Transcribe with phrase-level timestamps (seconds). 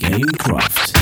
[0.00, 0.93] Gamecraft.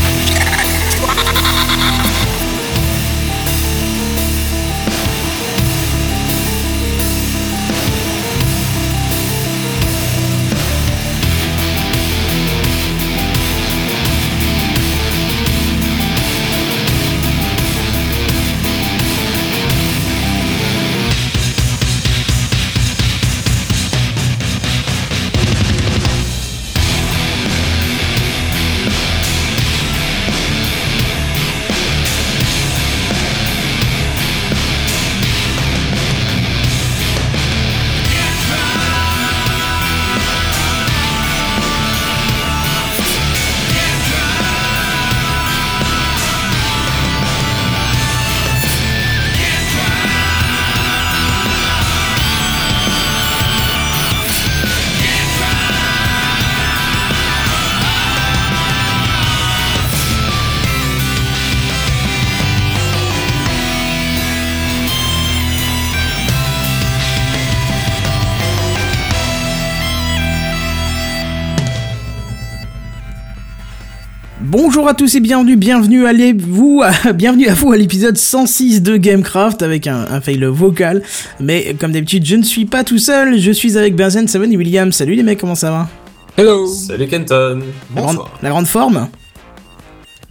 [74.82, 76.82] Bonjour à tous et bienvenue, bienvenue à vous,
[77.14, 81.04] bienvenue à vous à l'épisode 106 de Gamecraft avec un, un fail vocal.
[81.38, 84.56] Mais comme d'habitude, je ne suis pas tout seul, je suis avec Benzen, Seven et
[84.56, 84.90] William.
[84.90, 85.88] Salut les mecs, comment ça va?
[86.36, 86.66] Hello.
[86.66, 87.60] Salut Kenton.
[87.94, 89.06] La grande, la grande forme?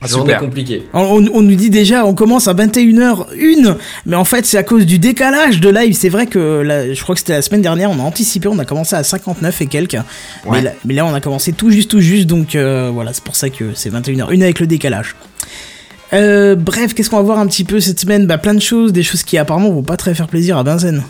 [0.04, 0.40] Ah, Journée super.
[0.40, 0.84] compliquée.
[0.94, 3.76] on, on- on nous dit déjà, on commence à 21h01,
[4.08, 5.94] mais en fait c'est à cause du décalage de live.
[5.94, 8.58] C'est vrai que là, je crois que c'était la semaine dernière, on a anticipé, on
[8.58, 9.94] a commencé à 59 et quelques.
[10.46, 10.62] Mais, Ouais.
[10.64, 13.36] là, mais là, on a commencé tout juste, tout juste, donc euh, voilà, c'est pour
[13.36, 15.16] ça que c'est 21h01 avec le décalage.
[16.14, 18.26] Euh, bref, qu'est-ce qu'on va voir un petit peu cette semaine?
[18.26, 21.04] Bah plein de choses, des choses qui apparemment vont pas très faire plaisir à Benzen.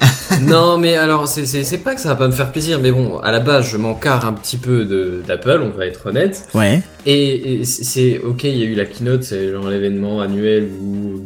[0.42, 3.30] non mais alors c'est- pas que ça va pas me faire plaisir, mais bon, à
[3.30, 4.84] la base je m'encarre un petit peu
[5.26, 6.48] d'Apple, on va être honnête.
[6.54, 6.82] Ouais.
[7.06, 11.20] Et, et c'est- ok, il y a eu la keynote, c'est genre l'événement annuel où...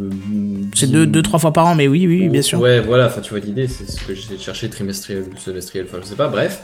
[0.75, 2.61] C'est deux, deux, trois fois par an, mais oui, oui, bien sûr.
[2.61, 5.87] Ouais, voilà, enfin tu vois l'idée, c'est ce que j'essaie de chercher, trimestriel ou semestriel,
[5.89, 6.61] enfin je sais pas, bref.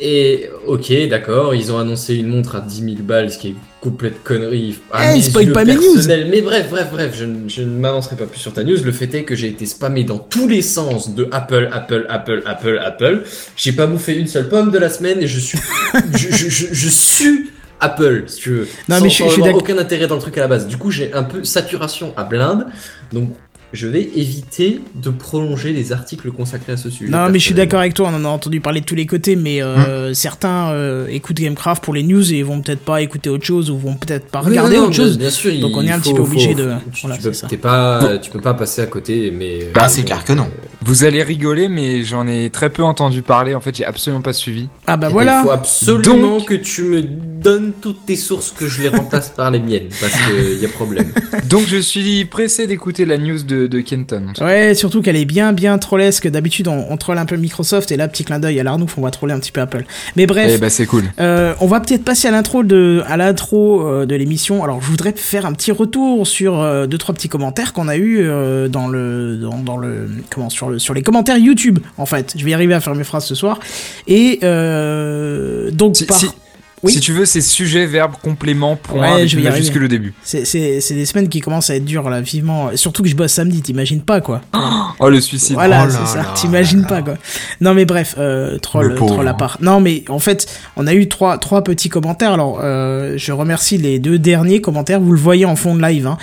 [0.00, 3.54] Et ok, d'accord, ils ont annoncé une montre à 10 000 balles, ce qui est
[3.80, 4.78] complète connerie.
[4.90, 5.82] à Eh, mes spoil yeux pas mes news.
[6.08, 8.76] Mais bref, bref, bref, je, ne- je ne m'avancerai pas plus sur ta news.
[8.84, 12.42] Le fait est que j'ai été spammé dans tous les sens de Apple, Apple, Apple,
[12.44, 13.22] Apple, Apple.
[13.56, 15.58] J'ai pas bouffé une seule pomme de la semaine et je suis,
[16.12, 18.68] je, je, je, je suis Apple, si tu veux.
[18.88, 19.62] Non, sans, mais je- sans je suis avoir d'accord.
[19.74, 20.66] aucun intérêt dans le truc à la base.
[20.66, 22.66] Du coup, j'ai un peu saturation à blinde.
[23.12, 23.30] Donc,
[23.74, 27.10] je vais éviter de prolonger les articles consacrés à ce sujet.
[27.10, 29.06] Non, mais je suis d'accord avec toi, on en a entendu parler de tous les
[29.06, 33.28] côtés, mais euh, certains euh, écoutent Gamecraft pour les news et vont peut-être pas écouter
[33.30, 35.18] autre chose ou vont peut-être pas regarder non, non, autre bien- chose.
[35.18, 37.22] Bien sûr, Donc il on est un petit peu obligé faut- de- Tu, voilà, tu
[37.22, 37.56] peux, c'est ça.
[37.60, 39.68] pas, tu peux pas passer à côté, mais.
[39.74, 40.48] Bah, euh, c'est bon, clair que non.
[40.86, 43.54] Vous allez rigoler, mais j'en ai très peu entendu parler.
[43.54, 44.68] En fait, j'ai absolument pas suivi.
[44.86, 45.42] Ah bah Il voilà.
[45.42, 49.50] faut absolument Donc- que tu me donnes toutes tes sources, que je les remplace par
[49.50, 51.10] les miennes, parce qu'il y a problème.
[51.48, 54.32] Donc, je suis pressé d'écouter la news de, de Kenton.
[54.40, 56.28] Ouais, surtout qu'elle est bien, bien trollesque.
[56.28, 59.02] D'habitude, on, on troll un peu Microsoft et là, petit clin d'œil à l'Arnouf, on
[59.02, 59.84] va troller un petit peu Apple.
[60.16, 61.04] Mais bref, Eh bah, c'est cool.
[61.20, 64.62] Euh, on va peut-être passer à l'intro de à l'intro euh, de l'émission.
[64.64, 67.96] Alors je voudrais faire un petit retour sur euh, deux trois petits commentaires qu'on a
[67.96, 72.06] eu euh, dans le dans, dans le comment sur le sur les commentaires YouTube en
[72.06, 72.34] fait.
[72.36, 73.60] Je vais y arriver à faire mes phrases ce soir.
[74.06, 74.38] Et
[75.72, 76.28] donc Si, par si-
[76.84, 76.92] Oui.
[76.92, 80.14] si tu veux, c'est sujet, verbe, complément, point, Ouais, je vais majuscule le début.
[80.22, 82.70] c'est c'est c'est des semaines qui commencent à être dures là vivement.
[82.76, 84.40] Surtout que je bosse samedi, t'imagines pas quoi.
[85.00, 85.54] Oh, le suicide.
[85.54, 86.24] Voilà, Oh c'est ça.
[86.34, 87.14] T'imagines pas quoi.
[87.60, 89.58] Non mais bref, euh, troll, troll à part.
[89.60, 90.46] Non mais en fait,
[90.76, 92.32] on a eu trois trois petits commentaires.
[92.32, 95.00] Alors, euh, je remercie les deux derniers commentaires.
[95.00, 96.06] Vous le voyez en fond de live.
[96.06, 96.18] Hein.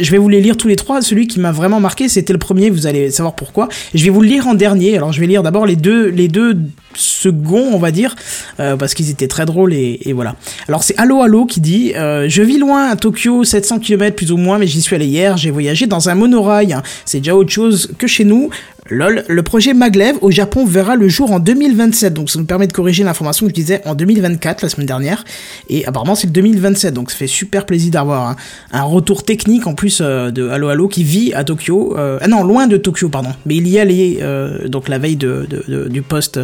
[0.00, 1.02] Je vais vous les lire tous les trois.
[1.02, 2.70] Celui qui m'a vraiment marqué, c'était le premier.
[2.70, 3.68] Vous allez savoir pourquoi.
[3.94, 4.96] Je vais vous le lire en dernier.
[4.96, 6.56] Alors, je vais lire d'abord les deux les deux
[6.96, 8.14] seconds, on va dire,
[8.60, 10.36] euh, parce qu'ils étaient très drôles et, et voilà.
[10.68, 14.32] Alors c'est Allo Allo qui dit euh, Je vis loin à Tokyo, 700 km plus
[14.32, 15.36] ou moins, mais j'y suis allé hier.
[15.36, 16.76] J'ai voyagé dans un monorail.
[17.04, 18.50] C'est déjà autre chose que chez nous.
[18.90, 22.66] Lol, le projet Maglev au Japon verra le jour en 2027, donc ça nous permet
[22.66, 25.24] de corriger l'information que je disais en 2024 la semaine dernière,
[25.70, 28.36] et apparemment c'est le 2027, donc ça fait super plaisir d'avoir
[28.72, 32.28] un, retour technique en plus euh, de Allo Allo qui vit à Tokyo, euh, ah
[32.28, 36.38] non loin de Tokyo pardon, mais il y allait euh, donc la veille du post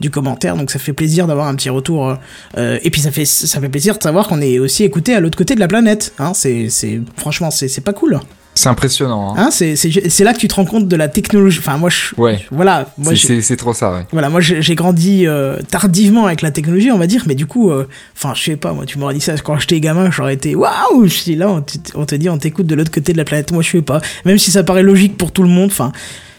[0.00, 2.16] du commentaire, donc ça fait plaisir d'avoir un petit retour,
[2.56, 5.38] et puis ça fait ça fait plaisir de savoir qu'on est aussi écouté à l'autre
[5.38, 6.68] côté de la planète, hein, c'est
[7.16, 8.18] franchement c'est pas cool.
[8.54, 9.34] C'est impressionnant.
[9.36, 9.48] Hein.
[9.48, 11.58] Hein, c'est là que tu te rends compte de la technologie.
[11.58, 12.40] Enfin, moi, je, Ouais.
[12.52, 14.06] voilà, C'est- trop ça, ouais.
[14.12, 17.70] voilà, moi, j'ai grandi euh, tardivement avec la technologie, on va dire, mais du coup,
[17.70, 20.54] euh, enfin, je sais pas, moi, tu m'aurais dit ça quand j'étais gamin, j'aurais été
[20.54, 21.06] waouh.
[21.06, 21.64] Je dis là, on,
[21.94, 23.50] on te dit, on t'écoute de l'autre côté de la planète.
[23.52, 25.70] Moi, je sais pas, même si ça paraît logique pour tout le monde.
[25.70, 25.92] Enfin,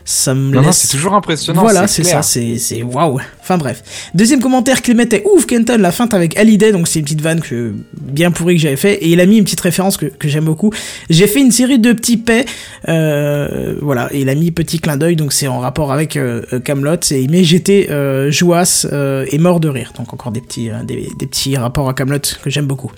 [0.07, 1.61] ça me Non, non, laisse c'est toujours impressionnant.
[1.61, 3.19] voilà, c'est ça, c'est c'est waouh.
[3.41, 3.81] Enfin bref.
[4.13, 7.41] Deuxième commentaire, Clément est ouf Kenton, la feinte avec Hallyday, donc c'est une petite vanne
[7.41, 10.27] que bien pourrie que j'avais fait et il a mis une petite référence que, que
[10.27, 10.71] j'aime beaucoup.
[11.09, 12.45] J'ai fait une série de petits paix,
[12.87, 16.43] euh, voilà, et il a mis petit clin d'œil, donc c'est en rapport avec euh,
[16.63, 20.41] Camelot et il met j'étais euh, jouasse euh, et mort de rire, donc encore des
[20.41, 22.91] petits euh, des, des petits rapports à Camelot que j'aime beaucoup.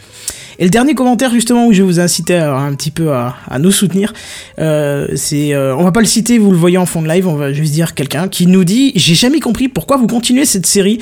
[0.59, 3.59] Et le dernier commentaire justement où je vais vous inciter un petit peu à, à
[3.59, 4.13] nous soutenir,
[4.59, 7.27] euh, c'est, euh, on va pas le citer, vous le voyez en fond de live,
[7.27, 10.65] on va juste dire quelqu'un qui nous dit, j'ai jamais compris pourquoi vous continuez cette
[10.65, 10.99] série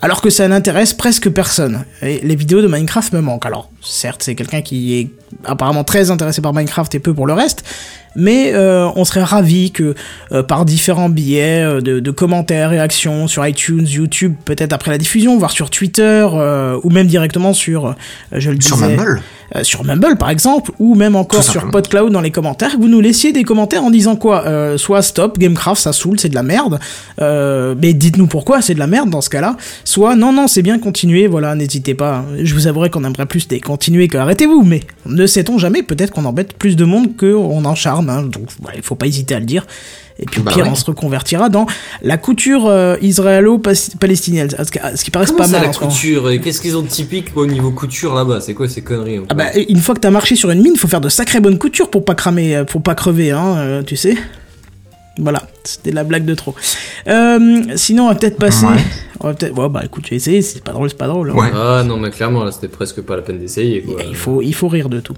[0.00, 1.84] alors que ça n'intéresse presque personne.
[2.02, 3.46] Et les vidéos de Minecraft me manquent.
[3.46, 5.10] Alors, certes, c'est quelqu'un qui est
[5.44, 7.64] apparemment très intéressé par Minecraft et peu pour le reste,
[8.18, 9.94] mais euh, on serait ravi que
[10.32, 14.98] euh, par différents billets euh, de, de commentaires, réactions sur iTunes, YouTube, peut-être après la
[14.98, 16.26] diffusion, voire sur Twitter,
[16.82, 17.94] ou même directement sur,
[18.32, 19.22] je le Sur disais, Mumble.
[19.56, 21.70] euh, sur Mumble par exemple, ou même encore sur.
[21.70, 24.44] PodCloud dans les commentaires, que vous nous laissiez des commentaires en disant quoi
[24.76, 26.78] Soit stop, Gamecraft ça saoule, c'est de la merde,
[27.20, 30.78] mais dites-nous pourquoi c'est de la merde dans ce cas-là, soit non, non, c'est bien,
[30.78, 34.80] continuez, voilà, n'hésitez pas, je vous avouerai qu'on aimerait plus des continuer que arrêtez-vous, mais
[35.06, 38.76] ne sait-on jamais, peut-être qu'on embête plus de monde qu'on en charme, hein, donc voilà,
[38.76, 39.66] il faut pas hésiter à le dire.
[40.20, 40.70] Et puis au Bah pire, ouais.
[40.70, 41.66] on se reconvertira dans
[42.02, 45.66] la couture euh, israélo-palestinienne, ce qui- ce qui paraît Comment pas ça mal.
[45.68, 48.40] la couture Et Qu'est-ce qu'ils ont de typique au niveau couture là-bas?
[48.40, 50.88] C'est quoi ces conneries Ah bah, une fois que t'as marché sur une mine, faut
[50.88, 53.96] faire de sacrées bonnes coutures pour pas cramer, euh, pour pas crever, hein, euh, tu
[53.96, 54.16] sais.
[55.20, 56.54] Voilà, c'était la blague de trop.
[57.08, 58.66] Euh, sinon, on va peut-être passer.
[58.66, 58.76] Ouais.
[59.20, 59.58] On va peut-être.
[59.58, 61.30] Ouais, bah écoute, j'ai essayé, c'est pas drôle, c'est pas drôle.
[61.30, 61.34] hein.
[61.34, 61.50] Ouais.
[61.52, 64.00] Ah non, mais clairement là, c'était presque pas la peine d'essayer quoi.
[64.08, 65.14] Il faut, il faut rire de tout.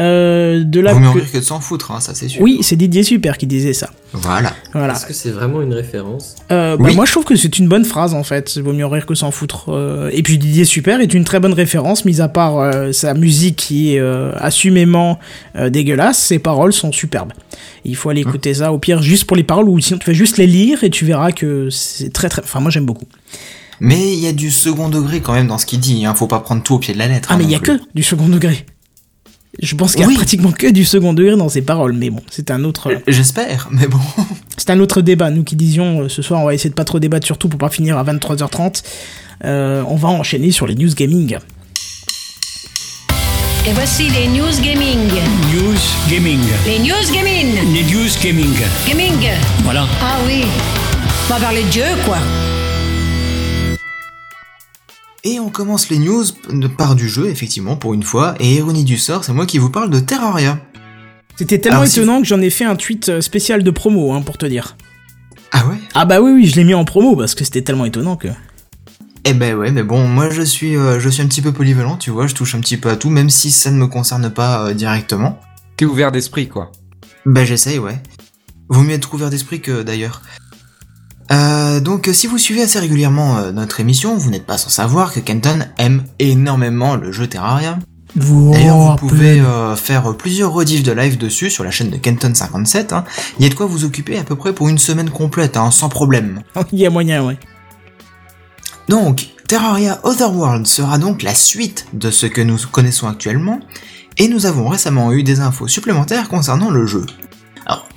[0.00, 2.40] Euh, de là Vaut mieux que- rire que de s'en foutre, hein, ça c'est sûr.
[2.40, 3.90] Oui, c'est Didier Super qui disait ça.
[4.12, 4.52] Voilà.
[4.72, 4.94] Voilà.
[4.94, 6.96] Est-ce que c'est vraiment une référence Euh, bah, Oui.
[6.96, 8.58] Moi, je trouve que c'est une bonne phrase en fait.
[8.58, 9.66] Vaut mieux rire que s'en foutre.
[9.68, 13.14] Euh, et puis Didier Super est une très bonne référence, mis à part euh, sa
[13.14, 15.18] musique qui est euh, assumément
[15.56, 16.18] euh, dégueulasse.
[16.18, 17.32] Ses paroles sont superbes.
[17.84, 18.72] Il faut aller écouter ça.
[18.72, 21.04] Au pire, juste pour les paroles, ou sinon tu vas juste les lire et tu
[21.04, 22.42] verras que c'est très très.
[22.42, 23.06] Enfin, moi j'aime beaucoup.
[23.80, 26.14] Mais il y a du second degré quand même dans ce qu'il dit, hein.
[26.14, 27.28] faut pas prendre tout au pied de la lettre.
[27.30, 27.78] Ah, hein, mais il y a plus.
[27.78, 28.66] que du second degré.
[29.60, 30.14] Je pense qu'il y a Oui.
[30.14, 33.86] pratiquement que du second degré dans ses paroles, mais bon, c'est un autre, J'espère, mais
[33.88, 33.98] bon.
[34.56, 35.30] c'est un autre débat.
[35.30, 37.58] Nous qui disions euh, ce soir, on va essayer de pas trop débattre, surtout pour
[37.58, 38.82] pas finir à 23h30.
[39.44, 41.36] Euh, on va enchaîner sur les news gaming.
[43.66, 44.98] Et voici les news gaming.
[45.52, 46.40] News Gaming.
[46.64, 47.54] Les news gaming.
[47.74, 48.54] Les News Gaming.
[48.88, 49.28] Gaming.
[49.64, 49.86] Voilà.
[50.00, 50.44] Ah oui.
[51.28, 52.18] On va parler de jeu, quoi.
[55.22, 56.24] Et on commence les news
[56.78, 59.68] par du jeu, effectivement, pour une fois, et ironie du sort, c'est moi qui vous
[59.68, 60.58] parle de Terraria.
[61.36, 64.12] C'était tellement Alors, si étonnant que j'en ai fait un tweet euh, spécial de promo,
[64.12, 64.76] hein, pour te dire.
[65.52, 65.76] Ah ouais?
[65.94, 68.28] Ah bah oui, oui, je l'ai mis en promo parce que c'était tellement étonnant que.
[69.24, 71.96] Eh ben ouais, mais bon, moi je suis, euh, je suis un petit peu polyvalent,
[71.96, 74.30] tu vois, je touche un petit peu à tout, même si ça ne me concerne
[74.30, 75.38] pas euh, directement.
[75.76, 76.72] T'es ouvert d'esprit, quoi.
[77.26, 78.02] Bah j'essaye, ouais.
[78.70, 80.22] Vaut mieux être ouvert d'esprit que d'ailleurs.
[81.32, 85.12] Euh, donc si vous suivez assez régulièrement euh, notre émission, vous n'êtes pas sans savoir
[85.12, 87.78] que Kenton aime énormément le jeu Terraria.
[88.16, 92.92] D'ailleurs, vous pouvez euh, faire plusieurs rediffs de live dessus sur la chaîne de Kenton57.
[92.92, 93.04] Hein.
[93.38, 95.70] Il y a de quoi vous occuper à peu près pour une semaine complète, hein,
[95.70, 96.42] sans problème.
[96.72, 97.38] Il y a moyen, ouais.
[98.88, 103.60] Donc, Terraria Otherworld sera donc la suite de ce que nous connaissons actuellement,
[104.18, 107.06] et nous avons récemment eu des infos supplémentaires concernant le jeu.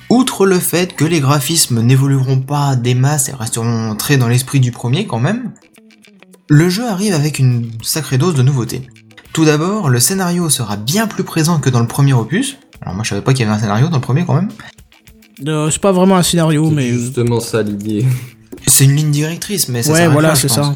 [0.10, 4.60] Outre le fait que les graphismes n'évolueront pas des masses et resteront très dans l'esprit
[4.60, 5.52] du premier quand même,
[6.50, 8.88] le jeu arrive avec une sacrée dose de nouveautés.
[9.32, 12.58] Tout d'abord, le scénario sera bien plus présent que dans le premier opus.
[12.82, 14.50] Alors moi je savais pas qu'il y avait un scénario dans le premier quand même.
[15.48, 16.90] Euh, c'est pas vraiment un scénario, C'est mais.
[16.90, 18.06] justement ça l'idée.
[18.68, 20.76] C'est une ligne directrice, mais ça Ouais, voilà, c'est ça.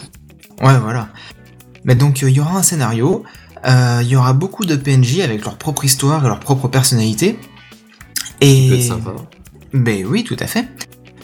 [0.62, 1.10] Ouais, voilà.
[1.86, 3.24] Mais donc, euh, il y aura un scénario,
[3.66, 7.40] euh, il y aura beaucoup de PNJ avec leur propre histoire et leur propre personnalité.
[8.40, 8.80] Peut Et...
[8.80, 9.16] être sympa.
[9.74, 10.68] Ben oui, tout à fait.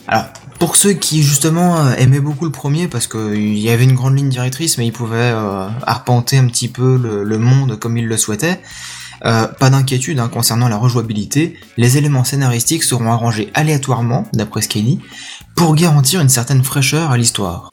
[0.08, 0.25] Alors,
[0.60, 4.17] pour ceux qui justement euh, aimaient beaucoup le premier parce qu'il y avait une grande
[4.17, 8.08] ligne directrice, mais ils pouvaient euh, arpenter un petit peu le, le monde comme ils
[8.08, 8.60] le souhaitaient,
[9.25, 14.67] euh, pas d'inquiétude hein, concernant la rejouabilité, les éléments scénaristiques seront arrangés aléatoirement, d'après ce
[14.67, 15.00] qu'il dit,
[15.55, 17.72] pour garantir une certaine fraîcheur à l'histoire.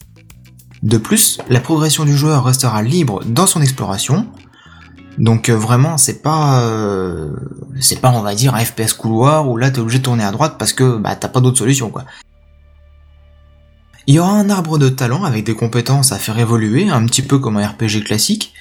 [0.82, 4.28] De plus, la progression du joueur restera libre dans son exploration,
[5.18, 7.30] donc euh, vraiment c'est pas euh,
[7.80, 10.30] c'est pas on va dire un FPS couloir où là t'es obligé de tourner à
[10.30, 12.04] droite parce que bah t'as pas d'autre solution quoi.
[14.06, 17.22] Il y aura un arbre de talent avec des compétences à faire évoluer, un petit
[17.22, 18.52] peu comme un RPG classique,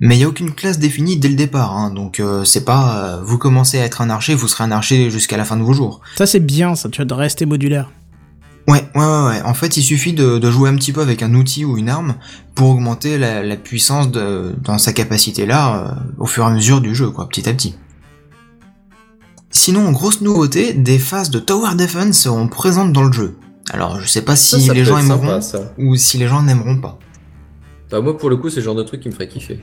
[0.00, 3.20] mais il y a aucune classe définie dès le départ, hein, donc euh, c'est pas
[3.22, 5.72] vous commencez à être un archer, vous serez un archer jusqu'à la fin de vos
[5.72, 6.00] jours.
[6.16, 7.90] Ça, c'est bien, ça, tu vas de rester modulaire.
[8.66, 9.42] Ouais, ouais, ouais, ouais.
[9.42, 11.88] En fait, il suffit de, de jouer un petit peu avec un outil ou une
[11.90, 12.14] arme
[12.54, 16.50] pour augmenter la, la puissance de, dans sa capacité là, euh, au fur et à
[16.50, 17.74] mesure du jeu, quoi, petit à petit.
[19.50, 23.36] Sinon, grosse nouveauté, des phases de Tower Defense seront présentes dans le jeu.
[23.70, 25.72] Alors, je sais pas si Ça, ça les gens aimeront sympa, ça.
[25.78, 26.98] ou si les gens n'aimeront pas.
[27.90, 29.60] Bah, moi, pour le coup, c'est le genre de truc qui me ferait kiffer.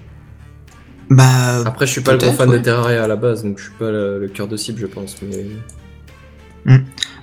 [1.10, 2.58] Bah, Après, je suis pas le grand fan de.
[2.60, 5.16] Terraria à la base, donc je suis pas le, le cœur de cible, je pense.
[5.22, 5.46] Mais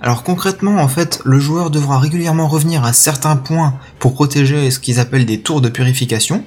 [0.01, 4.79] Alors concrètement, en fait, le joueur devra régulièrement revenir à certains points pour protéger ce
[4.79, 6.43] qu'ils appellent des tours de purification,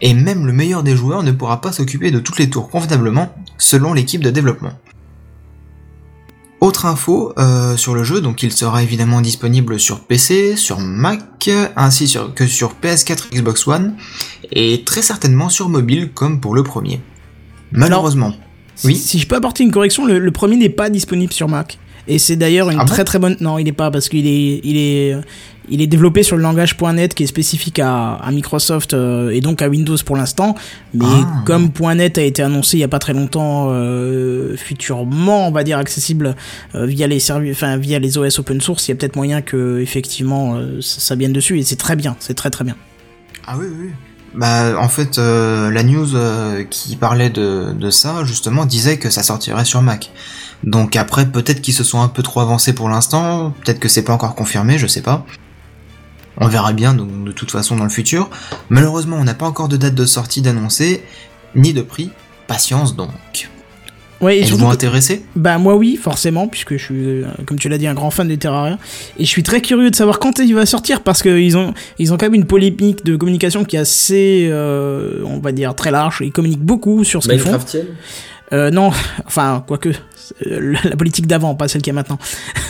[0.00, 3.34] et même le meilleur des joueurs ne pourra pas s'occuper de toutes les tours convenablement,
[3.58, 4.72] selon l'équipe de développement.
[6.60, 11.50] Autre info euh, sur le jeu, donc il sera évidemment disponible sur PC, sur Mac,
[11.74, 13.96] ainsi sur- que sur PS4 Xbox One,
[14.52, 17.00] et très certainement sur mobile comme pour le premier.
[17.72, 18.32] Malheureusement.
[18.84, 18.94] Oui.
[18.96, 21.78] Si je peux apporter une correction, le, le premier n'est pas disponible sur Mac.
[22.08, 23.36] Et c'est d'ailleurs une Ah bon très très bonne.
[23.40, 25.16] Non, il n'est pas parce qu'il est, il est,
[25.68, 29.40] il est développé sur le langage .NET qui est spécifique à, à Microsoft euh, et
[29.40, 30.56] donc à Windows pour l'instant.
[30.94, 31.42] Mais Ah.
[31.46, 35.62] comme .NET a été annoncé il y a pas très longtemps, euh, futurement, on va
[35.62, 36.34] dire accessible
[36.74, 39.40] euh, via les servi- enfin via les OS open source, il y a peut-être moyen
[39.40, 42.74] que effectivement euh, ça, ça vienne dessus et c'est très bien, c'est très très bien.
[43.46, 43.90] Ah oui, oui.
[44.34, 46.06] Bah, en fait, la news
[46.70, 50.10] qui parlait de, de ça, justement, disait que ça sortirait sur Mac.
[50.64, 54.02] Donc après, peut-être qu'ils se sont un peu trop avancés pour l'instant, peut-être que c'est
[54.04, 55.26] pas encore confirmé, je sais pas.
[56.38, 58.30] On verra bien, donc, de toute façon, dans le futur.
[58.70, 61.02] Malheureusement, on n'a pas encore de date de sortie d'annoncer,
[61.54, 62.10] ni de prix.
[62.46, 63.10] Patience, donc.
[64.20, 67.76] Ouais, et que- intéressé Bah moi oui, forcément, puisque je suis, euh, comme tu l'as
[67.76, 68.78] dit, un grand fan de Terraria.
[69.18, 72.12] Et je suis très curieux de savoir quand il va sortir, parce qu'ils ont, ils
[72.12, 75.90] ont quand même une polémique de communication qui est assez, euh, on va dire, très
[75.90, 76.18] large.
[76.24, 77.50] Ils communiquent beaucoup sur ce qu'ils font.
[78.52, 78.90] Euh, non,
[79.26, 79.88] enfin, quoique,
[80.46, 82.18] euh, la politique d'avant, pas celle qu'il y a maintenant.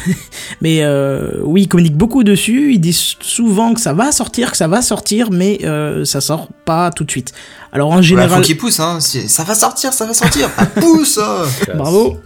[0.60, 2.72] mais euh, oui, ils communiquent beaucoup dessus.
[2.74, 6.48] Ils disent souvent que ça va sortir, que ça va sortir, mais euh, ça sort
[6.64, 7.32] pas tout de suite.
[7.72, 8.30] Alors en Bah, général...
[8.30, 8.98] faut qu'il pousse, hein.
[9.00, 10.50] Ça va sortir, ça va sortir.
[10.56, 11.42] Ah, pousse hein.
[11.74, 12.20] Bravo.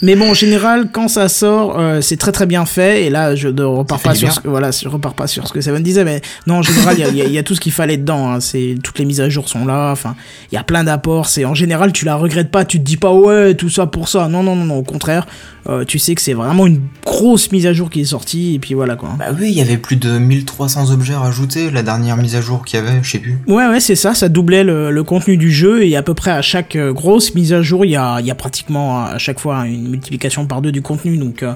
[0.00, 3.04] Mais bon, en général, quand ça sort, euh, c'est très très bien fait.
[3.04, 5.52] Et là, je ne repars pas sur ce que voilà, je repars pas sur ce
[5.52, 7.72] que Seven disait, mais non, en général, il y a- y, y tout ce qu'il
[7.72, 8.30] fallait dedans.
[8.30, 8.38] hein.
[8.38, 9.90] C'est toutes les mises à jour sont là.
[9.90, 10.14] Enfin,
[10.52, 11.26] il y a plein d'apports.
[11.26, 12.64] C'est en général, tu la regrettes pas.
[12.64, 14.28] Tu te dis pas ouais, tout ça pour ça.
[14.28, 14.76] Non, non, non, non.
[14.76, 15.26] Au contraire,
[15.68, 18.54] euh, tu sais que c'est vraiment une grosse mise à jour qui est sortie.
[18.54, 19.16] Et puis voilà quoi.
[19.18, 22.64] Bah oui, il y avait plus de 1300 objets rajoutés, la dernière mise à jour
[22.64, 23.36] qu'il y avait, je sais plus.
[23.48, 26.30] Ouais, ouais, c'est ça, ça doublait le, le contenu du jeu et à peu près
[26.30, 29.18] à chaque euh, grosse mise à jour, il y a, il y a pratiquement à
[29.18, 31.16] chaque fois une multiplication par deux du contenu.
[31.18, 31.54] Donc, euh,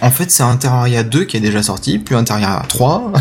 [0.00, 3.12] En fait, c'est un Terraria 2 qui est déjà sorti, puis un Terraria 3.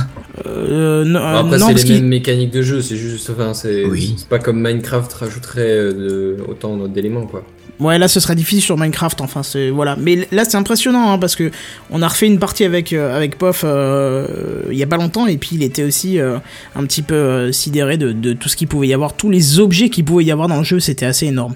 [0.47, 3.29] euh, non, Bon, Après, non, c'est les qu'il- mêmes mécaniques de jeu, c'est juste.
[3.29, 4.15] Enfin, c'est Oui.
[4.17, 7.43] c'est pas comme Minecraft rajouterait euh, de- autant d'éléments, quoi.
[7.79, 9.21] Ouais, là, ce serait difficile sur Minecraft.
[9.21, 9.95] Enfin, c'est voilà.
[9.99, 11.49] Mais là, c'est impressionnant hein, parce que
[11.89, 14.27] on a refait une partie avec euh, avec Pof euh,
[14.71, 16.37] il y a pas longtemps et puis il était aussi euh,
[16.75, 19.59] un petit peu euh, sidéré de, de tout ce qu'il pouvait y avoir, tous les
[19.59, 21.55] objets qu'il pouvait y avoir dans le jeu, c'était assez énorme.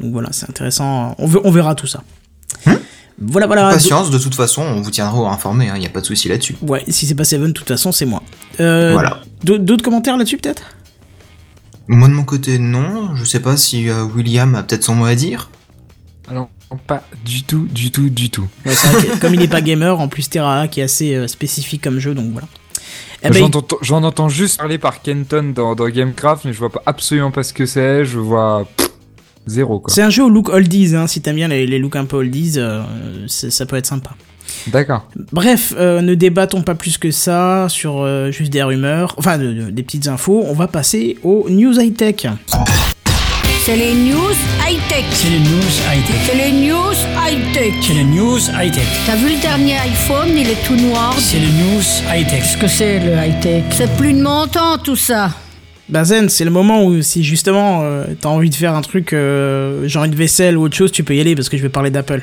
[0.00, 1.14] Donc voilà, c'est intéressant.
[1.18, 2.02] On, ve- on verra tout ça.
[3.20, 3.70] voilà, voilà.
[3.70, 6.56] Patience, de toute façon, on vous tiendra informé, il n'y a pas de souci là-dessus.
[6.62, 8.22] Ouais, si c'est pas Seven, de toute façon, c'est moi.
[8.60, 9.20] Euh, Voilà.
[9.44, 10.62] d'au- D'autres commentaires là-dessus, peut-être?
[11.88, 13.14] Moi de mon côté, non.
[13.16, 15.50] Je sais pas si euh, William a peut-être son mot à dire.
[16.30, 16.48] Alors,
[16.86, 18.46] pas du tout, du tout, du tout.
[18.64, 21.14] Ouais, c'est vrai que Comme il n'est pas gamer, en plus Terra qui est assez
[21.16, 22.46] euh, spécifique comme jeu, donc voilà.
[23.22, 26.58] Eh ben, J'en entends- J'en entends juste parler par Kenton dans, dans Gamecraft, mais je
[26.58, 28.04] vois pas, absolument pas ce que c'est.
[28.04, 28.89] Je vois pff,
[29.50, 32.04] zéro c'est un jeu au look oldies, hein, si t'aimes bien les, les looks un
[32.04, 32.82] peu oldies, euh,
[33.26, 34.10] ça peut être sympa.
[34.68, 35.06] D'accord.
[35.32, 39.52] Bref, euh, ne débattons pas plus que ça sur euh, juste des rumeurs, enfin de-
[39.52, 40.44] de- des petites infos.
[40.48, 42.26] On va passer aux news high-tech.
[43.64, 44.34] C'est les news
[44.66, 45.04] high-tech.
[45.12, 46.16] C'est les news high-tech.
[46.26, 47.74] C'est les news high-tech.
[47.82, 48.86] C'est les news high-tech.
[49.06, 51.14] T'as vu le dernier iPhone, il est tout noir.
[51.18, 52.40] C'est les news high-tech.
[52.42, 53.64] Qu'est-ce que c'est le high-tech?
[53.70, 55.30] C'est plus de mon temps tout ça.
[55.90, 59.12] Bah Zen, c'est le moment où si justement euh, t'as envie de faire un truc
[59.12, 61.68] euh, genre une vaisselle ou autre chose, tu peux y aller parce que je vais
[61.68, 62.22] parler d'Apple.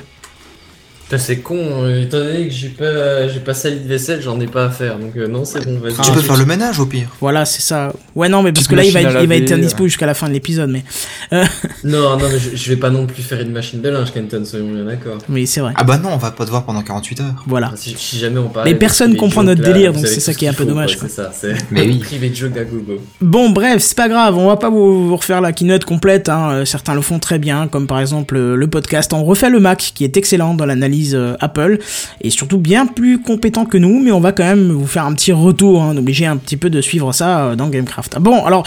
[1.08, 4.38] Putain, c'est con, euh, étant donné que j'ai pas, j'ai pas sali de vaisselle, j'en
[4.42, 5.94] ai pas à faire, donc euh, non, c'est bon, vas-y.
[6.02, 7.08] tu peux faire le ménage au pire.
[7.22, 7.94] Voilà, c'est ça.
[8.14, 9.88] Ouais, non, mais parce Petite que là, il va, il va être indispo euh.
[9.88, 10.84] jusqu'à la fin de l'épisode, mais,
[11.86, 14.44] Non, non, mais je, je vais pas non plus faire une machine de linge, Kenton,
[14.44, 15.20] soyons bien d'accord.
[15.30, 15.72] mais c'est vrai.
[15.78, 17.44] Ah bah non, on va pas te voir pendant 48 heures.
[17.48, 17.72] Voilà.
[17.78, 18.68] Si, si jamais on parle.
[18.68, 21.08] Mais personne comprend notre délire, donc c'est ça qui est un peu dommage, quoi.
[21.08, 22.00] C'est ça, c'est Mais oui.
[22.04, 23.02] privé de joke à gogo.
[23.22, 26.66] Bon, bref, c'est pas grave, on va pas vous, vous refaire la keynote complète, hein.
[26.66, 30.04] certains le font très bien, comme par exemple le podcast On refait le Mac, qui
[30.04, 31.80] est excellent dans l'analyse euh, Apple,
[32.22, 35.14] et surtout bien plus compétent que nous, mais on va quand même vous faire un
[35.14, 38.14] petit retour, hein, obligé un petit peu de suivre ça euh, dans Gamecraft.
[38.16, 38.64] Ah, Bon, alors...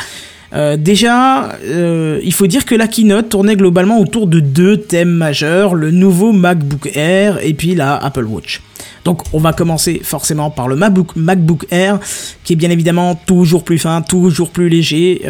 [0.53, 5.75] euh, déjà, il faut dire que la keynote tournait globalement autour de deux thèmes majeurs,
[5.75, 8.61] le nouveau MacBook Air et puis la Apple Watch.
[9.05, 12.01] Donc on va commencer forcément par le MacBook, MacBook Air,
[12.43, 15.23] qui est bien évidemment toujours plus fin, toujours plus léger.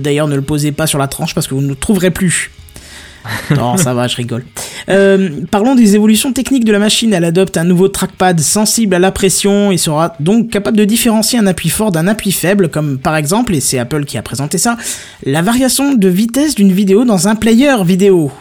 [0.00, 2.50] D'ailleurs ne le posez pas sur la tranche parce que vous ne le trouverez plus.
[3.56, 4.44] Non, ça va, je rigole.
[4.88, 7.12] Euh, parlons des évolutions techniques de la machine.
[7.12, 11.38] Elle adopte un nouveau trackpad sensible à la pression et sera donc capable de différencier
[11.38, 14.58] un appui fort d'un appui faible, comme par exemple, et c'est Apple qui a présenté
[14.58, 14.76] ça,
[15.24, 18.32] la variation de vitesse d'une vidéo dans un player vidéo.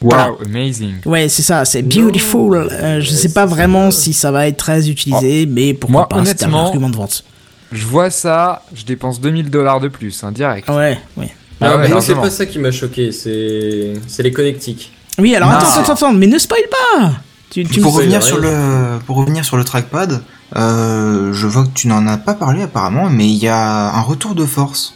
[0.00, 0.30] Voilà.
[0.30, 0.94] Wow, amazing.
[1.04, 2.68] Ouais, c'est ça, c'est beautiful.
[2.70, 6.24] Euh, je sais pas vraiment si ça va être très utilisé, mais pourquoi Moi, pas,
[6.24, 7.24] c'est un argument de vente.
[7.72, 10.68] Je vois ça, je dépense 2000 dollars de plus, hein, direct.
[10.68, 11.30] Ouais, ouais.
[11.60, 14.92] Ah, ouais, mais c'est pas ça qui m'a choqué, c'est c'est les connectiques.
[15.18, 15.56] Oui, alors Non.
[15.56, 17.12] attends, attends, attends, mais ne spoil pas
[17.50, 20.20] tu, tu pour revenir sur le pour revenir sur le trackpad,
[20.56, 24.00] euh, je vois que tu n'en as pas parlé apparemment, mais il y a un
[24.02, 24.94] retour de force.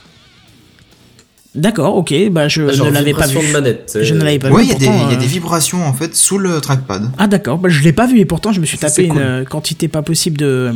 [1.54, 3.37] D'accord, ok, bah je Ah, genre ne l'avais pas vu.
[3.47, 3.99] de manette.
[4.00, 4.69] Je ne l'avais pas Ouais, vu.
[4.69, 6.61] il y, a des- pourtant, il y a euh, des vibrations en fait sous le
[6.62, 7.11] trackpad.
[7.19, 9.23] Ah d'accord, bah, je l'ai pas vu et pourtant je me suis tapé une cool.
[9.23, 10.73] euh, quantité pas possible de,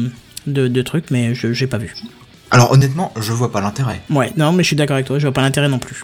[0.47, 1.95] de, de trucs, mais je j'ai pas vu.
[2.51, 4.01] Alors honnêtement, je vois pas l'intérêt.
[4.11, 6.03] Ouais, non, mais je suis d'accord avec toi, je vois pas l'intérêt non plus.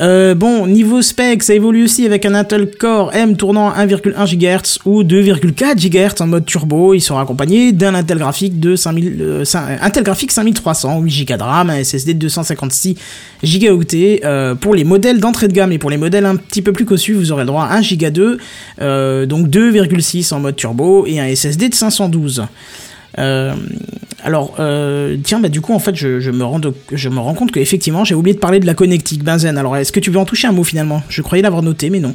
[0.00, 4.24] Euh, bon, niveau spec, ça évolue aussi avec un Intel Core M tournant à 1,1
[4.26, 6.94] GHz ou 2,4 GHz en mode turbo.
[6.94, 11.36] Il sera accompagné d'un Intel graphique de 5000, euh, cin- Intel graphique 5300, 8 Go
[11.36, 12.94] de RAM, un SSD de 256
[13.44, 13.82] Go
[14.24, 16.86] euh, pour les modèles d'entrée de gamme et pour les modèles un petit peu plus
[16.86, 18.38] cossus, vous aurez le droit à 1 Go 2,
[18.80, 22.44] euh, donc 2,6 en mode turbo et un SSD de 512.
[23.18, 23.54] Euh,
[24.24, 26.60] alors, euh, tiens, bah du coup, en fait, je, me rends,
[26.92, 29.58] je me rends compte que effectivement, j'ai oublié de parler de la connectique Benzen.
[29.58, 31.02] Alors, est-ce que tu veux en toucher un mot finalement?
[31.08, 32.14] Je croyais l'avoir noté, mais non.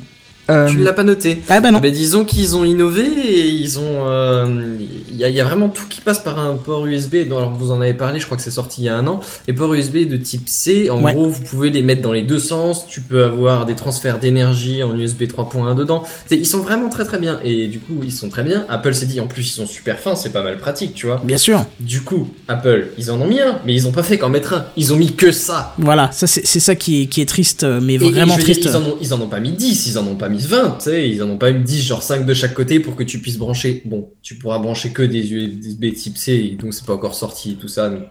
[0.50, 1.42] Euh, Tu ne l'as pas noté.
[1.50, 1.80] Ah bah non.
[1.82, 4.08] Mais disons qu'ils ont innové et ils ont.
[4.08, 4.78] euh,
[5.12, 7.28] Il y, a- il y a vraiment tout qui passe par un port USB.
[7.28, 9.08] dont- Alors vous en avez parlé, je crois que c'est sorti il y a un
[9.08, 9.20] an.
[9.48, 11.14] Les ports USB de type C, en Ouais.
[11.14, 12.86] gros, vous pouvez les mettre dans les deux sens.
[12.88, 16.04] Tu peux avoir des transferts d'énergie en USB 3.1 dedans.
[16.30, 17.40] Ils sont vraiment très très bien.
[17.44, 18.66] Et du coup, ils sont très bien.
[18.70, 21.20] Apple s'est dit en plus, ils sont super fins, c'est pas mal pratique, tu vois.
[21.24, 21.66] Bien sûr.
[21.80, 24.54] Du coup, Apple, ils en ont mis un, mais ils ont pas fait qu'en mettre
[24.54, 24.66] un.
[24.78, 25.74] Ils ont mis que ça.
[25.80, 28.66] Voilà, ça c'est ça qui est, qui est triste, euh, mais Et- vraiment dire, triste.
[28.66, 30.78] ils, en ont, ils en ont pas mis 10, ils en ont pas mis 20,
[30.78, 33.04] tu sais, ils en ont pas mis 10, genre 5 de chaque côté pour que
[33.04, 33.82] tu puisses brancher.
[33.86, 37.68] Bon, tu pourras brancher que des USB type C, donc c'est pas encore sorti, tout
[37.68, 38.04] ça, donc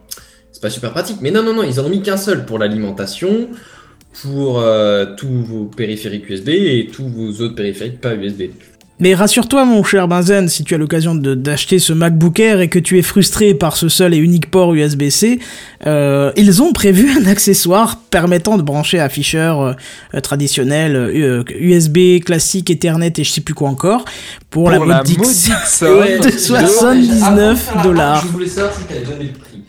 [0.52, 1.18] c'est pas super pratique.
[1.20, 3.48] Mais non, non, non, ils en ont mis qu'un seul pour l'alimentation,
[4.22, 8.42] pour euh, tous vos périphériques USB et tous vos autres périphériques pas USB.
[8.98, 12.78] Mais rassure-toi, mon cher Benzen, si tu as l'occasion d'acheter ce MacBook Air et que
[12.78, 15.38] tu es frustré par ce seul et unique port USB-C,
[15.86, 19.60] euh, ils ont prévu un accessoire permettant de brancher afficheur
[20.14, 24.06] euh, traditionnel, euh, USB classique, Ethernet et je sais plus quoi encore,
[24.48, 26.20] pour, la modique somme.
[26.22, 28.22] de 79 dollars.
[28.22, 29.62] Je voulais savoir si t'avais donné le prix.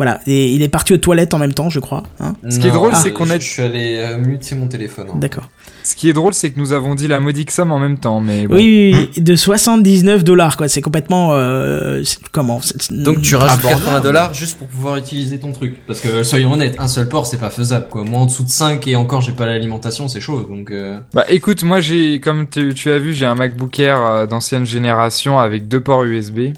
[0.00, 2.04] Voilà, et il est parti aux toilettes en même temps, je crois.
[2.20, 4.66] Hein Ce qui est drôle, c'est qu'on je- a- Je suis allé euh, muter mon
[4.66, 5.08] téléphone.
[5.10, 5.16] hein.
[5.18, 5.50] D'accord.
[5.82, 8.18] Ce qui est drôle, c'est que nous avons dit la modique somme en même temps,
[8.20, 8.54] mais bon.
[8.56, 10.68] Oui, oui, oui, de 79 dollars, quoi.
[10.68, 11.34] C'est complètement.
[11.34, 13.82] Euh, comment Donc tu rajoutes Abordable.
[13.84, 15.76] 80 dollars juste pour pouvoir utiliser ton truc.
[15.86, 18.02] Parce que soyons honnêtes, un seul port c'est pas faisable quoi.
[18.02, 20.46] Moi en dessous de 5 et encore j'ai pas l'alimentation, c'est chaud.
[20.48, 20.98] Donc euh...
[21.12, 25.38] Bah écoute, moi j'ai, comme tu, tu as vu, j'ai un MacBook Air d'ancienne génération
[25.38, 26.54] avec deux ports USB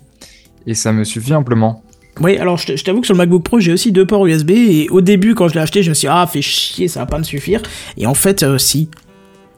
[0.67, 1.83] et ça me suffit amplement.
[2.21, 4.89] Oui, alors je t'avoue que sur le MacBook Pro, j'ai aussi deux ports USB et
[4.91, 7.07] au début, quand je l'ai acheté, je me suis dit, ah, fait chier, ça va
[7.07, 7.63] pas me suffire.
[7.97, 8.91] Et en fait, euh, si.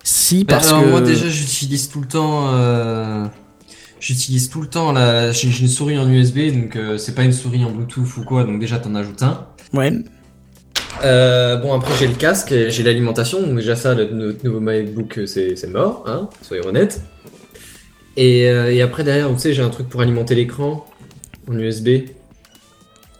[0.04, 0.90] Si, parce alors, que.
[0.90, 2.54] moi déjà j'utilise tout le temps.
[2.54, 3.24] Euh...
[4.00, 5.32] J'utilise tout le temps la.
[5.32, 8.44] J'ai une souris en USB donc euh, c'est pas une souris en Bluetooth ou quoi.
[8.44, 9.46] Donc déjà t'en ajoutes un.
[9.72, 9.92] Ouais.
[11.02, 14.60] Euh, bon après j'ai le casque, et j'ai l'alimentation, donc déjà ça, le, notre nouveau
[14.60, 17.00] MacBook c'est c'est mort, hein, soyons honnêtes.
[18.16, 20.86] Et, euh, et après derrière, vous savez, j'ai un truc pour alimenter l'écran
[21.48, 21.88] en USB.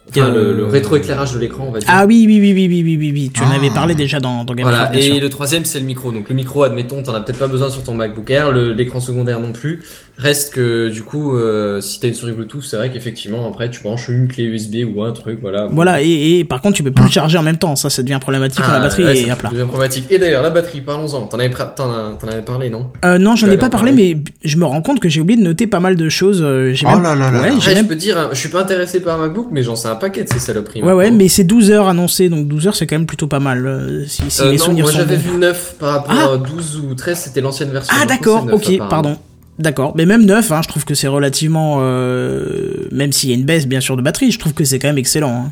[0.09, 1.89] Enfin, le, le Euh, rétroéclairage de l'écran, on va dire.
[1.91, 3.31] Ah oui, oui, oui, oui, oui, oui, oui, oui.
[3.33, 3.55] Tu en Ah.
[3.55, 6.11] avais parlé déjà dans, dans Game Voilà, et le troisième c'est le micro.
[6.11, 9.39] Donc le micro, admettons, t'en as peut-être pas besoin sur ton MacBook Air, l'écran secondaire
[9.39, 9.81] non plus.
[10.17, 13.81] Reste que du coup, euh, si t'as une souris Bluetooth, c'est vrai qu'effectivement après tu
[13.83, 15.67] branches une clé USB ou un truc, voilà.
[15.69, 17.75] Voilà, et, et par contre, tu peux plus le charger en même temps.
[17.75, 19.49] Ça, ça devient problématique quand la batterie Ah, ouais, est à plat.
[19.49, 20.05] devient problématique.
[20.09, 21.27] Et d'ailleurs, la batterie, parlons-en.
[21.27, 22.87] T'en avais, parlé, non?
[23.03, 25.43] Euh, non, j'en ai pas parlé, mais je me rends compte que j'ai oublié de
[25.45, 26.41] noter pas mal de choses.
[26.41, 27.03] euh, J'ai Oh même...
[27.03, 29.19] là là là Ouais, Après, même je peux dire, hein, je suis pas intéressé par
[29.19, 30.81] un MacBook, mais j'en sais un paquet de ces saloperies.
[30.81, 33.39] Ouais, ouais, mais c'est 12 heures annoncé, donc 12 heures c'est quand même plutôt pas
[33.39, 33.65] mal.
[33.67, 36.33] euh, si si Euh, les non, souvenirs moi sont j'avais vu 9 par rapport Ah
[36.35, 37.93] à 12 ou 13, c'était l'ancienne version.
[38.01, 39.17] Ah d'accord, c'est 9, ok, pardon.
[39.57, 41.77] D'accord, mais même 9, hein, je trouve que c'est relativement...
[41.79, 44.79] euh, même s'il y a une baisse bien sûr de batterie, je trouve que c'est
[44.79, 45.45] quand même excellent.
[45.45, 45.51] hein.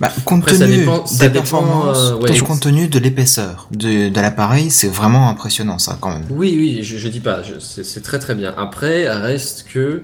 [0.00, 2.36] Bah, compte Après, ça tenu dépend- dépend, euh, ouais.
[2.36, 6.24] et compte tenu de l'épaisseur de, de l'appareil, c'est vraiment impressionnant ça quand même.
[6.30, 8.54] Oui, oui, je, je dis pas, je- c'est très très bien.
[8.56, 10.02] Après, reste que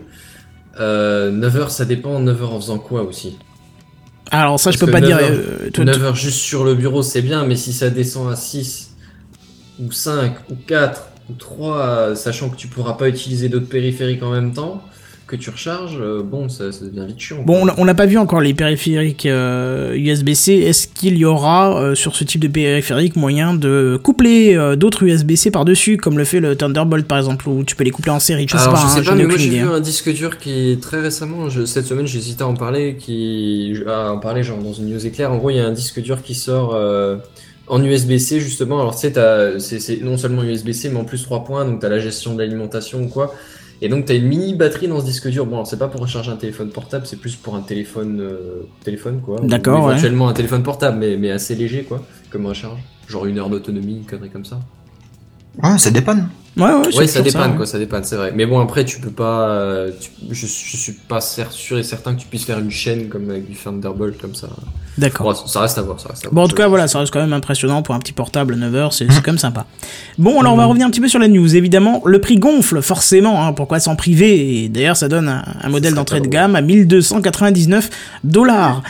[0.81, 2.19] euh, 9 heures, ça dépend.
[2.19, 3.37] 9 heures en faisant quoi aussi
[4.33, 5.17] Alors ça je Parce peux que pas dire...
[5.17, 7.91] 9 heures- euh, toi, 9 heures juste sur le bureau, c'est bien, mais si ça
[7.91, 8.91] descend à 6
[9.81, 14.23] ou 5 ou 4 ou 3, euh, sachant que tu pourras pas utiliser d'autres périphériques
[14.23, 14.83] en même temps,
[15.27, 17.43] que tu recharges, euh, bon, ça, ça devient vite chiant.
[17.47, 20.53] Bon, on n'a pas vu encore les périphériques euh, USB-C.
[20.53, 25.03] Est-ce qu'il y aura euh, sur ce type de périphérique moyen de coupler euh, d'autres
[25.05, 28.21] USB-C par-dessus, comme le fait le Thunderbolt par exemple, où tu peux les coupler en
[28.21, 28.45] série?
[28.47, 29.73] Je sais Alors, pas, je hein, sais j'en pas, ai mais moi j'ai vu hein.
[29.77, 34.13] un disque dur qui très récemment, je- cette semaine j'hésitais à en parler, qui à
[34.13, 35.33] en parler genre dans une news éclair.
[35.33, 37.17] En gros, il y a un disque dur qui sort euh,
[37.67, 38.81] en USB-C justement.
[38.81, 41.99] Alors tu sais, c'est non seulement USB-C mais en plus 3 points, donc t'as la
[41.99, 43.35] gestion de l'alimentation ou quoi.
[43.83, 45.47] Et donc t'as une mini batterie dans ce disque dur.
[45.47, 48.63] Bon, alors c'est pas pour recharger un téléphone portable, c'est plus pour un téléphone, euh,
[48.83, 49.43] téléphone quoi.
[49.43, 49.93] Ou D'accord, ouais.
[49.93, 52.81] Éventuellement un téléphone portable, mais, mais assez léger quoi, comme recharge.
[53.09, 54.61] Genre une heure d'autonomie, une connerie comme ça.
[55.63, 56.29] Ouais, ça dépanne.
[56.57, 57.57] Ouais, ouais, ça dépanne, ouais.
[57.57, 58.33] quoi, ça dépanne, c'est vrai.
[58.33, 59.49] Mais bon, après, tu peux pas.
[59.49, 63.09] euh, tu- je, je suis pas sûr et certain que tu puisses faire une chaîne
[63.09, 64.47] comme avec du Thunderbolt comme ça.
[64.97, 65.27] D'accord.
[65.33, 66.45] Bon, ça reste à voir, ça reste à Bon, voir.
[66.45, 68.93] en tout cas, voilà, ça reste quand même impressionnant pour un petit portable 9 heures,
[68.93, 69.67] c'est c'est quand même sympa.
[70.17, 71.57] Bon, alors on va revenir un petit peu sur la news.
[71.57, 74.63] Évidemment, le prix gonfle, forcément, hein, pourquoi s'en priver?
[74.65, 77.91] Et d'ailleurs, ça donne un, un modèle d'entrée de gamme à 1299
[78.23, 78.83] dollars.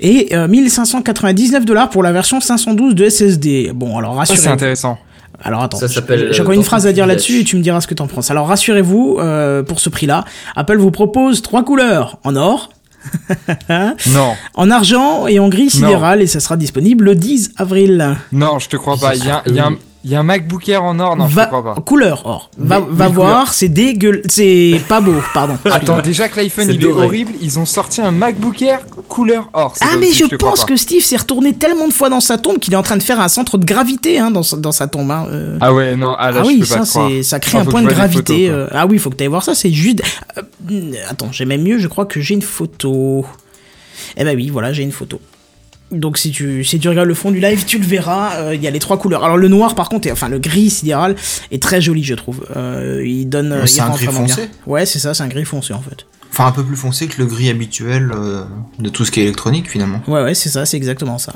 [0.00, 3.72] Et euh, 1599 dollars pour la version 512 de SSD.
[3.74, 4.54] Bon, alors Ça, c'est rassurez-vous.
[4.54, 4.98] intéressant.
[5.42, 7.80] Alors attends, j'ai euh, encore une Tortue phrase à dire là-dessus et tu me diras
[7.80, 8.30] ce que t'en penses.
[8.30, 10.24] Alors rassurez-vous, euh, pour ce prix-là,
[10.56, 12.70] Apple vous propose trois couleurs en or,
[14.08, 18.16] Non, en argent et en gris sidéral et ça sera disponible le 10 avril.
[18.32, 19.14] non, je te crois pas.
[19.16, 21.16] Il y a, il y a un- il y a un MacBook Air en or,
[21.16, 21.74] non, je va, crois pas.
[21.80, 22.50] Couleur or.
[22.58, 24.22] Va, Mais- va mais voir, c'est dégueulasse.
[24.28, 25.56] C'est pas beau, pardon.
[25.70, 29.74] Attends, déjà que l'iPhone il est horrible, ils ont sorti un MacBook Air couleur or.
[29.80, 32.72] Ah mais je pense que Steve s'est retourné tellement de fois dans sa tombe qu'il
[32.72, 35.10] est en train de faire un centre de gravité hein, dans, sa- dans sa tombe.
[35.10, 35.58] hein, euh.
[35.60, 37.82] Ah ouais, non, ah là, Ah je oui, peux ça, ça crée Ah, un point
[37.82, 38.48] de je gravité.
[38.48, 38.68] photos, euh.
[38.72, 40.02] Ah oui, faut que tu ailles voir ça, c'est juste...
[40.38, 43.24] euh, attends, j'ai même mieux, je crois que j'ai une photo.
[44.16, 45.20] Eh ben oui, voilà, j'ai une photo.
[45.92, 48.62] Donc si tu, si tu regardes le fond du live, tu le verras, euh, il
[48.62, 49.22] y a les trois couleurs.
[49.24, 51.14] Alors le noir par contre, et, enfin le gris sidéral,
[51.50, 52.44] est très joli je trouve.
[52.56, 53.52] Euh, il donne...
[53.52, 54.34] Ouais, il c'est un gris vraiment bien.
[54.34, 54.48] foncé.
[54.66, 56.06] Ouais, c'est ça, c'est un gris foncé en fait.
[56.30, 58.42] Enfin, un peu plus foncé que le gris habituel euh,
[58.78, 60.00] de tout ce qui est électronique finalement.
[60.08, 61.34] Ouais, ouais, c'est ça, c'est exactement ça.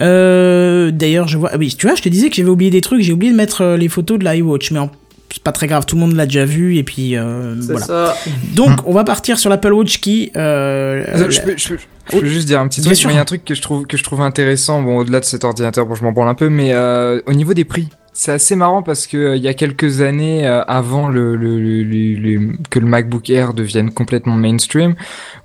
[0.00, 1.50] Euh, D'ailleurs, je vois.
[1.52, 3.02] Ah oui, tu vois, je te disais que j'avais oublié des trucs.
[3.02, 4.90] J'ai oublié de mettre euh, les photos de l'iWatch, mais en-
[5.32, 5.86] c'est pas très grave.
[5.86, 7.86] Tout le monde l'a déjà vu et puis euh, C'est voilà.
[7.86, 8.16] ça.
[8.54, 10.32] Donc, on va partir sur l'Apple Watch qui.
[10.36, 11.78] Euh, Euh, la- je, peux, je peux-
[12.12, 12.96] je peux juste dire un petit truc.
[12.96, 13.08] sûr.
[13.08, 14.82] mais Il y a un truc que je trouve que je trouve intéressant.
[14.82, 17.54] Bon, au-delà de cet ordinateur, bon, je m'en branle un peu, mais euh, au niveau
[17.54, 21.08] des prix, c'est assez marrant parce que euh, il y a quelques années, euh, avant
[21.08, 24.94] le, le, le- le- le- que le MacBook Air devienne complètement mainstream,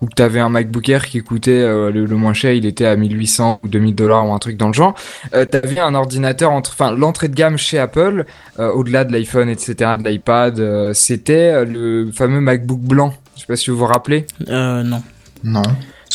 [0.02, 2.86] où tu avais un MacBook Air qui coûtait euh, le, le moins cher, il était
[2.86, 4.96] à 1800 ou 2000 dollars ou un truc dans le genre.
[5.36, 8.26] Euh, tu avais un ordinateur entre, enfin, l'entrée de gamme chez Apple,
[8.60, 13.14] euh, au-delà de l'iPhone, etc., de l'iPad, euh, c'était euh, le fameux MacBook blanc.
[13.36, 14.26] Je sais pas si vous vous rappelez.
[14.50, 15.02] euh, non.
[15.44, 15.62] Non.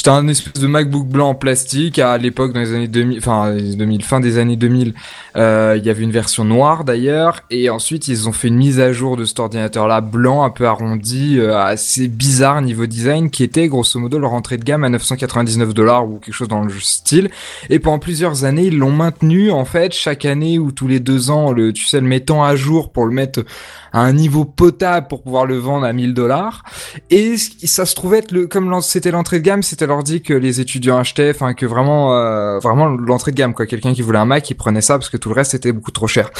[0.00, 3.50] C'était un espèce de MacBook blanc en plastique à l'époque dans les années 2000, enfin
[3.50, 4.94] les 2000, fin des années 2000.
[5.36, 8.80] euh, il y avait une version noire d'ailleurs et ensuite ils ont fait une mise
[8.80, 13.44] à jour de cet ordinateur-là blanc un peu arrondi, euh, assez bizarre niveau design, qui
[13.44, 16.72] était grosso modo leur entrée de gamme à 999 dollars ou quelque chose dans le
[16.80, 17.28] style.
[17.68, 21.30] Et pendant plusieurs années ils l'ont maintenu en fait chaque année ou tous les deux
[21.30, 23.44] ans, le tu sais le mettant à jour pour le mettre
[23.92, 26.62] à un niveau potable pour pouvoir le vendre à 1000 dollars.
[27.10, 30.60] Et ça se trouvait être le, comme c'était l'entrée de gamme, c'était l'ordi que les
[30.60, 33.66] étudiants achetaient, enfin que vraiment, euh, vraiment l'entrée de gamme quoi.
[33.66, 35.90] Quelqu'un qui voulait un Mac, il prenait ça parce que tout le reste était beaucoup
[35.90, 36.30] trop cher.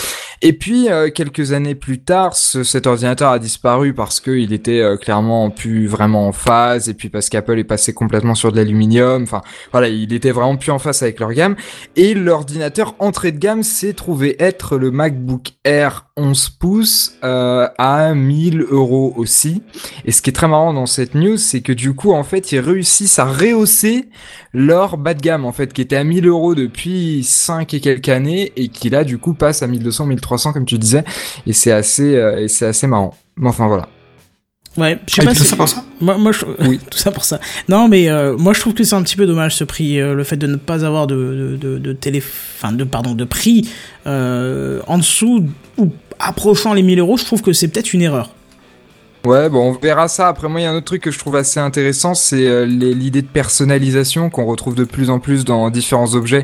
[0.42, 4.52] Et puis euh, quelques années plus tard, ce- cet ordinateur a disparu parce que il
[4.52, 8.52] était euh, clairement plus vraiment en phase, et puis parce qu'Apple est passé complètement sur
[8.52, 9.22] de l'aluminium.
[9.22, 9.40] Enfin
[9.72, 11.56] voilà, il était vraiment plus en phase avec leur gamme.
[11.96, 17.39] Et l'ordinateur entrée de gamme s'est trouvé être le MacBook Air 11 pouces euh,
[17.78, 19.62] à 1000 euros aussi.
[20.04, 22.52] Et ce qui est très marrant dans cette news, c'est que du coup, en fait,
[22.52, 24.08] ils réussissent à rehausser
[24.52, 28.08] leur bas de gamme, en fait, qui était à 1000 euros depuis 5 et quelques
[28.08, 31.04] années, et qui là, du coup, passe à 1200, 1300, comme tu disais.
[31.46, 33.14] Et c'est assez, euh, et c'est assez marrant.
[33.36, 33.88] Mais enfin, voilà.
[34.76, 35.84] Ouais, je sais Ah, pas tout si- ça pour ça?
[36.00, 36.44] Moi, moi je...
[36.60, 36.78] Oui.
[36.90, 37.40] tout ça pour ça.
[37.68, 40.14] Non, mais euh, moi je trouve que c'est un petit peu dommage ce prix, euh,
[40.14, 42.22] le fait de ne pas avoir de de, de, de télé,
[42.56, 43.68] enfin de pardon de prix
[44.06, 45.44] euh, en dessous
[45.76, 45.88] ou
[46.20, 47.16] approchant les 1000 euros.
[47.16, 48.30] Je trouve que c'est peut-être une erreur.
[49.24, 50.28] Ouais, bon, on verra ça.
[50.28, 52.64] Après, moi, il y a un autre truc que je trouve assez intéressant, c'est euh,
[52.64, 56.42] l'idée de personnalisation qu'on retrouve de plus en plus dans différents objets,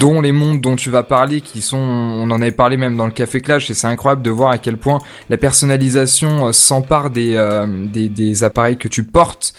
[0.00, 3.04] dont les montres dont tu vas parler, qui sont, on en avait parlé même dans
[3.04, 7.10] le Café Clash, et c'est incroyable de voir à quel point la personnalisation euh, s'empare
[7.14, 9.52] euh, des appareils que tu portes.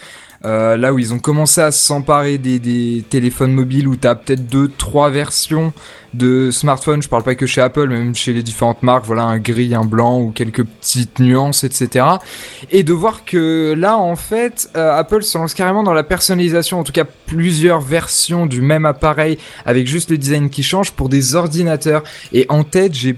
[0.44, 4.46] Euh, là où ils ont commencé à s'emparer des, téléphones mobiles où tu as peut-être
[4.46, 5.72] deux, trois versions
[6.14, 9.38] de smartphones, je parle pas que chez Apple, même chez les différentes marques, voilà, un
[9.38, 12.06] gris, un blanc ou quelques petites nuances, etc.
[12.70, 16.80] Et de voir que là, en fait, euh, Apple se lance carrément dans la personnalisation,
[16.80, 21.08] en tout cas plusieurs versions du même appareil avec juste le design qui change pour
[21.08, 22.02] des ordinateurs.
[22.32, 23.16] Et en tête, j'ai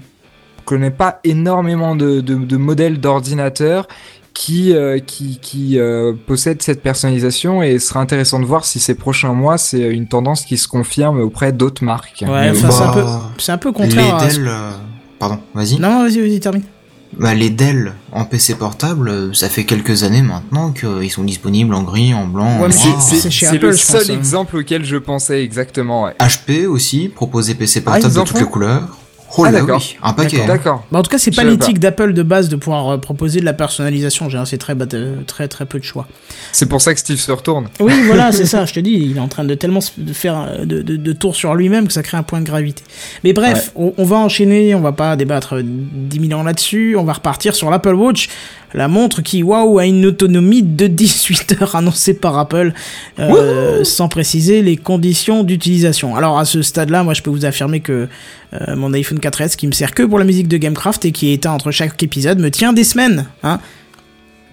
[0.63, 3.87] connais pas énormément de modèles d'ordinateurs
[4.35, 8.79] qui euh, qui qui euh, possède cette personnalisation et ce sera intéressant de voir si
[8.79, 12.23] ces prochains mois c'est une tendance qui se confirme auprès d'autres marques.
[12.27, 14.71] Ouais, enfin, peu, Bah, c'est un peu les contraire à ce- Dell, euh,
[15.19, 15.79] pardon, vas-y.
[15.79, 16.63] Non, vas-y, vas-y, termine.
[17.17, 21.73] Bah, les Dell en PC portable, euh, ça fait quelques années maintenant qu'ils sont disponibles
[21.73, 22.89] en gris, en blanc, Ouais, c'est-
[23.71, 24.13] le seul pense, hein.
[24.15, 26.03] exemple auquel je pensais exactement.
[26.03, 26.15] Ouais.
[26.19, 28.97] HP aussi, proposait PC Ah, portable de toutes les couleurs.
[29.37, 29.77] Oh Ah, là d'accord.
[29.81, 30.41] oui, un paquet.
[30.41, 30.47] hein.
[30.47, 30.85] D'accord.
[30.91, 33.45] Bah, en tout cas, c'est pas l'éthique d'Apple de base de pouvoir euh, proposer de
[33.45, 34.29] la personnalisation.
[34.29, 36.07] J'ai c'est très, bat- euh, très, très peu de choix.
[36.51, 37.67] C'est pour ça que Steve se retourne.
[37.79, 40.39] Oui, voilà, c'est ça, je te dis, il est en train de tellement de faire
[40.47, 42.83] euh, de, de, de tours sur lui-même que ça crée un point de gravité.
[43.23, 46.95] Mais bref, on, on va enchaîner, on va pas débattre euh, 10 000 ans là-dessus,
[46.97, 48.29] on va repartir sur l'Apple Watch,
[48.75, 52.73] la montre qui, waouh, a une autonomie de 18 heures annoncée par Apple,
[53.19, 56.15] euh, sans préciser les conditions d'utilisation.
[56.15, 58.07] Alors à ce stade-là, moi je peux vous affirmer que
[58.53, 61.29] euh, mon iPhone 4S, qui me sert que pour la musique de Gamecraft et qui
[61.29, 63.59] est éteint entre chaque épisode, me tient des semaines, hein.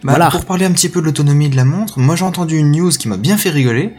[0.04, 0.30] Bah, Voilà.
[0.30, 2.90] Pour parler un petit peu de l'autonomie de la montre, moi j'ai entendu une news
[2.90, 3.90] qui m'a bien fait rigoler,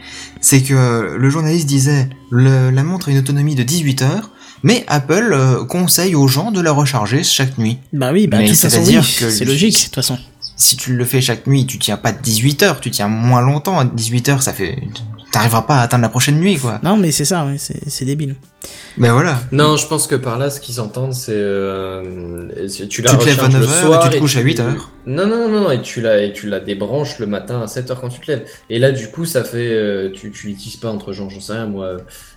[0.42, 4.30] c'est que le journaliste disait le- la montre a une autonomie de 18 heures,
[4.64, 7.78] mais Apple euh, conseille aux gens de la recharger chaque nuit.
[7.92, 10.18] Bah oui, bah c'est-à-dire oui, que c'est logique, de toute façon.
[10.56, 13.78] Si tu le fais chaque nuit, tu tiens pas 18 heures, tu tiens moins longtemps.
[13.78, 14.78] À 18 heures, ça fait...
[15.34, 16.78] T'arriveras pas à atteindre la prochaine nuit, quoi.
[16.84, 18.36] Non, mais c'est ça, ouais, c'est c'est débile.
[18.96, 19.40] Ben voilà.
[19.50, 23.16] Non, je pense que par là, ce qu'ils entendent, c'est euh, c'est- tu la Tu
[23.18, 24.90] te lèves à recharges le 9 heures et soir tu te couches à 8 heures.
[25.06, 27.90] Non, non, non, non, et tu la et tu la débranches le matin à 7
[27.90, 28.44] heures quand tu te lèves.
[28.70, 31.52] Et là, du coup, ça fait euh, tu tu l'utilises pas entre genre, j'en sais
[31.54, 31.96] rien, moi,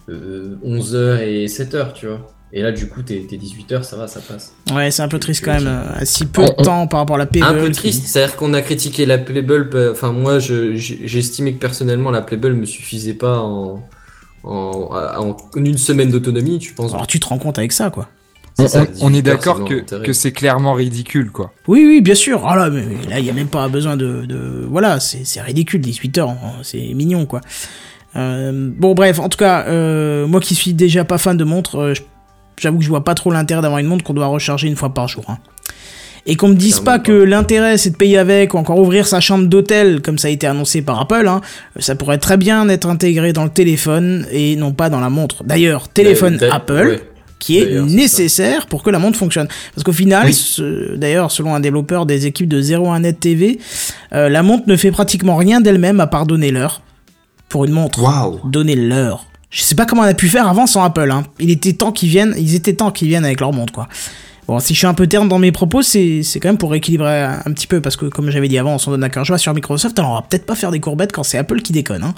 [0.10, 2.28] euh, 11 heures et 7 heures, tu vois.
[2.54, 4.54] Et là, du coup, t'es t'es 18 heures, ça va, ça passe.
[4.74, 6.88] Ouais, c'est un peu triste quand même, euh, à si peu On- de on- temps
[6.88, 7.46] par rapport à la Pebble.
[7.46, 9.70] Un peu qui- triste, c'est-à-dire qu'on a critiqué la Playable.
[9.74, 13.84] euh, Enfin, moi, je- j'ai j'ai estimé que personnellement, la Playable me suffisait pas en
[14.44, 16.58] en, en une semaine d'autonomie.
[16.60, 16.94] Tu penses?
[16.94, 18.08] Alors tu te rends compte avec ça, quoi.
[18.58, 21.52] C'est On, ça, on- 18 on est d'accord que, que c'est clairement ridicule, quoi.
[21.68, 22.44] Oui, oui, bien sûr.
[22.48, 24.66] Ah là, mais là, il y a même pas besoin de, de...
[24.70, 26.34] voilà, c'est c'est ridicule, 18 heures,
[26.64, 27.42] c'est mignon, quoi.
[28.16, 31.76] Euh, bon, bref, en tout cas, euh, moi qui suis déjà pas fan de montres,
[31.78, 32.02] euh, je-
[32.60, 34.94] j'avoue que je vois pas trop l'intérêt d'avoir une montre qu'on doit recharger une fois
[34.94, 35.24] par jour.
[35.28, 35.38] hein.
[36.30, 39.22] Et qu'on me dise pas que l'intérêt c'est de payer avec ou encore ouvrir sa
[39.22, 41.40] chambre d'hôtel comme ça a été annoncé par Apple, hein,
[41.80, 45.46] ça pourrait très bien être intégré dans le téléphone et non pas dans la montre.
[45.46, 47.02] D'ailleurs, téléphone Apple, ouais.
[47.40, 49.48] qui est nécessaire pour que la montre fonctionne.
[49.74, 50.98] Parce qu'au final, Oui.
[50.98, 53.60] d'ailleurs, selon un développeur des équipes de 01net TV,
[54.12, 56.82] euh, la montre ne fait pratiquement rien d'elle-même à part donner l'heure.
[57.48, 58.42] Pour une montre, Waouh.
[58.50, 59.27] donner l'heure.
[59.50, 61.10] Je sais pas comment on a pu faire avant sans Apple.
[61.12, 61.24] Hein.
[61.40, 63.88] Il était temps qu'ils viennent, ils étaient temps qu'ils viennent avec leur montre, quoi.
[64.48, 67.24] Bon, si je suis un peu terne dans mes propos, c'est quand même pour équilibrer
[67.24, 69.26] un, un petit peu, parce que comme j'avais dit avant, on s'en donne à cœur
[69.26, 71.74] joie sur Microsoft, alors on va peut-être pas faire des courbettes quand c'est Apple qui
[71.74, 72.04] déconne.
[72.04, 72.14] Hein.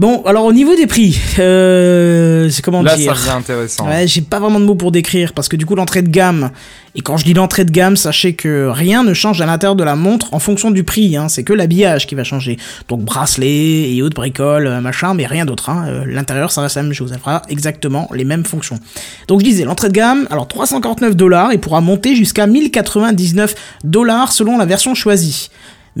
[0.00, 3.86] Bon, alors au niveau des prix, euh, c'est comment Là, dire ça devient intéressant.
[3.86, 6.52] Ouais, j'ai pas vraiment de mots pour décrire parce que du coup l'entrée de gamme
[6.94, 9.84] et quand je dis l'entrée de gamme, sachez que rien ne change à l'intérieur de
[9.84, 12.56] la montre en fonction du prix, hein, c'est que l'habillage qui va changer.
[12.88, 15.68] Donc bracelet et autres bricoles, euh, machin, mais rien d'autre.
[15.68, 15.84] Hein.
[15.86, 18.80] Euh, L'intérieur ça reste la même chose, elle fera exactement les mêmes fonctions.
[19.28, 24.32] Donc je disais l'entrée de gamme, alors 349 dollars, il pourra monter jusqu'à 1099 dollars
[24.32, 25.50] selon la version choisie.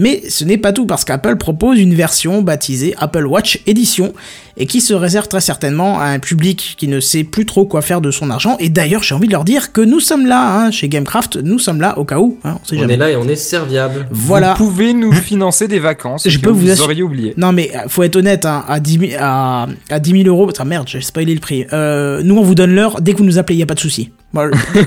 [0.00, 4.14] Mais ce n'est pas tout parce qu'Apple propose une version baptisée Apple Watch Edition
[4.56, 7.82] et qui se réserve très certainement à un public qui ne sait plus trop quoi
[7.82, 8.56] faire de son argent.
[8.60, 11.58] Et d'ailleurs, j'ai envie de leur dire que nous sommes là, hein, chez Gamecraft, nous
[11.58, 12.94] sommes là au cas où, hein, on sait On jamais.
[12.94, 14.06] est là et on est serviable.
[14.10, 14.54] Voilà.
[14.54, 16.26] Vous pouvez nous financer des vacances.
[16.26, 17.34] Je peux vous vous auriez oublié.
[17.36, 20.50] Non mais euh, faut être honnête, hein, à, 10 000, à, à 10 000 euros,
[20.58, 21.66] ah merde, j'ai spoilé le prix.
[21.74, 23.74] Euh, nous on vous donne l'heure, dès que vous nous appelez, il y a pas
[23.74, 24.10] de souci.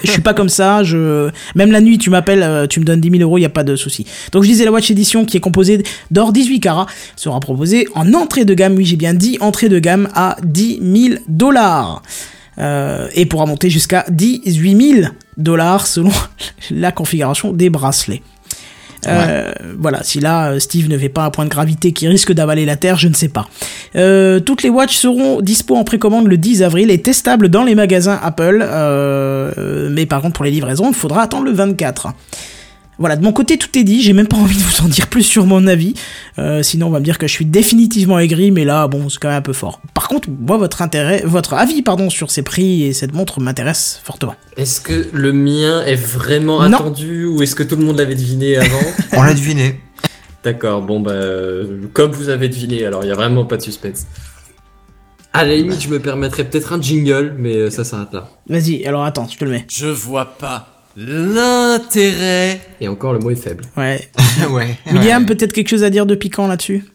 [0.03, 3.01] Je suis pas comme ça, je même la nuit tu m'appelles, euh, tu me donnes
[3.01, 4.05] 10 000 euros, il y a pas de souci.
[4.31, 8.13] Donc je disais la Watch Edition qui est composée d'or 18 carats sera proposée en
[8.13, 10.79] entrée de gamme, oui j'ai bien dit entrée de gamme à 10
[11.09, 12.01] 000 dollars.
[12.59, 16.11] Euh, et pourra monter jusqu'à 18 000 dollars selon
[16.71, 18.21] la configuration des bracelets.
[19.07, 22.31] Euh, Voilà, si là euh, Steve ne fait pas un point de gravité qui risque
[22.31, 23.47] d'avaler la Terre, je ne sais pas.
[23.95, 27.75] Euh, toutes les watches seront dispo en précommande le 10 avril et testables dans les
[27.75, 28.65] magasins Apple,
[29.91, 32.13] mais par contre pour les livraisons, il faudra attendre le 24.
[32.99, 35.07] Voilà, de mon côté tout est dit, j'ai même pas envie de vous en dire
[35.07, 35.95] plus sur mon avis,
[36.37, 39.17] euh, sinon on va me dire que je suis définitivement aigri, mais là bon c'est
[39.19, 39.81] quand même un peu fort.
[39.95, 43.99] Par contre, moi votre intérêt, votre avis pardon sur ces prix et cette montre m'intéresse
[44.03, 44.35] fortement.
[44.57, 46.77] Est-ce que le mien est vraiment Non.
[46.77, 48.79] attendu ou est-ce que tout le monde l'avait deviné avant
[49.13, 49.79] On l'a deviné.
[50.43, 51.13] D'accord, bon bah
[51.93, 54.05] comme vous avez deviné, alors il y a vraiment pas de suspense.
[55.35, 58.29] À la limite, je me permettrais peut-être un jingle, mais euh, ça s'arrête là.
[58.47, 59.65] Vas-y, alors attends, je te le mets.
[59.67, 62.61] Je vois pas l'intérêt.
[62.81, 63.63] Et encore, le mot est faible.
[63.77, 64.09] Ouais.
[64.51, 64.77] ouais.
[64.91, 66.85] William, peut-être quelque chose à dire de piquant là-dessus?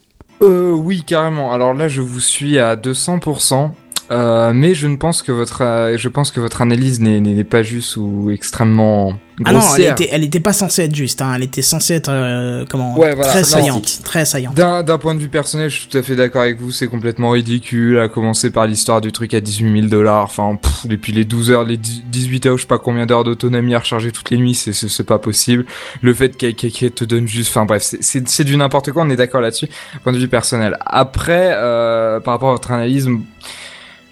[0.42, 1.52] Euh, oui, carrément.
[1.52, 3.70] Alors là, je vous suis à 200%.
[4.10, 7.62] Euh, mais je ne pense que votre, euh, je pense que votre analyse n'est- pas
[7.62, 9.92] juste ou extrêmement Ah non, elle grossière.
[9.92, 11.32] était, elle était pas censée être juste, hein.
[11.36, 14.54] elle était censée être euh, comment Ouais, voilà, très saillante, très saillante.
[14.54, 16.88] D'un d'un point de vue personnel, je suis tout à fait d'accord avec vous, c'est
[16.88, 21.24] complètement ridicule, à commencer par l'histoire du truc à 18 000 dollars, enfin, depuis les
[21.24, 24.30] 12 heures, les 10 18 heures, je sais pas combien d'heures d'autonomie à recharger toutes
[24.30, 25.66] les nuits, c'est- c'est pas possible.
[26.02, 29.40] Le fait qu'elle te donne juste, enfin bref, c'est du n'importe quoi, on est d'accord
[29.42, 29.68] là-dessus,
[30.02, 30.76] point de vue personnel.
[30.86, 33.08] Après, euh, par rapport à votre analyse,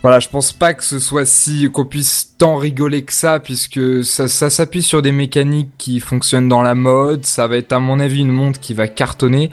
[0.07, 4.05] voilà, je pense pas que ce soit si qu'on puisse tant rigoler que ça, puisque
[4.05, 7.27] ça, s'appuie sur des mécaniques qui fonctionnent dans la mode.
[7.27, 9.51] Ça va être à mon avis une montre qui va cartonner.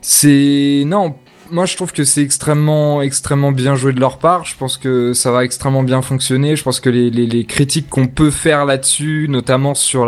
[0.00, 1.16] C'est non,
[1.50, 4.44] moi je trouve que c'est extrêmement extrêmement bien joué de leur part.
[4.44, 6.54] Je pense que ça va extrêmement bien fonctionner.
[6.54, 10.04] Je pense que les, critiques qu'on peut faire là-dessus, notamment sur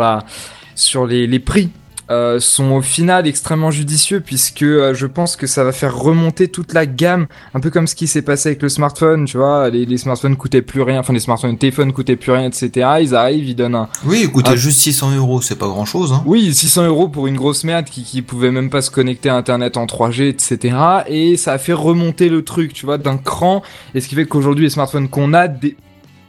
[1.05, 1.71] les prix.
[2.09, 6.47] Euh, sont au final extrêmement judicieux puisque euh, je pense que ça va faire remonter
[6.47, 9.69] toute la gamme un peu comme ce qui s'est passé avec le smartphone, tu vois,
[9.69, 12.87] les, les smartphones coûtaient plus rien, enfin les smartphones, les téléphones coûtaient plus rien, etc.
[13.01, 14.55] Ils arrivent, ils donnent un, Oui, il coûtait Ah.
[14.55, 16.13] juste 600 euros, c'est pas grand chose.
[16.13, 16.23] Hein.
[16.25, 19.35] oui, 600 euros pour une grosse merde qui, qui pouvait même pas se connecter à
[19.35, 20.77] Internet en 3G, etc.
[21.07, 23.61] Et ça a fait remonter le truc, tu vois, d'un cran.
[23.95, 25.75] Et ce qui fait qu'aujourd'hui, les smartphones qu'on a, des...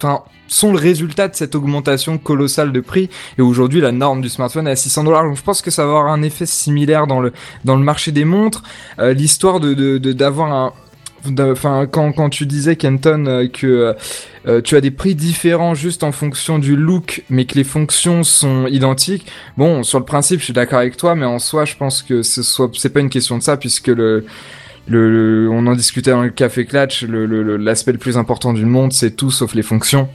[0.02, 3.08] enfin, sont le résultat de cette augmentation colossale de prix.
[3.38, 5.24] Et aujourd'hui, la norme du smartphone est à 600 dollars.
[5.24, 7.32] Donc, je pense que ça va avoir un effet similaire dans le
[7.64, 8.62] dans le marché des montres.
[8.98, 10.72] Euh, L'histoire de d'avoir un
[11.40, 13.96] Enfin, quand, quand tu disais, Kenton, euh, que
[14.46, 18.22] euh, tu as des prix différents juste en fonction du look, mais que les fonctions
[18.22, 21.74] sont identiques, Bon, sur le principe, je suis d'accord avec toi, mais en soi, je
[21.74, 24.24] pense que ce soit, c'est pas une question de ça, puisque le,
[24.92, 26.66] on en discutait dans le café
[27.06, 30.08] le- l'aspect le plus important du monde, c'est tout sauf les fonctions.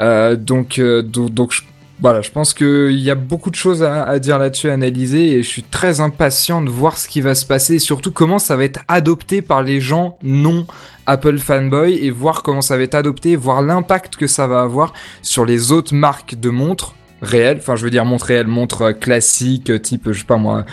[0.00, 1.62] Euh, donc, euh, donc, je-
[2.00, 5.32] voilà, je pense qu'il y a beaucoup de choses à, à dire là-dessus, à analyser,
[5.32, 8.38] et je suis très impatient de voir ce qui va se passer, et surtout comment
[8.38, 10.66] ça va être adopté par les gens non
[11.06, 14.92] Apple fanboy, et voir comment ça va être adopté, voir l'impact que ça va avoir
[15.22, 16.94] sur les autres marques de montres
[17.26, 20.36] réelles, enfin je veux dire montres réelles, montres euh, classiques, euh, type, je sais pas
[20.36, 20.64] moi,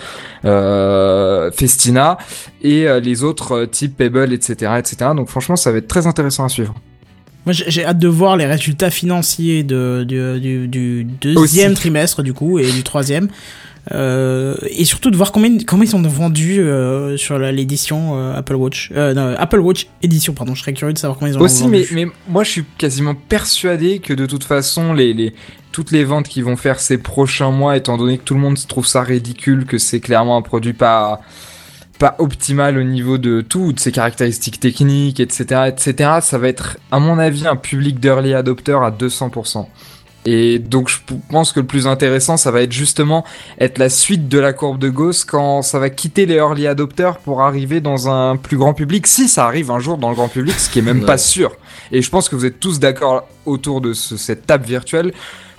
[0.46, 2.18] euh, Festina,
[2.62, 5.12] et les autres type Pebble, etc., etc.
[5.16, 6.74] Donc franchement, ça va être très intéressant à suivre.
[7.46, 11.82] Moi, j'ai hâte de voir les résultats financiers de, du, du, du deuxième Aussi.
[11.82, 13.28] trimestre, du coup, et du troisième.
[13.92, 18.56] Euh, et surtout de voir combien, combien ils ont vendus euh, sur l'édition euh, Apple
[18.56, 18.92] Watch.
[18.92, 20.56] Non, Apple Watch édition, pardon.
[20.56, 21.86] Je serais curieux de savoir combien ils ont Aussi, vendu.
[21.92, 25.34] mais, mais moi je suis quasiment persuadé que de toute façon, les, les,
[25.74, 28.58] toutes les ventes qu'ils vont faire ces prochains mois, étant donné que tout le monde
[28.68, 31.20] trouve ça ridicule, que c'est clairement un produit pas,
[32.00, 36.78] pas optimal au niveau de tout, de ses caractéristiques techniques, etc., etc., ça va être,
[36.92, 39.66] à mon avis, un public d'early adopter à 200%.
[40.26, 43.26] Et donc je pense que le plus intéressant, ça va être justement
[43.60, 47.18] être la suite de la courbe de Gauss quand ça va quitter les early adopters
[47.18, 50.30] pour arriver dans un plus grand public, si ça arrive un jour dans le grand
[50.30, 51.06] public, ce qui est même Ouais.
[51.06, 51.52] pas sûr.
[51.92, 55.12] Et je pense que vous êtes tous d'accord autour de ce- cette table virtuelle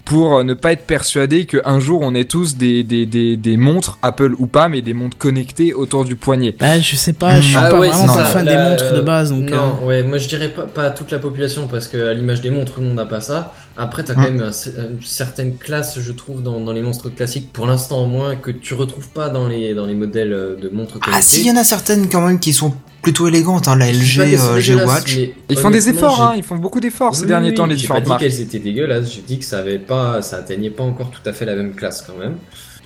[0.04, 3.56] pour euh, ne pas être persuadé qu'un jour on ait tous des, des, des, des
[3.56, 6.54] montres, Apple ou pas, mais des montres connectées autour du poignet.
[6.58, 9.00] Bah, je sais pas, je suis Ah pas ouais, vraiment pas fan des montres de
[9.00, 9.50] base, donc.
[9.50, 12.40] Non, euh, ouais, moi je dirais pas, pas toute la population parce que à l'image
[12.40, 13.54] des montres, tout le monde n'a pas ça.
[13.76, 14.34] Après, t'as quand Mm.
[14.36, 18.06] même un- une certaine classe, je trouve, dans, dans les monstres classiques, pour l'instant au
[18.06, 21.12] moins, que tu retrouves pas dans les, dans les modèles euh, de montres connectées.
[21.14, 23.90] Ah si, il y en a certaines quand même qui sont plutôt élégantes, hein, la
[23.90, 25.18] LG, euh, G-Watch.
[25.50, 27.76] Ils font des efforts, hein, ils font beaucoup d'efforts ces Oui, derniers oui, temps, les
[27.76, 30.70] J'ai pas différentes dit qu'elles étaient dégueulasses, j'ai dit que ça avait pas, ça atteignait
[30.70, 32.36] pas encore tout à fait la même classe quand même.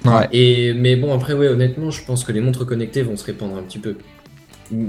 [0.04, 0.28] Ouais.
[0.32, 3.56] Et mais bon après ouais honnêtement je pense que les montres connectées vont se répandre
[3.56, 3.96] un petit peu.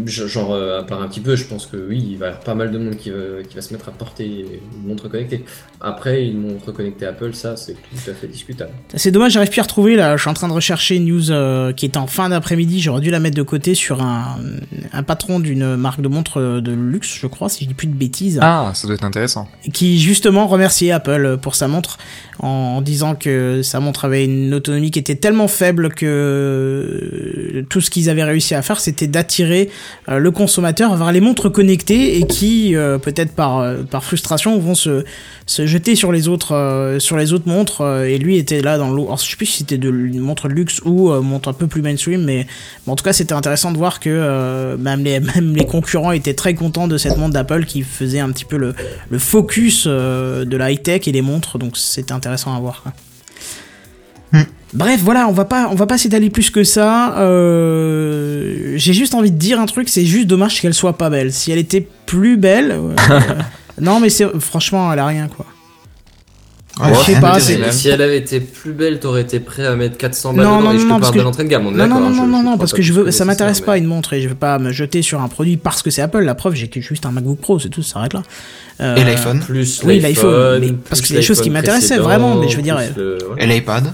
[0.06, 2.44] Genre euh, à part un petit peu je pense que oui il va y avoir
[2.44, 5.46] pas mal de monde qui va, qui va se mettre à porter une montre connectée.
[5.80, 8.72] Après une montre connectée Apple ça c'est tout à fait discutable.
[8.96, 10.18] C'est dommage, j'arrive plus à retrouver là.
[10.18, 12.82] Je suis en train de rechercher une news euh, qui est en fin d'après-midi.
[12.82, 14.38] J'aurais dû la mettre de côté sur un,
[14.92, 17.94] un patron d'une marque de montres de luxe, je crois, si je dis plus de
[17.96, 19.48] bêtises, Ah, ça doit être intéressant.
[19.74, 21.98] qui justement remerciait Apple pour sa montre
[22.39, 27.82] en disant que sa montre avait une autonomie qui était tellement faible que euh, tout
[27.82, 29.68] ce qu'ils avaient réussi à faire, c'était d'attirer
[30.08, 34.58] euh, le consommateur vers les montres connectées et qui, euh, peut-être par, euh, par frustration,
[34.60, 35.04] vont se,
[35.48, 37.81] jeter sur les autres, les montres.
[38.06, 39.06] et lui était là dans l'eau.
[39.06, 41.67] Alors, je sais plus si c'était de une montre de luxe ou montre un peu
[41.67, 42.46] plus mainstream, mais,
[42.85, 46.87] en tout cas, c'était intéressant de voir que même, les, les concurrents étaient très contents
[46.87, 48.75] de cette montre d'Apple qui faisait un petit peu le,
[49.10, 51.58] le focus de la high-tech et des montres.
[51.58, 52.83] Donc, c'était intéressant à voir.
[54.74, 57.17] Bref, voilà, on va pas, on va pas s'étaler plus que ça.
[57.17, 61.34] Euh, J'ai juste envie de dire un truc, c'est juste dommage qu'elle soit pas belle.
[61.34, 62.72] Si elle était plus belle,
[63.12, 63.20] euh,
[63.82, 65.46] non mais c'est franchement, elle a rien quoi.
[66.82, 67.40] Ouais, je sais pas.
[67.72, 70.70] Si elle avait été plus belle, t'aurais été prêt à mettre 400 balles Non, dedans
[70.70, 71.88] non, et je non, te parce parle que- de l'entrée de gamme, on est Non,
[71.88, 74.13] non, non, je- non, je non, parce que je veux, ça m'intéresse pas une montre
[74.13, 76.22] et je veux pas me jeter sur un produit parce que c'est Apple.
[76.24, 78.22] La preuve, j'ai juste un MacBook Pro, c'est tout, ça s'arrête là.
[78.80, 82.48] Euh, Et l'iPhone Plus Oui, l'iPhone, parce que c'est des choses qui m'intéressaient vraiment, mais
[82.48, 83.92] je veux dire, le- Et l'iPad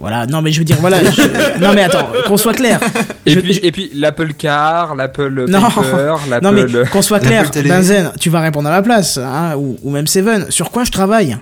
[0.00, 0.98] Voilà, non, mais je veux dire, voilà.
[1.04, 2.80] je- Non, mais attends, qu'on soit clair.
[3.26, 5.46] Et Je- puis, je- et puis l'Apple Car, l'Apple.
[5.84, 6.44] Paper, l'Apple.
[6.44, 7.50] Non, mais qu'on soit clair.
[7.68, 10.46] Benzen, tu vas répondre à ma place, hein, ou, ou même Seven.
[10.50, 11.36] Sur quoi je travaille?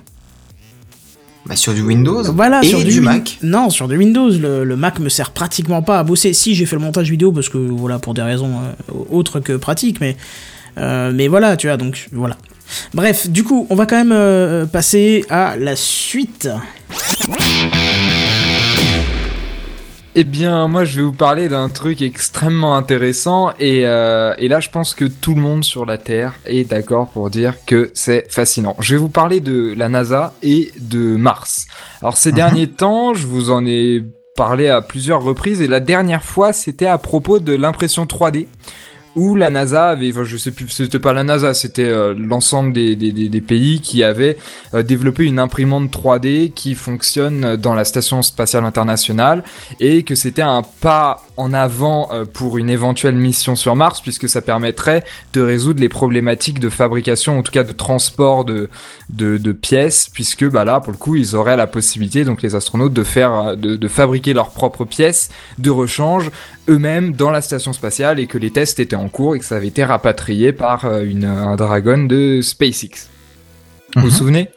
[1.47, 3.39] Bah, Sur du Windows Voilà, et sur du, du, Mac.
[3.43, 4.31] Non, sur du Windows.
[4.31, 6.33] Le, le Mac me sert pratiquement pas à bosser.
[6.33, 8.51] Si j'ai fait le montage vidéo parce que voilà pour des raisons
[8.91, 10.17] euh, autres que pratiques, mais
[10.79, 11.77] euh, mais voilà, tu vois.
[11.77, 12.37] Donc voilà.
[12.95, 16.49] Bref, du coup, on va quand même euh, passer à la suite.
[20.19, 24.61] Eh bien, moi, je vais vous parler d'un truc extrêmement intéressant et, euh, et là,
[24.61, 28.25] je pense que tout le monde sur la Terre est d'accord pour dire que c'est
[28.33, 28.77] fascinant.
[28.81, 31.67] Je vais vous parler de la NASA et de Mars.
[32.01, 32.37] Alors, ces Mhm.
[32.37, 34.05] derniers temps, je vous en ai
[34.37, 38.49] parlé à plusieurs reprises et la dernière fois, c'était à propos de l'impression 3D
[39.17, 42.75] où la NASA avait, enfin, je sais plus, c'était pas la NASA, c'était euh, l'ensemble
[42.75, 44.37] des, des, des, pays qui avaient
[44.75, 49.43] euh, développé une imprimante 3D qui fonctionne dans la station spatiale internationale
[49.81, 54.29] et que c'était un pas en avant euh, pour une éventuelle mission sur Mars puisque
[54.29, 58.69] ça permettrait de résoudre les problématiques de fabrication, en tout cas de transport de,
[59.11, 62.55] de, de pièces, puisque bah là pour le coup ils auraient la possibilité donc les
[62.55, 66.31] astronautes de faire euh, de, de fabriquer leurs propres pièces de rechange
[66.69, 69.57] eux-mêmes dans la station spatiale et que les tests étaient en cours et que ça
[69.57, 73.09] avait été rapatrié par euh, une, un Dragon de SpaceX.
[73.95, 74.13] Vous vous Mhm.
[74.13, 74.51] souvenez?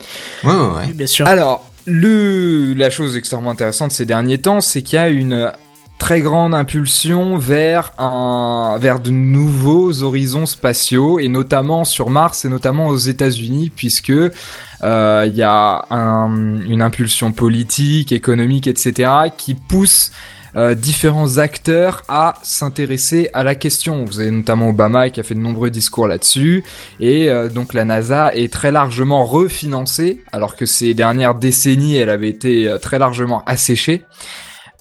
[0.43, 0.93] Ouais, ouais, ouais.
[0.93, 1.27] Bien sûr.
[1.27, 5.51] alors, le, la chose extrêmement intéressante ces derniers temps, c'est qu'il y a une
[5.97, 12.49] très grande impulsion vers un, vers de nouveaux horizons spatiaux et notamment sur Mars et
[12.49, 19.11] notamment aux États-Unis puisque euh, il y a un- une impulsion politique, économique, etc.
[19.37, 20.11] qui pousse
[20.55, 24.05] euh, différents acteurs à s'intéresser à la question.
[24.05, 26.63] Vous avez notamment Obama qui a fait de nombreux discours là-dessus.
[26.99, 32.09] Et euh, donc la NASA est très largement refinancée, alors que ces dernières décennies, elle
[32.09, 34.03] avait été euh, très largement asséchée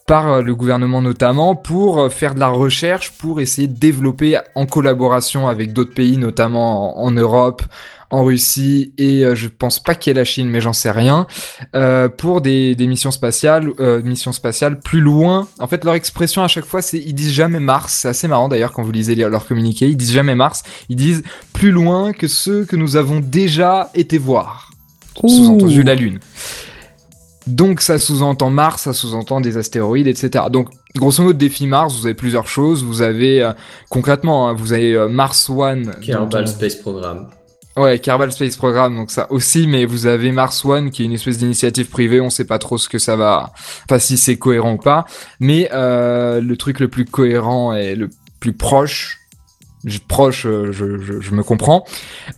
[0.06, 4.66] par euh, le gouvernement notamment pour faire de la recherche, pour essayer de développer en
[4.66, 7.62] collaboration avec d'autres pays, notamment en, en Europe,
[8.10, 10.90] en Russie et euh, je pense pas qu'il y ait la Chine, mais j'en sais
[10.90, 11.26] rien,
[11.74, 15.46] euh, pour des, des missions spatiales, euh, missions spatiales plus loin.
[15.58, 17.92] En fait, leur expression à chaque fois, c'est ils disent jamais Mars.
[17.92, 21.22] C'est assez marrant d'ailleurs quand vous lisez leur communiqué, ils disent jamais Mars, ils disent
[21.52, 24.70] plus loin que ceux que nous avons déjà été voir.
[25.20, 26.20] Sous-entendu la Lune.
[27.46, 30.44] Donc ça sous-entend Mars, ça sous-entend des astéroïdes, etc.
[30.50, 32.84] Donc grosso modo défi Mars, vous avez plusieurs choses.
[32.84, 33.52] Vous avez euh,
[33.88, 37.26] concrètement, hein, vous avez euh, Mars One, Kerbal dont on- Space Program.
[37.78, 41.12] Ouais, Kerbal Space Program, donc ça aussi, mais vous avez Mars One qui est une
[41.12, 43.52] espèce d'initiative privée, on sait pas trop ce que ça va,
[43.84, 45.04] enfin si c'est cohérent ou pas,
[45.38, 48.10] mais euh, le truc le plus cohérent et le
[48.40, 49.20] plus proche,
[50.08, 51.84] proche, euh, je, je, je me comprends,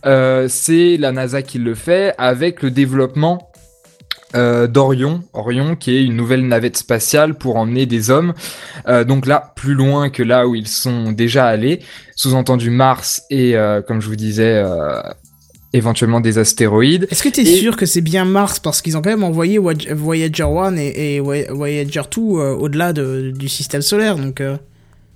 [0.05, 3.49] euh, c'est la NASA qui le fait avec le développement
[4.35, 8.33] euh, d'Orion, Orion qui est une nouvelle navette spatiale pour emmener des hommes,
[9.07, 11.79] donc là plus loin que là où ils sont déjà allés,
[12.15, 13.55] sous-entendu Mars et
[13.87, 14.63] comme je vous disais
[15.73, 17.07] éventuellement des astéroïdes.
[17.11, 18.59] Est-ce que t'es Et- sûr que c'est bien Mars?
[18.59, 22.53] Parce qu'ils ont quand même envoyé Voy- Voyager 1 et, et Voy- Voyager 2 euh,
[22.55, 24.57] au-delà de- du système solaire donc euh,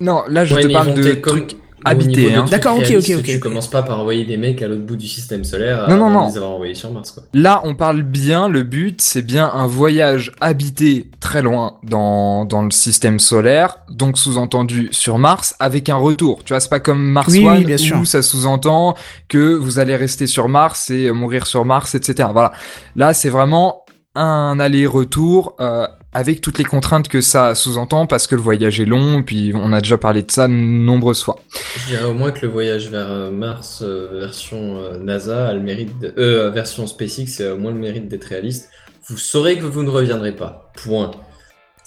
[0.00, 1.56] Non, là je Ouais, te parle de comme- trucs
[1.94, 2.46] de Hein.
[2.50, 5.06] D'accord, ok, ok, ok, Tu commences pas par envoyer des mecs à l'autre bout du
[5.06, 6.28] système solaire Non, non, avant non.
[6.28, 7.22] les avoir envoyés sur Mars, quoi.
[7.34, 12.62] Là, on parle bien, le but, c'est bien un voyage habité très loin dans, dans
[12.62, 16.42] le système solaire, donc sous-entendu sur Mars, avec un retour.
[16.44, 18.06] Tu vois, c'est pas comme Mars Oui, oui, One, bien où sûr.
[18.06, 18.94] ça sous-entend
[19.28, 22.28] que vous allez rester sur Mars et euh, mourir sur Mars, etc.
[22.32, 22.52] Voilà.
[22.94, 23.84] Là, c'est vraiment
[24.16, 28.86] un aller-retour euh, avec toutes les contraintes que ça sous-entend, parce que le voyage est
[28.86, 31.38] long, puis on a déjà parlé de ça de nombreuses fois.
[31.78, 35.52] Je dirais au moins que le voyage vers euh, Mars, euh, version euh, NASA, a
[35.52, 36.14] le mérite de...
[36.16, 38.70] euh, version SpaceX, a au moins le mérite d'être réaliste.
[39.08, 40.72] Vous saurez que vous ne reviendrez pas.
[40.82, 41.10] Point.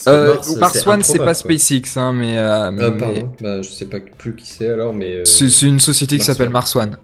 [0.05, 1.33] Mars, Mars One, c'est pas.
[1.33, 2.37] SpaceX, hein, mais...
[2.37, 3.33] Ah, mais- pardon.
[3.41, 5.25] Bah, je sais pas plus qui c'est alors, mais.
[5.25, 6.49] C'est c'est une société qui s'appelle.
[6.49, 6.95] Mars One.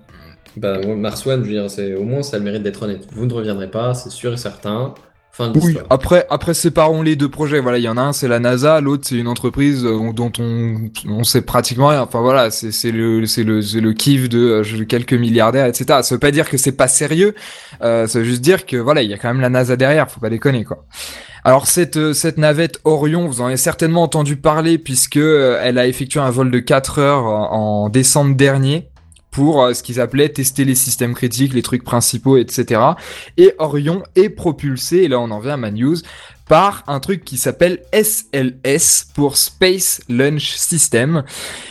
[0.55, 3.05] Bah, Mars One, je veux dire, c'est au moins ça a le mérite d'être honnête.
[3.11, 4.93] Vous ne reviendrez pas, c'est sûr et certain.
[5.35, 7.59] Fin de Oui, après, après séparons les deux projets.
[7.59, 10.89] Voilà, il y en a un, c'est la NASA, l'autre c'est une entreprise dont on,
[11.09, 12.03] on sait pratiquement rien.
[12.03, 15.99] Enfin voilà, c'est le, c'est le, le kiff de euh, quelques milliardaires, etc.
[16.03, 17.35] Ça veut pas dire que c'est pas sérieux.
[17.81, 20.09] Euh, ça veut juste dire que voilà, il y a quand même la NASA derrière.
[20.09, 20.85] Faut pas déconner quoi.
[21.43, 25.77] Alors cette euh, cette navette Orion, vous en avez certainement entendu parler puisque euh, elle
[25.77, 28.89] a effectué un vol de 4 heures en en décembre dernier
[29.35, 32.81] pour euh, ce qu'ils appelaient tester les systèmes critiques, les trucs principaux, etc.
[33.35, 35.97] Et Orion est propulsé, et là on en vient à ma news,
[36.47, 41.23] par un truc qui s'appelle SLS pour Space Launch System.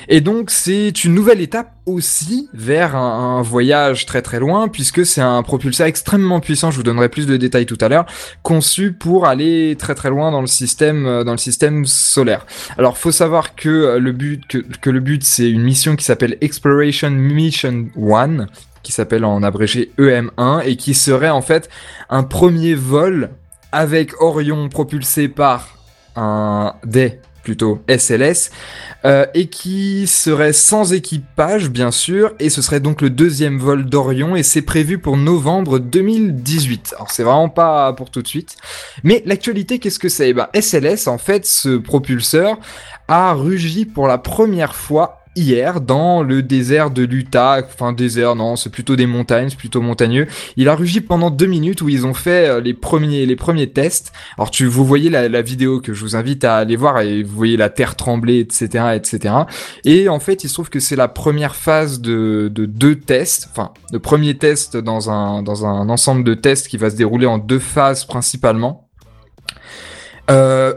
[0.08, 5.20] Et donc c'est une nouvelle étape aussi vers un, voyage très très loin puisque c'est
[5.20, 8.06] un propulseur extrêmement puissant, je vous donnerai plus de détails tout à l'heure,
[8.42, 12.46] conçu pour aller très très loin dans le système euh, dans le système solaire.
[12.78, 16.04] Alors faut savoir que euh, le but que, que le but c'est une mission qui
[16.04, 18.46] s'appelle Exploration Mission 1
[18.82, 21.68] qui s'appelle en abrégé EM1 et qui serait en fait
[22.10, 23.30] un premier vol
[23.74, 25.76] avec Orion propulsé par
[26.14, 28.50] un des plutôt SLS
[29.04, 33.84] euh, et qui serait sans équipage bien sûr et ce serait donc le deuxième vol
[33.84, 36.94] d'Orion et c'est prévu pour novembre 2018.
[36.96, 38.56] Alors c'est vraiment pas pour tout de suite.
[39.02, 40.30] Mais l'actualité qu'est-ce que c'est?
[40.30, 42.58] Eh ben SLS en fait ce propulseur
[43.08, 48.56] a rugi pour la première fois hier dans le désert de l'Utah, enfin désert non,
[48.56, 50.26] c'est plutôt des montagnes, c'est plutôt montagneux.
[50.56, 53.70] Il a rugi pendant deux minutes où ils ont fait euh, les premiers les premiers
[53.70, 54.12] tests.
[54.38, 57.22] Alors tu vous voyez la, la vidéo que je vous invite à aller voir et
[57.22, 59.34] vous voyez la terre trembler, etc., etc.
[59.84, 63.48] Et en fait, il se trouve que c'est la première phase de, de deux tests,
[63.50, 67.26] enfin le premier test dans un dans un ensemble de tests qui va se dérouler
[67.26, 68.88] en deux phases principalement.
[70.30, 70.74] Euh,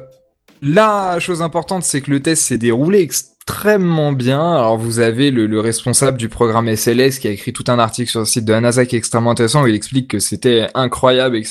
[0.61, 3.01] la chose importante, c'est que le test s'est déroulé
[3.47, 4.41] extrêmement bien.
[4.41, 8.09] Alors vous avez le, le, responsable du programme SLS qui a écrit tout un article
[8.11, 10.67] sur le site de la NASA qui est extrêmement intéressant où il explique que c'était
[10.75, 11.47] incroyable et que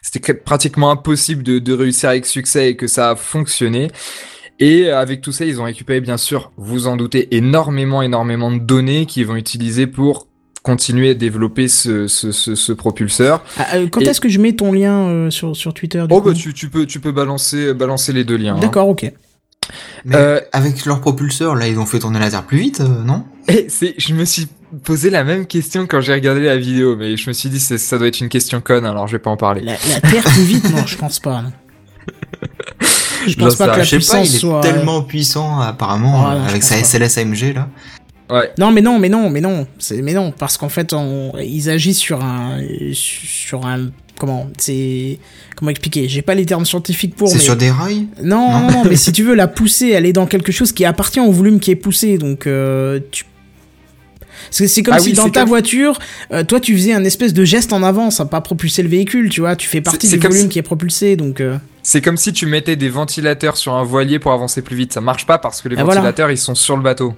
[0.00, 3.88] c'était pratiquement impossible de, de réussir avec succès et que ça a fonctionné.
[4.58, 8.58] Et avec tout ça, ils ont récupéré, bien sûr, vous en doutez, énormément, énormément de
[8.58, 10.28] données qu'ils vont utiliser pour
[10.62, 13.44] continuer à développer ce, ce, ce, ce propulseur.
[13.58, 16.06] Ah, euh, quand Et- est-ce que je mets ton lien euh, sur, sur Twitter du
[16.14, 18.56] Oh coup bah tu, tu peux tu peux balancer balancer les deux liens.
[18.56, 18.60] hein.
[18.60, 19.12] D'accord, ok.
[20.04, 23.02] Mais Euh, avec leur propulseur, là, ils ont fait tourner la Terre plus vite, euh,
[23.04, 23.24] non?
[23.48, 23.66] Et
[23.98, 24.48] je me suis
[24.84, 27.78] posé la même question quand j'ai regardé la vidéo, mais je me suis dit c'est-
[27.78, 29.60] ça doit être une question conne, alors je vais pas en parler.
[29.62, 31.42] La, la Terre plus vite, non, je pense pas.
[31.42, 31.52] non.
[33.26, 34.60] Je pense pas que la Je sais pas, puissance il est soit.
[34.60, 36.76] tellement puissant, apparemment, Ouais, euh, avec sa.
[36.76, 37.68] SLS AMG, là.
[38.30, 38.50] Ouais.
[38.58, 41.70] Non, mais non, mais non, mais non, c'est mais non, parce qu'en fait, on, ils
[41.70, 42.58] agissent sur un,
[42.92, 43.88] sur un,
[44.18, 45.18] comment, c'est,
[45.56, 46.08] comment expliquer?
[46.08, 47.28] J'ai pas les termes scientifiques pour.
[47.28, 47.40] C'est mais...
[47.42, 48.06] sur des rails?
[48.22, 48.60] Non, Non.
[48.60, 51.20] non, non, mais si tu veux la pousser, elle est dans quelque chose qui appartient
[51.20, 53.24] au volume qui est poussé, donc euh, tu.
[54.50, 55.98] C'est c'est comme Ah si oui, dans ta comme- voiture,
[56.32, 59.30] euh, toi tu faisais un espèce de geste en avant, ça pas propulser le véhicule,
[59.30, 61.40] tu vois, tu fais partie c'est du comme volume si- qui est propulsé, donc.
[61.40, 64.92] euh, C'est comme si tu mettais des ventilateurs sur un voilier pour avancer plus vite.
[64.92, 66.00] Ça marche pas parce que les Ah, voilà.
[66.00, 67.14] ventilateurs ils sont sur le bateau.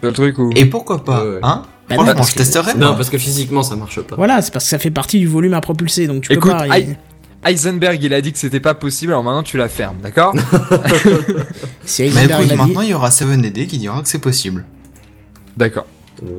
[0.00, 0.50] C'est le truc où.
[0.54, 1.40] Et pourquoi pas, Ouais, ouais.
[1.42, 1.62] hein?
[1.88, 4.16] Bah non, je que- testerais, Non, parce que physiquement ça marche pas.
[4.16, 6.56] Voilà, c'est parce que ça fait partie du volume à propulser, donc tu Écoute, peux
[6.58, 6.72] pas.
[6.72, 6.96] aïe.
[7.44, 10.34] Heisenberg il a dit que c'était pas possible, alors maintenant tu la fermes, d'accord
[11.84, 14.64] Si Mais écoute, maintenant, il y aura 7DD qui dira que c'est possible.
[15.56, 15.86] D'accord.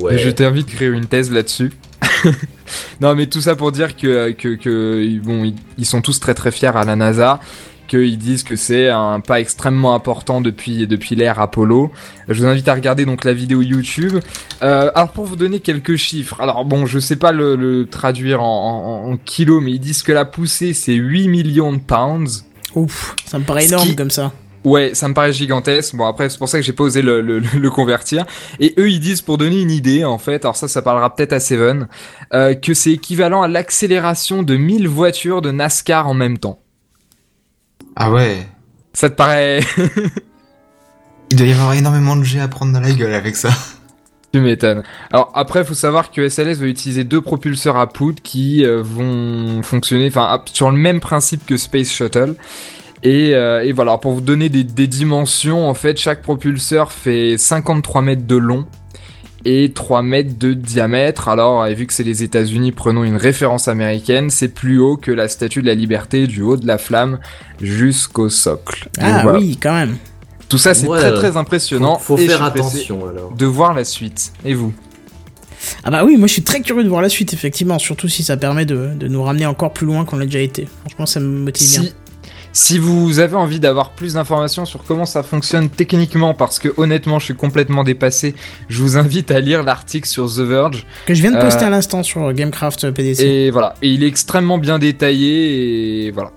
[0.01, 0.17] Ouais.
[0.17, 1.71] Je t'invite à créer une thèse là-dessus.
[3.01, 6.33] non, mais tout ça pour dire que, que, que bon, ils, ils sont tous très
[6.33, 7.39] très fiers à la NASA,
[7.87, 11.91] qu'ils disent que c'est un pas extrêmement important depuis, depuis l'ère Apollo.
[12.27, 14.19] Je vous invite à regarder donc la vidéo YouTube.
[14.61, 18.41] Euh, alors pour vous donner quelques chiffres, alors bon, je sais pas le, le traduire
[18.43, 22.45] en, en, en kilos, mais ils disent que la poussée c'est 8 millions de pounds.
[22.75, 24.31] Ouf, ça me paraît énorme qui- comme ça.
[24.63, 25.95] Ouais, ça me paraît gigantesque.
[25.95, 28.25] Bon, après, c'est pour ça que j'ai pas osé le, le, le convertir.
[28.59, 31.31] Et eux, ils disent, pour donner une idée, en fait, alors ça, ça parlera peut-être
[31.31, 31.87] à Seven,
[32.33, 36.59] euh, que c'est équivalent à l'accélération de 1000 voitures de NASCAR en même temps.
[37.95, 38.47] Ah ouais.
[38.93, 39.61] Ça te paraît...
[41.29, 43.49] Il doit y avoir énormément de jets à prendre dans la gueule avec ça.
[44.33, 44.83] tu m'étonnes.
[45.11, 49.61] Alors après, faut savoir que SLS va utiliser deux propulseurs à poudre qui euh, vont
[49.61, 52.35] fonctionner, enfin, sur le même principe que Space Shuttle.
[53.03, 57.37] Et, euh, et voilà, pour vous donner des, des dimensions, en fait, chaque propulseur fait
[57.37, 58.65] 53 mètres de long
[59.45, 61.27] et 3 mètres de diamètre.
[61.29, 65.11] Alors, et vu que c'est les États-Unis, prenons une référence américaine, c'est plus haut que
[65.11, 67.19] la Statue de la Liberté, du haut de la flamme
[67.61, 68.89] jusqu'au socle.
[68.97, 69.39] Donc Ah voilà.
[69.39, 69.97] oui, quand même.
[70.49, 70.99] Tout ça, c'est Ouais.
[70.99, 71.97] très très impressionnant.
[71.97, 73.33] Faut, faut et faire attention alors.
[73.33, 74.31] De voir la suite.
[74.45, 74.73] Et vous
[75.83, 78.23] Ah bah oui, moi je suis très curieux de voir la suite, effectivement, surtout si
[78.23, 80.67] ça permet de, de nous ramener encore plus loin qu'on l'a déjà été.
[80.81, 81.89] Franchement, ça me motive bien.
[82.53, 87.19] Si, vous avez envie d'avoir plus d'informations sur comment ça fonctionne techniquement, parce que honnêtement
[87.19, 88.33] je suis complètement dépassé,
[88.67, 90.85] je vous invite à lire l'article sur The Verge.
[91.05, 93.21] Que je viens de poster Euh, à l'instant sur Gamecraft PDC.
[93.21, 96.31] Et voilà, et il est extrêmement bien détaillé et voilà.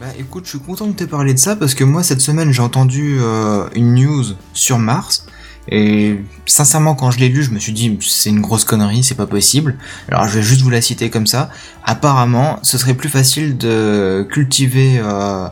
[0.00, 2.52] Bah écoute, je suis content de te parler de ça parce que moi cette semaine
[2.52, 5.26] j'ai entendu euh, une news sur Mars
[5.68, 9.14] et sincèrement quand je l'ai lu je me suis dit c'est une grosse connerie, c'est
[9.16, 9.76] pas possible.
[10.08, 11.50] Alors je vais juste vous la citer comme ça.
[11.84, 15.48] Apparemment ce serait plus facile de cultiver euh,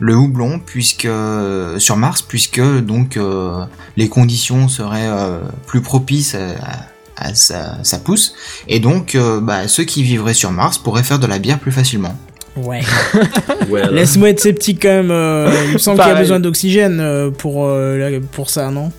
[0.00, 3.64] le houblon puisque euh, sur Mars puisque donc euh,
[3.96, 8.34] les conditions seraient euh, plus propices à, à sa, sa pousse
[8.68, 11.72] et donc euh, bah, ceux qui vivraient sur Mars pourraient faire de la bière plus
[11.72, 12.16] facilement.
[12.56, 12.82] Ouais.
[13.70, 15.10] Ouais, Laisse-moi être sceptique quand même.
[15.10, 18.92] euh, il me semble qu'il y a besoin d'oxygène euh, pour, euh, pour ça, non?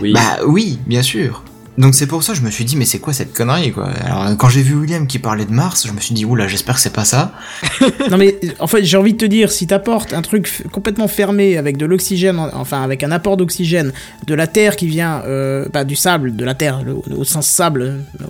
[0.00, 0.12] Oui.
[0.12, 1.42] Bah oui, bien sûr.
[1.78, 3.88] Donc c'est pour ça que je me suis dit mais c'est quoi cette connerie quoi?
[4.04, 6.74] Alors quand j'ai vu William qui parlait de Mars, je me suis dit oula j'espère
[6.74, 7.32] que c'est pas ça.
[8.10, 11.56] Non mais en fait j'ai envie de te dire si t'apportes un truc complètement fermé
[11.56, 13.92] avec de l'oxygène en- enfin avec un apport d'oxygène
[14.26, 17.46] de la terre qui vient euh, bah, du sable de la terre le- au sens
[17.46, 17.82] sable
[18.20, 18.24] euh,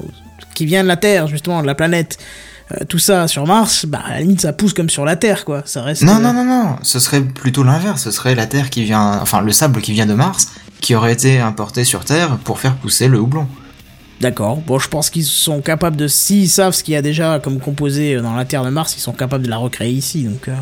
[0.54, 2.18] qui vient de la terre justement de la planète
[2.70, 5.44] euh, tout ça sur Mars bah à la limite ça pousse comme sur la terre
[5.44, 8.46] quoi ça reste Non euh, non non non, ce serait plutôt l'inverse, ce serait la
[8.46, 10.46] Terre qui vient enfin le sable qui vient de Mars
[10.82, 13.46] qui aurait été importé sur Terre pour faire pousser le houblon.
[14.20, 14.58] D'accord.
[14.58, 17.58] Bon, je pense qu'ils sont capables de, s'ils savent ce qu'il y a déjà comme
[17.58, 20.24] composé dans la Terre de Mars, ils sont capables de la recréer ici.
[20.24, 20.54] Donc, euh,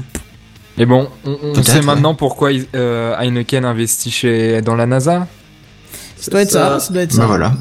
[0.79, 1.83] Et bon, on, sait ouais.
[1.83, 5.27] maintenant pourquoi euh, Heineken investit chez, dans la NASA.
[6.16, 6.79] ça doit être ça.
[6.81, 7.23] Ça doit être ça.
[7.23, 7.53] Bah voilà.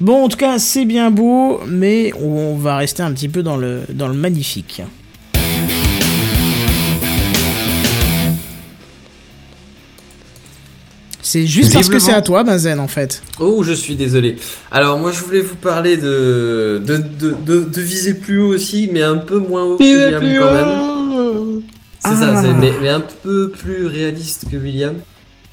[0.00, 3.56] Bon, en tout cas, c'est bien beau, mais on va rester un petit peu dans
[3.56, 4.82] le dans le magnifique.
[11.28, 13.20] C'est juste parce que c'est à toi, Benzen, en fait.
[13.40, 14.36] Oh, je suis désolé.
[14.70, 18.88] Alors, moi, je voulais vous parler de, de, de, de, de viser plus haut aussi,
[18.92, 21.62] mais un peu moins haut que William quand même.
[21.98, 22.42] C'est ça, Ah.
[22.42, 24.94] c'est- mais, mais un peu plus réaliste que William.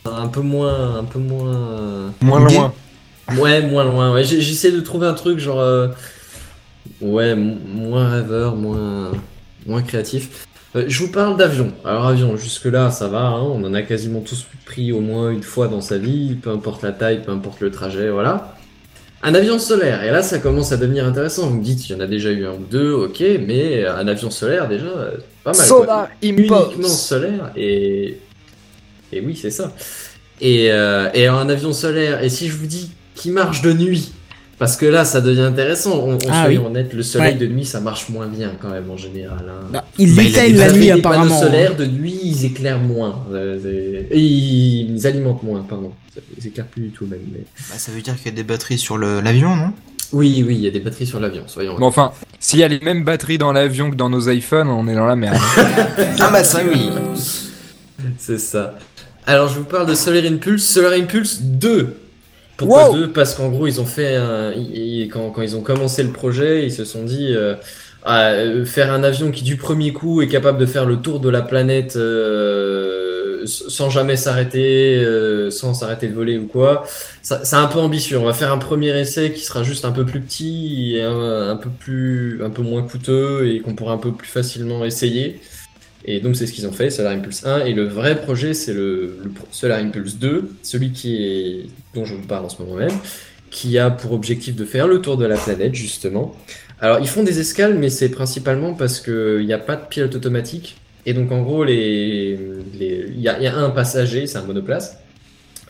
[0.06, 1.00] Un peu moins.
[1.00, 2.14] Un peu moins.
[2.22, 2.74] Moins loin.
[3.40, 4.14] Ouais, moins loin.
[4.14, 5.60] Ouais, j'essaie de trouver un truc genre.
[5.60, 5.88] euh,
[7.02, 9.12] Ouais, moins rêveur, moins.
[9.66, 10.46] Moins créatif.
[10.76, 11.72] Euh, je vous parle d'avion.
[11.86, 13.22] Alors, avion, jusque-là, ça va.
[13.22, 16.50] hein, on en a quasiment tous pris au moins une fois dans sa vie, peu
[16.50, 18.56] importe la taille, peu importe le trajet, voilà.
[19.26, 21.48] Un avion solaire, et là ça commence à devenir intéressant.
[21.48, 24.06] Vous me dites, il y en a déjà eu un ou deux, ok, mais un
[24.08, 25.12] avion solaire déjà, euh,
[25.46, 25.66] pas mal.
[25.66, 28.18] Solar Uniquement solaire, et.
[29.14, 29.72] Et oui, c'est ça.
[30.42, 33.72] Et, euh, et alors, un avion solaire, et si je vous dis qu'il marche de
[33.72, 34.12] nuit
[34.60, 36.00] parce que là, ça devient intéressant.
[36.00, 36.68] On, on Ah soyons oui.
[36.68, 37.40] honnêtes, le soleil Ouais.
[37.40, 39.46] de nuit, ça marche moins bien quand même en général.
[39.50, 39.68] hein.
[39.72, 41.24] Bah, ils Bah, éteignent la nuit, apparemment.
[41.36, 43.26] panneaux solaires de nuit, ils éclairent moins.
[43.34, 45.92] Euh, et ils alimentent moins, pardon.
[46.38, 47.20] Ils éclairent plus du tout même.
[47.32, 49.72] mais- Bah, ça veut dire qu'il y a des batteries sur l'avion non?
[50.12, 52.68] Oui, oui, il y a des batteries sur l'avion, soyons Bon, enfin, s'il y a
[52.68, 55.38] les mêmes batteries dans l'avion que dans nos iPhones, on est dans la merde.
[56.20, 56.90] Ah bah ça oui.
[58.20, 58.76] C'est ça.
[59.26, 60.64] Alors, je vous parle de Solar Impulse.
[60.66, 61.96] Solar Impulse 2.
[62.58, 64.52] Pourquoi Wow 2 Parce qu'en gros, ils ont fait un...
[64.54, 67.56] ils- quand, quand ils ont commencé le projet, ils se sont dit euh,
[68.04, 71.20] ah, euh, faire un avion qui du premier coup est capable de faire le tour
[71.20, 76.86] de la planète euh, sans jamais s'arrêter, euh, sans s'arrêter de voler ou quoi.
[77.22, 78.18] Ça- C'est un peu ambitieux.
[78.20, 81.50] On va faire un premier essai qui sera juste un peu plus petit et un,
[81.50, 85.42] un peu plus, un peu moins coûteux et qu'on pourra un peu plus facilement essayer.
[86.06, 87.66] Et donc c'est ce qu'ils ont fait, Solar Impulse 1.
[87.66, 89.20] Et le vrai projet, c'est le,
[89.52, 92.98] Solar Impulse 2, celui qui est, dont je vous parle en ce moment même,
[93.50, 96.36] qui a pour objectif de faire le tour de la planète, justement.
[96.80, 100.16] Alors ils font des escales, mais c'est principalement parce qu'il n'y a pas de pilote
[100.16, 100.78] automatique.
[101.06, 104.98] Et donc en gros, il y, a, un passager, c'est un monoplace.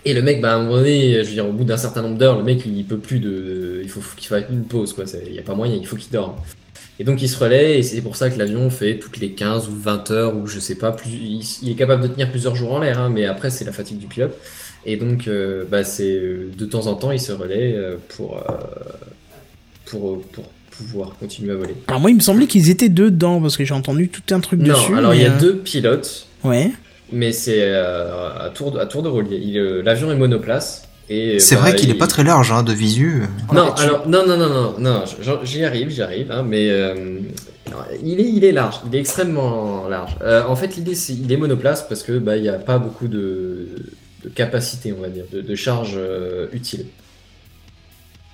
[0.05, 2.01] Et le mec, bah, à un moment donné, je veux dire, au bout d'un certain
[2.01, 5.05] nombre d'heures, le mec, il peut plus de, il faut qu'il fasse une pause, quoi.
[5.25, 6.35] Il n'y a pas moyen, il faut qu'il dorme.
[7.03, 9.67] Et donc il se relaie, et c'est pour ça que l'avion fait toutes les 15
[9.67, 12.55] ou 20 heures, ou je sais pas, plus, il, il est capable de tenir plusieurs
[12.55, 14.37] jours en l'air, hein, mais après c'est la fatigue du pilote.
[14.85, 16.17] Et donc euh, bah, c'est
[16.57, 18.53] de temps en temps il se relaie euh, pour, euh,
[19.85, 21.75] pour, pour pouvoir continuer à voler.
[21.87, 24.39] Alors moi, il me semblait qu'ils étaient deux dedans parce que j'ai entendu tout un
[24.39, 24.95] truc Non, dessus.
[24.95, 26.71] alors il y a euh, deux pilotes, Ouais.
[27.11, 30.87] mais c'est euh, à, tour de, à tour de euh, L'avion est monoplace.
[31.09, 33.23] Et, C'est bah, vrai qu'il est il- pas très large hein, de visu.
[33.53, 35.03] Non, alors, non, non, non, non,
[35.43, 37.19] j'y arrive, j'y arrive, hein, mais euh,
[38.03, 40.15] il, est, il est large, il est extrêmement large.
[40.21, 42.77] Euh, en fait, l'idée, c'est il est monoplace parce que bah, il n'y a pas
[42.79, 43.67] beaucoup de,
[44.23, 46.85] de capacité, on va dire, de, de charge euh, utile.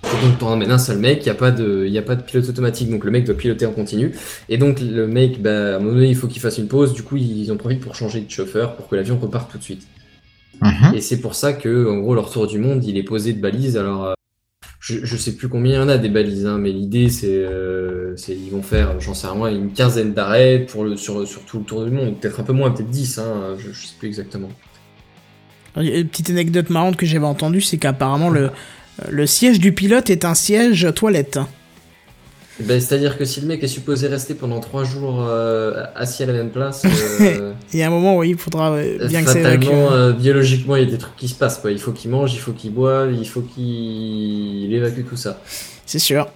[0.05, 2.01] Et donc, tu emmènes un seul mec, il n'y a, pas de- il y a
[2.01, 4.13] pas de pilote automatique, donc le mec doit piloter en continu.
[4.47, 6.93] Et donc, le mec, bah, à un moment donné, il faut qu'il fasse une pause,
[6.93, 9.63] du coup, ils en profitent pour changer de chauffeur pour que l'avion reparte tout de
[9.63, 9.85] suite.
[10.61, 10.95] Mhm.
[10.95, 13.41] Et c'est pour ça que, en gros, leur tour du monde, il est posé de
[13.41, 13.77] balises.
[13.77, 14.13] Alors, euh,
[14.79, 17.27] je, je sais plus combien il y en a des balises, hein, mais l'idée, c'est,
[17.27, 21.41] euh, c'est, ils vont faire, j'en sais rien, une quinzaine d'arrêts pour le, sur, sur
[21.43, 22.19] tout le tour du monde.
[22.19, 24.49] Peut-être un peu moins, peut-être 10, hein, je, je sais plus exactement.
[25.75, 28.51] Alors, il y a Une petite anecdote marrante que j'avais entendue, c'est qu'apparemment le,
[29.09, 31.39] le siège du pilote est un siège toilette.
[32.61, 36.25] Ben, c'est-à-dire que si le mec est supposé rester pendant 3 jours euh, assis à
[36.25, 36.83] la même place,
[37.21, 40.75] euh, Il y a un moment où il faudra euh, bien que fatalement, euh, biologiquement,
[40.75, 41.59] il y a des trucs qui se passent.
[41.59, 41.71] Quoi.
[41.71, 45.39] Il faut qu'il mange, il faut qu'il boive, il faut qu'il évacue tout ça.
[45.85, 46.27] C'est sûr.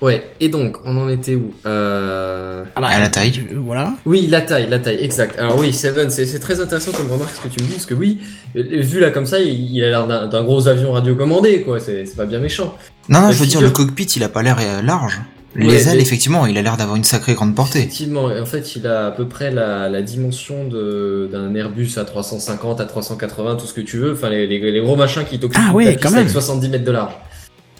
[0.00, 2.64] Ouais, et donc, on en était où euh...
[2.74, 3.40] Ah bah, À la taille.
[3.54, 3.94] Voilà.
[4.04, 5.38] Oui, la taille, la taille, exact.
[5.38, 7.94] Alors oui, Seven, c'est très intéressant comme remarque ce que tu me dis, parce que
[7.94, 8.18] oui,
[8.54, 12.26] vu là comme ça, il, il a l'air d'un gros avion radiocommandé, quoi, c'est pas
[12.26, 12.76] bien méchant.
[13.08, 15.20] Non, non, je veux dire, le cockpit, il a pas l'air euh, large.
[15.54, 17.80] Les Ouais, ailes, mais- effectivement, il a l'air d'avoir une sacrée grande portée.
[17.80, 22.04] Effectivement, en fait, il a à peu près la, la dimension de- d'un Airbus à
[22.04, 25.38] 350, à 380, tout ce que tu veux, enfin les, les, les gros machins qui
[25.38, 26.28] t'occupent Ah ouais, quand avec même.
[26.28, 27.12] 70 mètres de large.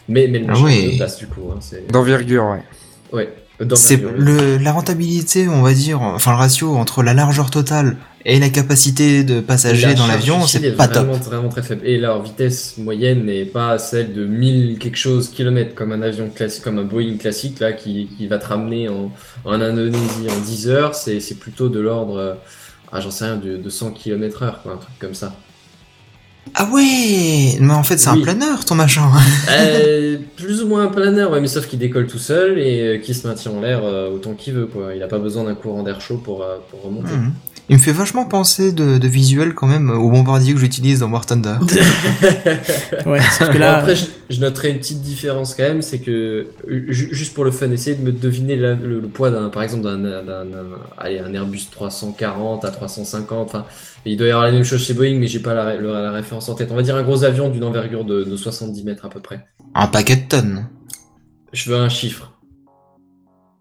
[0.09, 0.77] Mais, mais le Ah machin ouais.
[0.85, 1.61] est de place du coup, hein.
[1.91, 2.63] D'envergure, ouais.
[3.13, 3.33] Ouais,
[3.77, 4.11] C'est oui.
[4.19, 8.49] le, la rentabilité, on va dire, enfin le ratio entre la largeur totale et la
[8.51, 11.05] capacité de passagers La dans l'avion, c'est est pas top.
[11.07, 11.87] vraiment, vraiment très faible.
[11.87, 16.31] Et leur vitesse moyenne n'est pas celle de 1000 quelque chose kilomètres comme un avion
[16.31, 19.11] classique, comme un Boeing classique là qui, qui va te ramener en,
[19.45, 20.95] en Indonésie en 10 heures.
[20.95, 22.35] C'est, plutôt de l'ordre, euh,
[22.93, 25.35] ah j'en sais rien, de, de 100 km heure, quoi, un truc comme ça.
[26.55, 28.19] Ah ouais Mais en fait, c'est Oui.
[28.21, 29.09] un planeur, ton machin.
[29.51, 32.99] Euh, plus ou moins un planeur, ouais, mais sauf qu'il décolle tout seul et euh,
[32.99, 34.95] qui se maintient en l'air euh, autant qu'il veut, quoi.
[34.95, 37.13] Il a pas besoin d'un courant d'air chaud pour, pour remonter.
[37.13, 37.33] Mhm.
[37.73, 41.11] Il me fait vachement penser de, de visuel quand même au bombardier que j'utilise dans
[41.11, 41.55] War Thunder.
[43.07, 43.79] Ouais, sauf que Bon, là.
[43.79, 47.45] après, je, je noterai une petite différence quand même, c'est que euh, ju- juste pour
[47.45, 50.23] le fun, essayez de me deviner la- le, le poids d'un, par exemple, d'un, d'un,
[50.23, 50.47] d'un-
[50.99, 53.49] allez, un Airbus 340 à 350.
[53.49, 53.65] Enfin,
[54.05, 56.55] il doit y avoir la même chose chez Boeing, mais j'ai pas la référence en
[56.55, 56.69] tête.
[56.73, 59.47] On va dire un gros avion d'une envergure de, de 70 mètres à peu près.
[59.75, 60.69] Un paquet de tonnes.
[61.53, 62.33] Je veux un chiffre.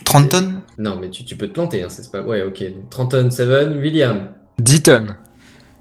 [0.03, 0.60] 30 tonnes?
[0.77, 2.21] Non, mais tu, tu peux te planter, hein, c'est pas.
[2.21, 2.59] Ouais, ok.
[2.63, 3.47] Donc, 30 tonnes, 7,
[3.79, 4.29] William.
[4.59, 5.15] 10 tonnes.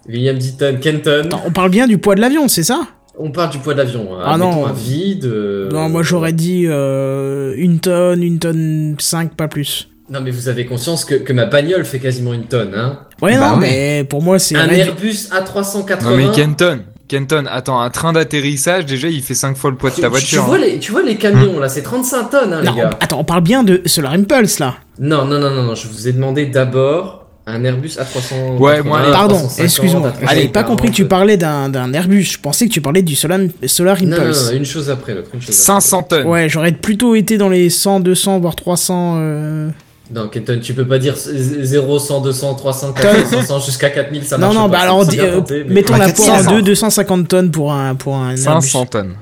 [0.08, 1.22] William 10 tonnes, Kenton.
[1.26, 2.82] Attends, on parle bien du poids de l'avion, c'est ça?
[3.18, 4.16] On parle du poids de l'avion.
[4.18, 4.22] hein.
[4.24, 4.66] Ah non.
[4.66, 5.24] un vide.
[5.26, 9.88] euh, Non, moi j'aurais dit euh, une tonne, une tonne 5, pas plus.
[10.08, 13.00] Non, mais vous avez conscience que, que ma bagnole fait quasiment une tonne, hein.
[13.22, 13.60] Ouais, Bah non, oui.
[13.60, 14.56] mais pour moi c'est.
[14.56, 14.68] Un.
[14.68, 16.02] Airbus A380.
[16.04, 16.80] Non mais Kenton,
[17.10, 20.06] Kenton, attends, un train d'atterrissage, déjà il fait 5 fois le poids de ta tu-
[20.06, 20.44] tu voiture.
[20.44, 20.60] vois hein.
[20.60, 22.90] les, tu vois les camions là, c'est 35 tonnes, hein, Non, les gars.
[22.94, 24.76] on- attends, on parle bien de Solar Impulse là.
[25.00, 28.58] Non, non, non, non, non, je vous ai demandé d'abord un Airbus A380.
[28.58, 30.12] Ouais, moi, A350, Pardon, A350, excuse-moi.
[30.28, 31.08] Allez, pas compris que tu A340.
[31.08, 32.22] parlais d'un d'un Airbus.
[32.22, 34.50] Je pensais que tu parlais du Solar, Solar Non, non, Impulse.
[34.52, 35.30] non, une chose après l'autre.
[35.34, 36.26] une chose après 500 tonnes.
[36.28, 39.14] Ouais, j'aurais plutôt été dans les 100, 200, voire 300.
[39.18, 39.74] euh, l'autre.
[40.12, 44.36] Non, Kenton, tu peux pas dire 0, 100, 200, 300, 400, 500 jusqu'à 4000, ça
[44.38, 44.68] non, marche non, pas.
[44.76, 46.50] bah alors, euh, mais- mettons la poire en 400.
[46.56, 48.42] deux, 250 tonnes pour un, pour un Airbus.
[48.42, 49.14] 500 tonnes.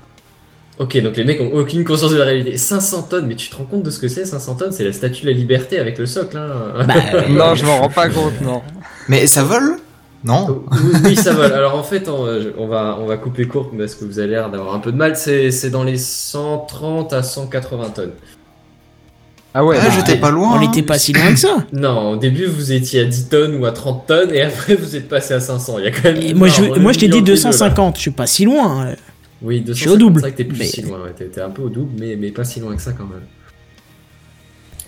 [0.78, 2.56] Ok, donc les mecs ont aucune conscience de la réalité.
[2.56, 4.72] 500 tonnes, mais tu te rends compte de ce que c'est 500 tonnes?
[4.72, 6.84] C'est la statue de la liberté avec le socle, hein.
[6.86, 8.62] Bah, euh, Non, je m'en rends pas compte, non.
[9.08, 9.76] Mais ça vole?
[10.24, 11.52] Non Oui, oui, ça vole.
[11.52, 14.28] Alors en fait, on, euh, on va, on va couper court parce que vous avez
[14.28, 15.16] l'air d'avoir un peu de mal.
[15.16, 18.12] C'est c'est dans les 130 à 180 tonnes.
[19.54, 20.50] Ah ouais, Ah, bah, j'étais pas loin.
[20.52, 20.60] on hein.
[20.60, 21.64] n'était pas si loin que ça.
[21.72, 24.94] Non, au début vous étiez à 10 tonnes ou à 30 tonnes et après vous
[24.94, 25.78] êtes passé à 500.
[25.78, 26.16] Il y a quand même.
[26.22, 27.50] Et moi, je, moi, je t'ai dit milieu entre les deux, là.
[27.50, 27.96] 250.
[27.96, 28.86] Je suis pas si loin.
[28.88, 28.94] euh.
[29.42, 29.76] Oui, Je 250.
[29.76, 30.98] suis au double, C'est vrai que t'es plus mais- si loin.
[31.02, 33.04] Ouais, t'es t'es un peu au double, mais, mais pas si loin que ça quand
[33.06, 33.22] même.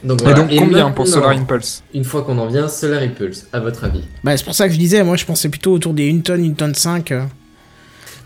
[0.04, 0.40] Donc Et voilà.
[0.40, 4.02] donc combien pour Solar Impulse Une fois qu'on en vient, Solar Impulse, à votre avis?
[4.24, 5.02] Bah, c'est pour ça que je disais.
[5.04, 7.12] Moi, je pensais plutôt autour des 1 tonne, 1 tonne 5.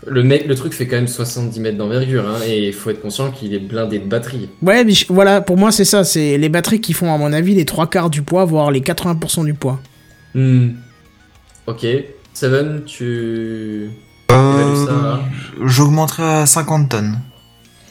[0.07, 3.01] Le, mec, le truc fait quand même 70 mètres d'envergure, hein, et il faut être
[3.01, 4.49] conscient qu'il est blindé de batterie.
[4.61, 6.03] Ouais, mais je- voilà, pour moi, c'est ça.
[6.03, 8.81] C'est les batteries qui font, à mon avis, les trois quarts du poids, voire les
[8.81, 9.79] 80% du poids.
[10.33, 10.69] Hmm.
[11.67, 11.85] Ok.
[12.33, 13.89] Seven, tu.
[14.31, 15.19] Euh, évalues ça à
[15.65, 17.19] J'augmenterai à 50 tonnes.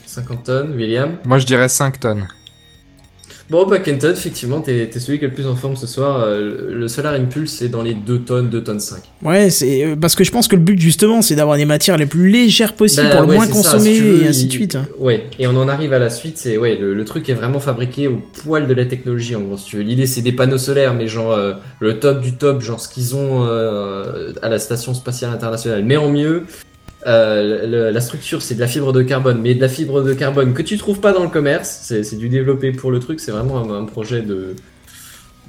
[0.07, 1.17] 50 tonnes, William?
[1.25, 2.29] Moi je dirais 5 tonnes.
[3.51, 6.23] Bon, bah, Kenton, effectivement, t'es celui qui est le plus en forme ce soir.
[6.25, 8.99] Euh, le Solar Impulse, c'est dans les 2 tonnes, 2 tonnes 5.
[9.23, 11.99] Ouais, c'est euh, parce que je pense que le but, justement, c'est d'avoir des matières
[11.99, 14.53] les plus légères possibles Bah, pour le moins consommer si tu veux, et ainsi de
[14.53, 14.77] suite.
[14.77, 14.87] hein.
[14.99, 17.61] Ouais, et on en arrive à la suite, c'est ouais, le, le truc est vraiment
[17.61, 19.59] fabriqué au poil de la technologie en gros.
[19.59, 22.63] Si tu veux, l'idée c'est des panneaux solaires, mais genre euh, le top du top,
[22.63, 26.45] genre ce qu'ils ont euh, à la station spatiale internationale, mais en mieux.
[27.07, 30.15] Euh, le- la structure c'est de la fibre de carbone, mais de la fibre de
[30.15, 31.81] carbone que tu trouves pas dans le commerce.
[32.03, 33.21] C'est du développé pour le truc.
[33.21, 34.55] C'est vraiment un, un projet de,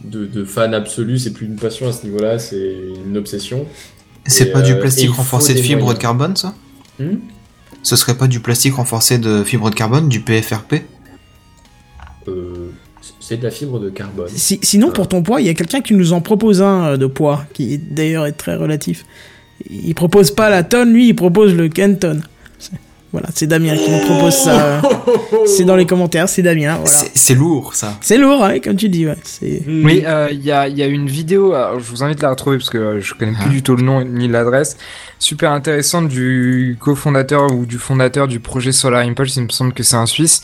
[0.03, 1.17] de de fan absolu.
[1.17, 2.75] C'est plus une passion à ce niveau-là, c'est
[3.05, 3.65] une obsession.
[4.25, 5.97] C'est pas du euh, plastique renforcé de fibre moyens.
[5.97, 6.53] de carbone, ça
[6.99, 7.17] Hmm?
[7.83, 10.81] Ce serait pas du plastique renforcé de fibre de carbone, du PFRP
[12.27, 12.71] Euh,
[13.19, 14.29] c'est de la fibre de carbone.
[14.33, 17.05] Si- sinon, pour ton poids, il y a quelqu'un qui nous en propose un de
[17.05, 19.05] poids, qui d'ailleurs est très relatif.
[19.69, 22.21] Il propose pas la tonne, lui, il propose le Kenton.
[23.11, 24.81] Voilà, c'est Damien qui nous propose ça.
[25.45, 26.75] C'est dans les commentaires, c'est Damien.
[26.83, 26.97] Voilà.
[27.13, 27.97] C'est lourd, ça.
[28.01, 29.05] C'est lourd, hein, comme tu dis.
[29.07, 29.15] Ouais.
[29.41, 29.85] Hmm.
[29.85, 32.27] Oui, euh, il y, a, il y a une vidéo, alors je vous invite à
[32.27, 33.49] la retrouver parce que euh, je connais plus Ah.
[33.49, 34.75] du tout le nom ni l'adresse,
[35.17, 39.83] super intéressante du cofondateur ou du fondateur du projet Solar Impulse, il me semble que
[39.83, 40.41] c'est un Suisse,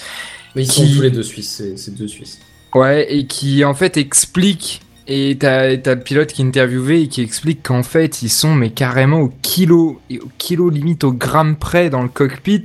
[0.55, 2.39] Mais ils sont qui- tous les deux Suisses, c'est- c'est deux Suisses.
[2.76, 4.82] ouais, et qui en fait explique,
[5.12, 8.55] et t'as t'as le pilote qui est interviewé et qui explique qu'en fait ils sont
[8.55, 12.64] mais carrément au kilo, et au kilo limite au gramme près dans le cockpit,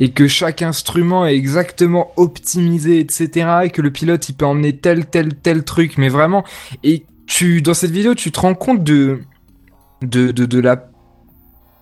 [0.00, 3.60] et que chaque instrument est exactement optimisé, etc.
[3.64, 6.44] Et que le pilote il peut emmener tel tel tel truc, mais vraiment.
[6.82, 9.20] Et tu dans cette vidéo tu te rends compte de
[10.02, 10.88] de de, de la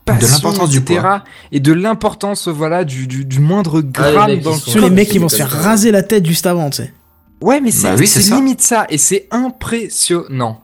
[0.05, 1.25] passion, l'importance du etc., poids.
[1.53, 5.09] et de l'importance voilà du, du, du moindre gramme mecs, dans le Sur les mecs
[5.09, 6.93] qui vont se faire raser la tête juste avant, tu sais.
[7.41, 10.61] Ouais, mais c'est Bah oui, c'est limite ça, et c'est impressionnant.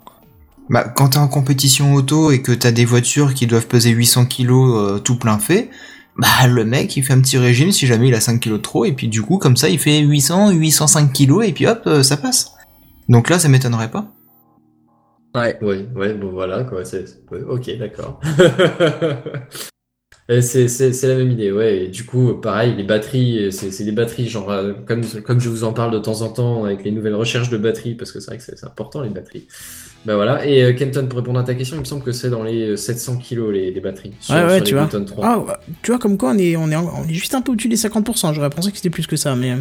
[0.71, 4.25] Bah, quand t'es en compétition auto et que t'as des voitures qui doivent peser 800
[4.27, 5.69] kilos euh, tout plein fait,
[6.17, 8.63] bah le mec il fait un petit régime si jamais il a 5 kilos de
[8.63, 11.83] trop et puis du coup comme ça il fait 800, 805 kilos et puis hop
[11.87, 12.53] euh, ça passe.
[13.09, 14.07] Donc là ça m'étonnerait pas.
[15.35, 18.21] Ouais, ouais, ouais, bon voilà, quoi, c'est, c'est- ouais, ok, d'accord.
[20.29, 23.93] Et c'est, la même idée, ouais, et du coup, pareil, les batteries, c'est, c'est des
[23.93, 26.93] batteries, genre, euh, comme, comme je vous en parle de temps en temps avec les
[26.93, 29.49] nouvelles recherches de batteries, parce que c'est vrai que c'est, important, les batteries.
[30.07, 32.31] Ben voilà, et euh, Kenton, pour répondre à ta question, il me semble que c'est
[32.31, 34.13] dans les euh, 700 kilos, les, les batteries.
[34.21, 34.87] Sur, Ouais, ouais, sur tu les vois.
[34.87, 35.27] Button 3.
[35.27, 37.69] Ah, tu vois, comme quoi on est, on est, on est juste un peu au-dessus
[37.69, 38.33] des 50%.
[38.33, 39.57] J'aurais pensé que c'était plus que ça, mais.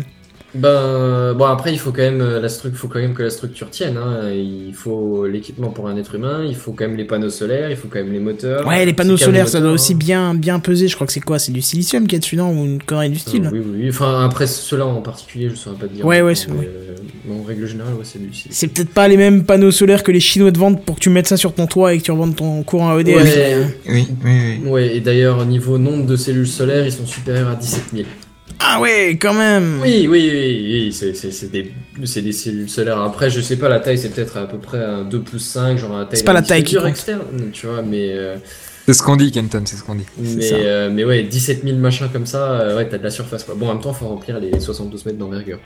[0.55, 3.29] Euh, Ben bon après il faut quand même euh, la faut quand même que la
[3.29, 4.29] structure tienne hein.
[4.33, 7.75] Il faut l'équipement pour un être humain, il faut quand même les panneaux solaires, il
[7.77, 8.65] faut quand même les moteurs.
[8.67, 10.87] Ouais, les panneaux solaires, les ça doit aussi bien, bien peser.
[10.87, 11.39] Je crois que c'est quoi?
[11.39, 12.51] C'est du silicium qui est dessus, non?
[12.51, 13.45] Ou une connerie du style?
[13.45, 13.89] Euh, oui, oui, oui.
[13.89, 16.05] Enfin après ceux-là en particulier, je saurais pas te dire.
[16.05, 16.95] Ouais, ouais, Mais, c'est- euh,
[17.25, 18.51] mais en règle générale, ouais, c'est du silicium.
[18.51, 21.09] C'est peut-être pas les mêmes panneaux solaires que les Chinois te vendent pour que tu
[21.09, 23.23] mettes ça sur ton toit et que tu revendes ton courant à EDF.
[23.23, 24.31] Ouais, Oui, oui,
[24.63, 24.69] oui.
[24.69, 28.05] ouais, et d'ailleurs au niveau nombre de cellules solaires, ils sont supérieurs à 17 000.
[28.63, 31.71] Ah ouais, quand même Oui, oui, oui, oui, c'est, c'est, c'est des,
[32.05, 32.99] c'est des cellules solaires.
[33.01, 35.77] Après, je sais pas, la taille, c'est peut-être à peu près un 2 plus 5,
[35.77, 36.85] genre la taille C'est pas la taille qui compte.
[36.85, 38.35] externe, tu vois, mais, euh,
[38.85, 40.05] C'est ce qu'on dit, Kenton, c'est ce qu'on dit.
[40.17, 40.55] mais, ça.
[40.55, 43.55] euh, mais ouais, 17 000 machins comme ça, euh, ouais, t'as de la surface, quoi.
[43.55, 45.59] Bon, en même temps, faut remplir les 72 mètres d'envergure.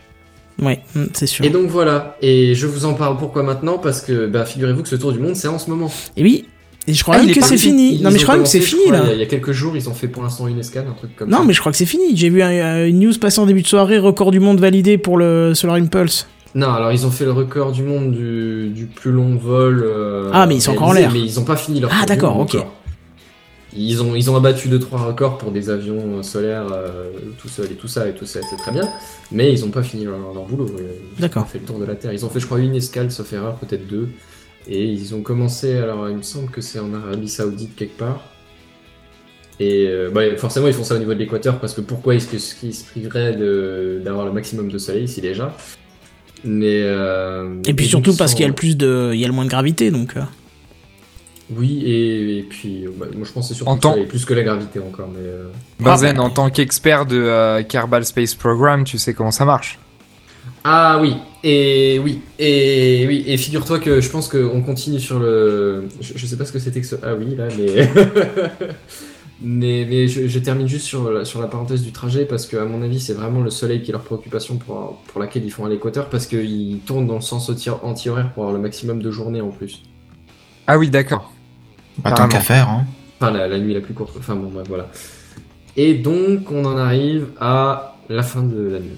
[0.62, 1.44] Ouais, mm, c'est sûr.
[1.44, 4.90] Et donc voilà, et je vous en parle pourquoi maintenant, parce que, bah, figurez-vous que
[4.90, 5.92] ce tour du monde, c'est en ce moment.
[6.16, 6.46] Et oui,
[6.88, 7.96] et je crois Ah, même que c'est fini.
[7.96, 9.14] Ils non, mais je crois même que c'est fini, crois, là.
[9.14, 11.32] Il y, a, quelques jours, ils ont fait pour l'instant une escale, un truc comme
[11.32, 11.38] ça.
[11.38, 12.16] Non, mais je crois que c'est fini.
[12.16, 14.98] J'ai vu un- euh, une news passer en début de soirée, record du monde validé
[14.98, 16.28] pour le Solar Impulse.
[16.54, 19.84] Non, alors ils ont fait le record du monde du, du plus long vol.
[19.86, 21.12] euh, Ah, mais ils sont encore en l'air.
[21.12, 22.56] Mais ils ont pas fini leur Ah, d'accord, ok.
[22.56, 22.74] encore.
[23.78, 27.10] Ils ont, ils ont abattu 2-3 records pour des avions euh, solaires euh,
[27.42, 28.88] tout seuls et tout ça, et tout ça, c'est très bien.
[29.34, 30.68] Mais ils ont pas fini leur, leur boulot.
[30.80, 30.84] euh,
[31.18, 31.44] Ils D'accord.
[31.44, 32.14] ont fait le tour de la Terre.
[32.14, 34.08] Ils ont fait, je crois, une escale, sauf erreur, peut-être deux.
[34.68, 38.24] Et ils ont commencé, alors il me semble que c'est en Arabie Saoudite quelque part.
[39.60, 42.28] Et euh, bah, forcément, ils font ça au niveau de l'équateur parce que pourquoi est-ce
[42.56, 45.56] qu'ils se priveraient de- d'avoir le maximum de soleil ici déjà?
[46.44, 49.24] Mais euh, Et puis surtout parce sont- qu'il y a le plus de, il y
[49.24, 50.18] a le moins de gravité, donc.
[50.18, 50.22] euh.
[51.52, 54.80] Oui, et, et puis bah, moi je pense que c'est surtout plus que la gravité
[54.80, 55.08] encore.
[55.10, 55.48] Mais euh,
[55.80, 56.24] Benzen, bah.
[56.24, 59.78] en tant qu'expert de euh, Kerbal Space Program, tu sais comment ça marche.
[60.64, 65.86] Ah oui, et oui, et oui, et figure-toi que je pense qu'on continue sur le.
[66.02, 66.96] Je, je sais pas ce que c'était que ce.
[67.04, 67.88] Ah oui, là, mais.
[69.42, 72.58] mais mais je, je termine juste sur la, sur la parenthèse du trajet parce que,
[72.58, 75.52] à mon avis, c'est vraiment le soleil qui est leur préoccupation pour, pour laquelle ils
[75.52, 79.02] font à l'équateur parce qu'ils tournent dans le sens anti- anti-horaire pour avoir le maximum
[79.02, 79.84] de journées en plus.
[80.68, 81.32] Ah oui, d'accord.
[82.02, 82.86] Pas tant qu'à faire, hein.
[83.20, 84.16] Enfin, la, la nuit la plus courte.
[84.18, 84.90] Enfin bon, bref, voilà.
[85.78, 88.98] Et donc, on en arrive à la fin de la news.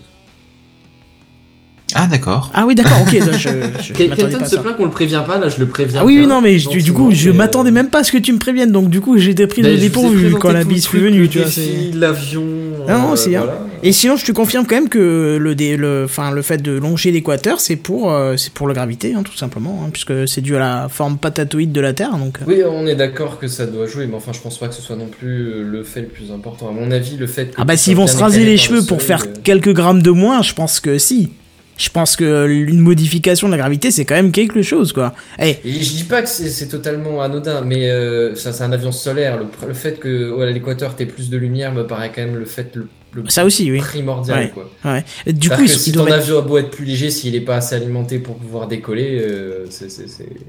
[1.96, 2.52] Ah d'accord.
[2.54, 3.14] Ah oui, d'accord, ok.
[3.14, 3.38] là, je,
[3.82, 6.02] je, je à se plaint qu'on le prévient pas, là je le préviens.
[6.02, 8.18] Ah oui, bien, non, mais je- du coup, je m'attendais même pas à ce que
[8.18, 11.30] tu me préviennes, donc du coup, j'étais pris de dépourvu quand la bise fut venue,
[11.30, 11.48] tu vois.
[11.94, 12.44] L'avion.
[12.90, 13.60] Ah non, euh, c'est- voilà.
[13.84, 16.72] Et sinon, je te confirme quand même que le, dé- le, enfin, le fait de
[16.72, 20.42] longer l'équateur, c'est pour, euh, c'est pour la gravité, hein, tout simplement, hein, puisque c'est
[20.42, 22.40] dû à la forme patatoïde de la Terre, donc.
[22.42, 22.46] euh.
[22.48, 24.82] Oui, on est d'accord que ça doit jouer, mais enfin, je pense pas que ce
[24.82, 26.70] soit non plus le fait le plus important.
[26.70, 27.56] À mon avis, le fait que.
[27.58, 30.54] Ah bah s'ils vont se raser les cheveux pour faire quelques grammes de moins, je
[30.54, 31.30] pense que si.
[31.78, 35.13] Je pense que une modification de la gravité, c'est quand même quelque chose, quoi.
[35.39, 38.91] Eh, Et je dis pas que c'est totalement anodin, mais euh, ça c'est un avion
[38.91, 39.39] solaire.
[39.67, 42.45] Le, fait que ouais, à l'équateur t'aies plus de lumière me paraît quand même le
[42.45, 43.78] fait le, le ça aussi, oui.
[43.78, 44.39] primordial.
[44.39, 44.51] Ouais.
[44.53, 44.69] Quoi.
[44.91, 45.05] Ouais.
[45.34, 47.57] Du coup, que si ton être- avion a beau être plus léger, s'il est pas
[47.57, 49.88] assez alimenté pour pouvoir décoller, euh, c'est.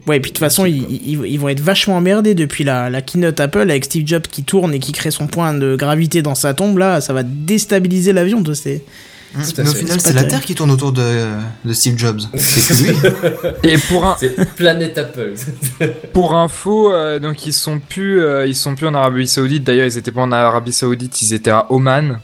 [0.06, 2.88] Ouais, et puis de toute façon, ils, ils- ils vont être vachement emmerdés depuis la,
[2.88, 6.22] la keynote Apple avec Steve Jobs qui tourne et qui crée son point de gravité
[6.22, 6.78] dans sa tombe.
[6.78, 8.42] Là, ça va déstabiliser l'avion.
[8.42, 8.82] toi, c'est-
[9.36, 10.24] Mais au final, C'est la.
[10.24, 11.02] Terre qui tourne autour de,
[11.64, 12.20] de Steve Jobs.
[12.34, 12.96] C'est lui.
[13.62, 15.34] Et pour un, C'est Planète Apple.
[16.12, 19.64] pour info, euh, donc ils sont plus, euh, ils sont plus en Arabie Saoudite.
[19.64, 22.20] D'ailleurs, ils étaient pas en Arabie Saoudite, ils étaient à Oman.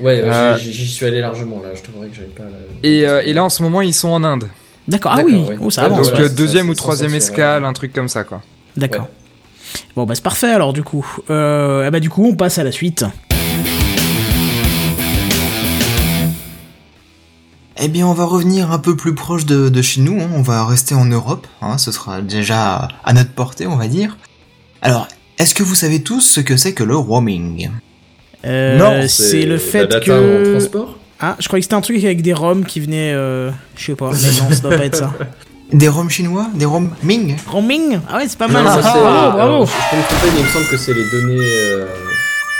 [0.00, 1.68] Ouais, Euh, j'y j'y suis allé largement là.
[1.76, 2.42] Je t'avouerais que j'avais pas.
[2.44, 4.48] la- Et, euh, et là, en ce moment, ils sont en Inde.
[4.88, 5.14] D'accord.
[5.16, 5.56] Ah oui, ouais.
[5.60, 6.10] oh, ça avance.
[6.10, 7.68] Donc euh, deuxième ça, ou troisième escale, ouais.
[7.68, 8.42] un truc comme ça, quoi.
[8.76, 9.08] D'accord.
[9.94, 11.06] Bon, bah c'est parfait alors, du coup.
[11.30, 13.04] Euh, eh bah, du coup, on passe à la suite.
[17.84, 20.20] Eh bien, on va revenir un peu plus proche de, de chez nous.
[20.20, 20.28] hein.
[20.36, 21.46] On va rester en Europe.
[21.60, 21.78] hein.
[21.78, 24.16] Ce sera déjà à notre portée, on va dire.
[24.82, 25.08] Alors,
[25.38, 27.70] est-ce que vous savez tous ce que c'est que le roaming?
[28.44, 30.50] Euh, Non, c'est le la fait data que.
[30.50, 30.98] en transport.
[31.18, 33.12] Ah, je croyais que c'était un truc avec des ROM qui venaient.
[33.14, 35.12] euh, Je sais pas, mais non, ça doit pas être ça.
[35.72, 36.48] Des roms chinois?
[36.54, 37.34] Des roms Ming?
[37.48, 37.98] Roaming?
[38.08, 38.92] Ah ouais, c'est pas Non, mal ça, ça.
[38.92, 41.38] c'est- Bravo, je peux me tromper, mais il me semble que c'est les données.
[41.40, 41.86] euh,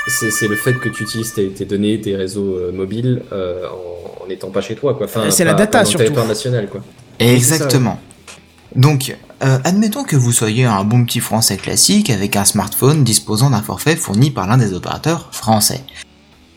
[0.08, 3.66] c'est c'est le fait que tu utilises tes, tes données, tes réseaux euh, mobiles euh,
[3.66, 5.06] en, en étant pas chez toi, quoi.
[5.06, 6.04] Enfin, C'est la data, surtout.
[6.04, 6.82] territoire national, quoi.
[7.18, 7.98] Exactement.
[8.74, 13.50] Donc, euh, admettons que vous soyez un bon petit français classique avec un smartphone disposant
[13.50, 15.80] d'un forfait fourni par l'un des opérateurs français.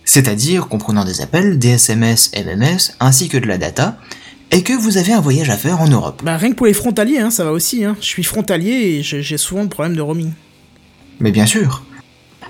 [0.06, 3.98] C'est-à-dire comprenant des appels, des SMS, MMS, ainsi que de la data,
[4.52, 6.22] et que vous avez un voyage à faire en Europe.
[6.24, 7.84] Bah, rien que pour les frontaliers, hein, ça va aussi.
[7.84, 7.98] Hein.
[8.00, 10.32] Je suis frontalier et j'ai j'ai souvent le problème de roaming.
[11.20, 11.84] Mais bien sûr.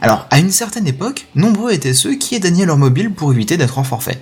[0.01, 3.79] Alors, à une certaine époque, nombreux étaient ceux qui éteignaient leur mobile pour éviter d'être
[3.79, 4.21] en forfait.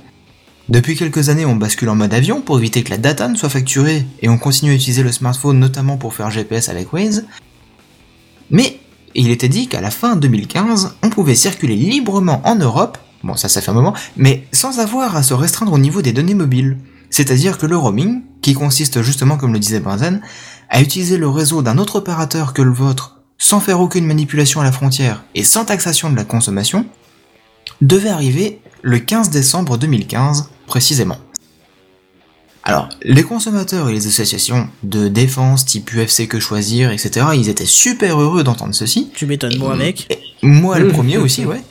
[0.70, 3.50] Depuis quelques années, on bascule en mode avion pour éviter que la data ne soit
[3.50, 7.26] facturée et on continue à utiliser le smartphone notamment pour faire GPS avec Waze.
[8.50, 8.80] Mais
[9.14, 13.50] il était dit qu'à la fin 2015, on pouvait circuler librement en Europe, bon ça
[13.50, 16.78] ça fait un moment, mais sans avoir à se restreindre au niveau des données mobiles.
[17.10, 20.22] C'est-à-dire que le roaming, qui consiste justement comme le disait Benzen,
[20.70, 24.64] à utiliser le réseau d'un autre opérateur que le vôtre sans faire aucune manipulation à
[24.64, 26.86] la frontière et sans taxation de la consommation,
[27.84, 31.18] devait arriver le 15 décembre 2015 précisément.
[32.66, 37.66] Alors, les consommateurs et les associations de défense type UFC que choisir, etc., ils étaient
[37.66, 39.12] super heureux d'entendre ceci.
[39.14, 40.08] Tu m'étonnes, moi avec.
[40.10, 41.62] Et moi le premier aussi, ouais.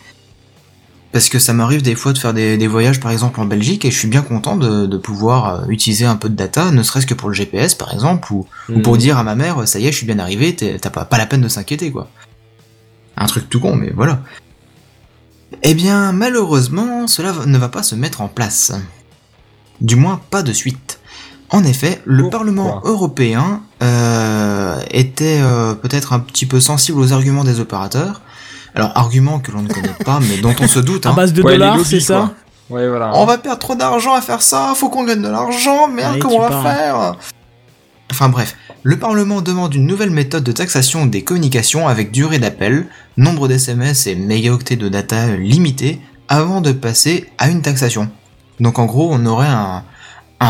[1.12, 3.84] Parce que ça m'arrive des fois de faire des, des voyages par exemple en Belgique
[3.84, 6.82] et je suis bien content de, de pouvoir euh, utiliser un peu de data, ne
[6.82, 9.78] serait-ce que pour le GPS par exemple, ou, ou pour dire à ma mère, ça
[9.78, 12.08] y est, je suis bien arrivé, t'as pas, pas la peine de s'inquiéter quoi.
[13.18, 14.22] Un truc tout con, mais voilà.
[15.62, 18.72] Eh bien, malheureusement, cela ne va pas se mettre en place.
[19.80, 20.98] Du moins, pas de suite.
[21.50, 27.12] En effet, le Pourquoi Parlement européen euh, était euh, peut-être un petit peu sensible aux
[27.12, 28.22] arguments des opérateurs.
[28.74, 31.05] Alors, arguments que l'on ne connaît pas, mais dont on se doute.
[31.07, 31.14] À Hein.
[31.14, 32.30] base de Ouais, dollars, c'est ça
[32.68, 32.78] quoi.
[32.78, 33.11] Ouais, voilà.
[33.14, 36.20] On va perdre trop d'argent à faire ça, faut qu'on gagne de l'argent, merde, Allez,
[36.20, 36.66] comment on va parles.
[36.66, 37.16] faire?
[38.11, 42.88] Enfin bref, le Parlement demande une nouvelle méthode de taxation des communications avec durée d'appel,
[43.16, 48.10] nombre d'SMS et mégaoctets de data limité avant de passer à une taxation.
[48.58, 49.84] Donc en gros, on aurait un,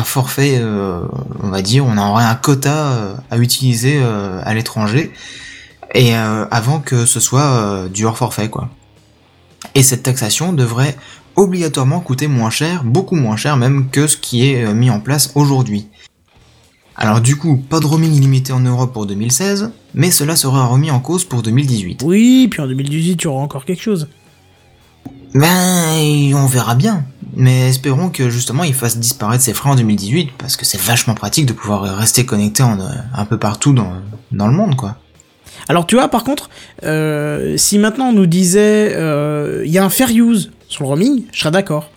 [0.04, 1.02] forfait, euh,
[1.42, 5.12] on va dire, on aurait un quota euh, à utiliser euh, à l'étranger
[5.94, 8.70] et avant que ce soit du hors forfait quoi.
[9.74, 10.96] Et cette taxation devrait
[11.36, 15.32] obligatoirement coûter moins cher, beaucoup moins cher même que ce qui est mis en place
[15.34, 15.90] aujourd'hui.
[17.03, 20.92] Alors du coup, pas de roaming illimité en Europe pour 2016, mais cela sera remis
[20.92, 22.03] en cause pour 2018.
[22.05, 24.07] Oui, puis en 2018, tu auras encore quelque chose.
[25.34, 27.05] Ben, on verra bien.
[27.34, 31.14] Mais espérons que justement ils fassent disparaître ces frais en 2018, parce que c'est vachement
[31.14, 32.84] pratique de pouvoir rester connecté en, euh,
[33.16, 33.94] un peu partout dans,
[34.30, 34.94] dans le monde, quoi.
[35.68, 36.50] Alors tu vois, par contre,
[36.84, 40.88] euh, si maintenant on nous disait euh, il y a un fair use sur le
[40.88, 41.90] roaming, je serais d'accord.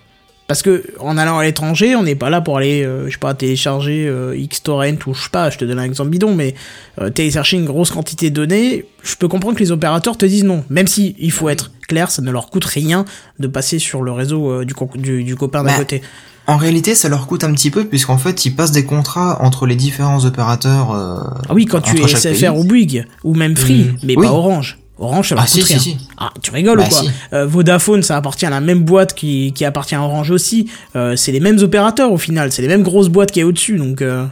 [0.48, 3.18] Parce que en allant à l'étranger, on n'est pas là pour aller, euh, je sais
[3.18, 6.54] pas, télécharger euh, Xtorrent ou je sais pas, je te donne un exemple bidon, mais
[7.00, 10.44] euh, télécharger une grosse quantité de données, je peux comprendre que les opérateurs te disent
[10.44, 10.62] non.
[10.70, 13.04] Même si il faut être clair, ça ne leur coûte rien
[13.40, 16.00] de passer sur le réseau euh, du, co- du, du copain d'à Bah, côté.
[16.46, 19.66] En réalité, ça leur coûte un petit peu, puisqu'en fait, ils passent des contrats entre
[19.66, 20.92] les différents opérateurs.
[20.92, 21.18] euh,
[21.48, 22.48] Ah oui, quand tu es SFR pays.
[22.50, 23.96] ou Bouygues, ou même Free, Mhm.
[24.04, 24.24] mais Oui.
[24.26, 24.78] pas Orange.
[24.98, 25.78] Orange, ça leur Ah coûte si, rien.
[25.78, 26.08] si, si.
[26.16, 27.10] Ah, tu rigoles Bah, ou quoi si.
[27.34, 30.70] Euh, Vodafone, ça appartient à la même boîte qui, qui appartient à Orange aussi.
[30.96, 33.76] Euh, c'est les mêmes opérateurs au final, c'est les mêmes grosses boîtes qui est au-dessus,
[33.76, 34.00] donc...
[34.02, 34.24] euh,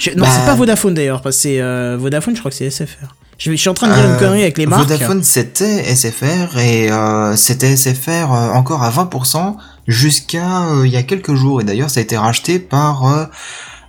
[0.00, 2.70] je- Non, Bah- c'est pas Vodafone d'ailleurs, parce que c'est Vodafone, je crois que c'est
[2.70, 3.14] SFR.
[3.36, 4.82] Je, je suis en train de dire une connerie avec les marques.
[4.88, 6.88] Vodafone c'était SFR et
[7.36, 9.56] c'était SFR encore à 20%
[9.88, 13.28] jusqu'à il y a quelques jours et d'ailleurs ça a été racheté par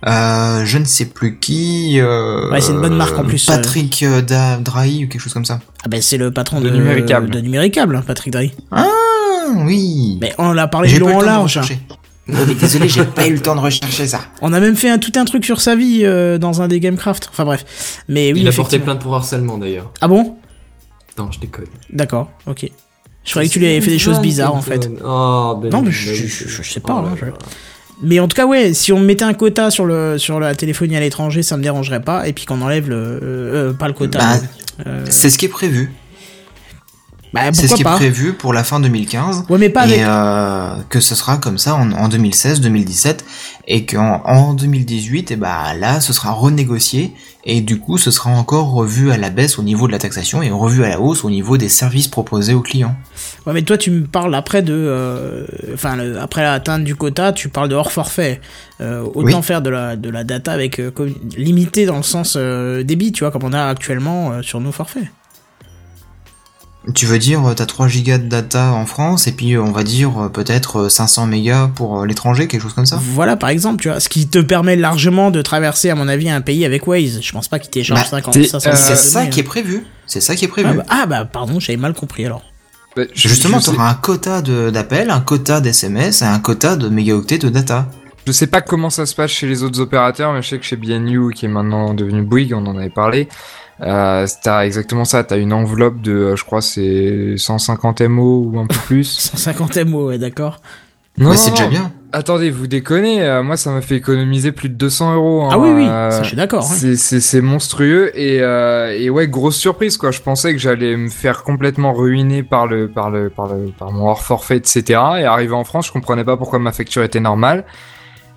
[0.06, 1.98] je ne sais plus qui.
[2.00, 5.32] euh, Ouais, c'est une bonne marque en plus, Patrick euh, Da- Drahi ou quelque chose
[5.34, 5.60] comme ça.
[5.84, 7.30] Ah ben c'est le patron de, De Numéricable.
[7.30, 8.52] de Numéricable, hein, Patrick Drey.
[8.70, 8.86] Ah
[9.56, 10.18] oui.
[10.20, 11.60] Mais on l'a parlé J'ai de de large.
[12.28, 14.20] Oh, mais désolé, j'ai pas eu le temps de rechercher ça.
[14.42, 16.80] On a même fait un, tout un truc sur sa vie euh, dans un des
[16.80, 17.28] Gamecraft.
[17.30, 18.02] Enfin bref.
[18.08, 19.92] Mais oui, Il a porté plainte pour harcèlement d'ailleurs.
[20.00, 20.36] Ah bon?
[21.18, 21.66] Non, je déconne.
[21.92, 22.68] D'accord, ok.
[23.24, 24.88] Je croyais que tu lui avais fait des choses bizarres en fait.
[25.04, 27.24] Oh, ben Non, mais ben je- oui, je- je- je sais oh pas, là je-
[27.26, 27.32] là.
[28.02, 30.96] Mais en tout cas, ouais, si on mettait un quota sur le sur la téléphonie
[30.96, 32.28] à l'étranger, ça me dérangerait pas.
[32.28, 34.18] Et puis qu'on enlève le euh, euh, pas le quota.
[34.18, 34.40] Bah,
[34.86, 35.90] euh, C'est ce qui est prévu.
[37.32, 39.44] bah C'est ce qui est prévu pour la fin 2015.
[39.48, 39.98] Ouais, mais pas avec.
[39.98, 43.24] et euh, que ce sera comme ça en, en 2016, 2017,
[43.66, 48.30] et qu'en en 2018, et bah là, ce sera renégocié, et du coup, ce sera
[48.30, 51.24] encore revu à la baisse au niveau de la taxation et revu à la hausse
[51.24, 52.96] au niveau des services proposés aux clients.
[53.46, 57.48] Ouais, mais toi, tu me parles après de, euh, enfin, après l'atteinte du quota, tu
[57.48, 58.40] parles de hors forfait.
[58.80, 59.42] Euh, autant Oui.
[59.44, 60.90] faire de la de la data avec euh,
[61.36, 65.04] limité dans le sens euh, débit, tu vois, comme on a actuellement sur nos forfaits.
[66.94, 70.30] Tu veux dire, t'as 3 gigas de data en France et puis on va dire
[70.32, 72.96] peut-être euh, 500 mégas pour l'étranger, quelque chose comme ça?
[73.00, 76.30] Voilà, par exemple, tu vois, ce qui te permet largement de traverser, à mon avis,
[76.30, 77.20] un pays avec Waze.
[77.22, 79.26] Je pense pas qu'il télécharge Bah, 50, t'es- 500 euh, C'est ça hein.
[79.26, 79.84] qui est prévu.
[80.06, 80.68] C'est ça qui est prévu.
[80.70, 82.42] Ah bah, ah bah, pardon, j'avais mal compris alors.
[82.96, 86.38] Bah, je- Justement, tu sais- auras un quota de- d'appels, un quota d'SMS et un
[86.38, 87.86] quota de mégaoctets de data.
[88.26, 90.64] Je sais pas comment ça se passe chez les autres opérateurs, mais je sais que
[90.64, 93.28] chez BNU, qui est maintenant devenu Bouygues, on en avait parlé,
[93.82, 95.22] euh, t'as exactement ça.
[95.22, 99.04] T'as une enveloppe de, euh, je crois, c'est 150 MO ou un peu plus.
[99.34, 100.60] 150 MO, ouais, d'accord.
[101.18, 101.92] Non, Bah, c'est déjà bien.
[102.12, 103.22] Attendez, vous déconnez.
[103.22, 105.42] euh, moi, ça m'a fait économiser plus de 200 euros.
[105.44, 106.62] hein, Ah oui, oui, euh, ça, je suis d'accord.
[106.64, 106.74] hein.
[106.74, 110.10] C'est- C'est c'est monstrueux et, euh, et ouais grosse surprise quoi.
[110.12, 113.92] Je pensais que j'allais me faire complètement ruiner par le par le par le par
[113.92, 114.82] mon hors forfait etc.
[115.20, 117.64] Et arrivé en France, je comprenais pas pourquoi ma facture était normale.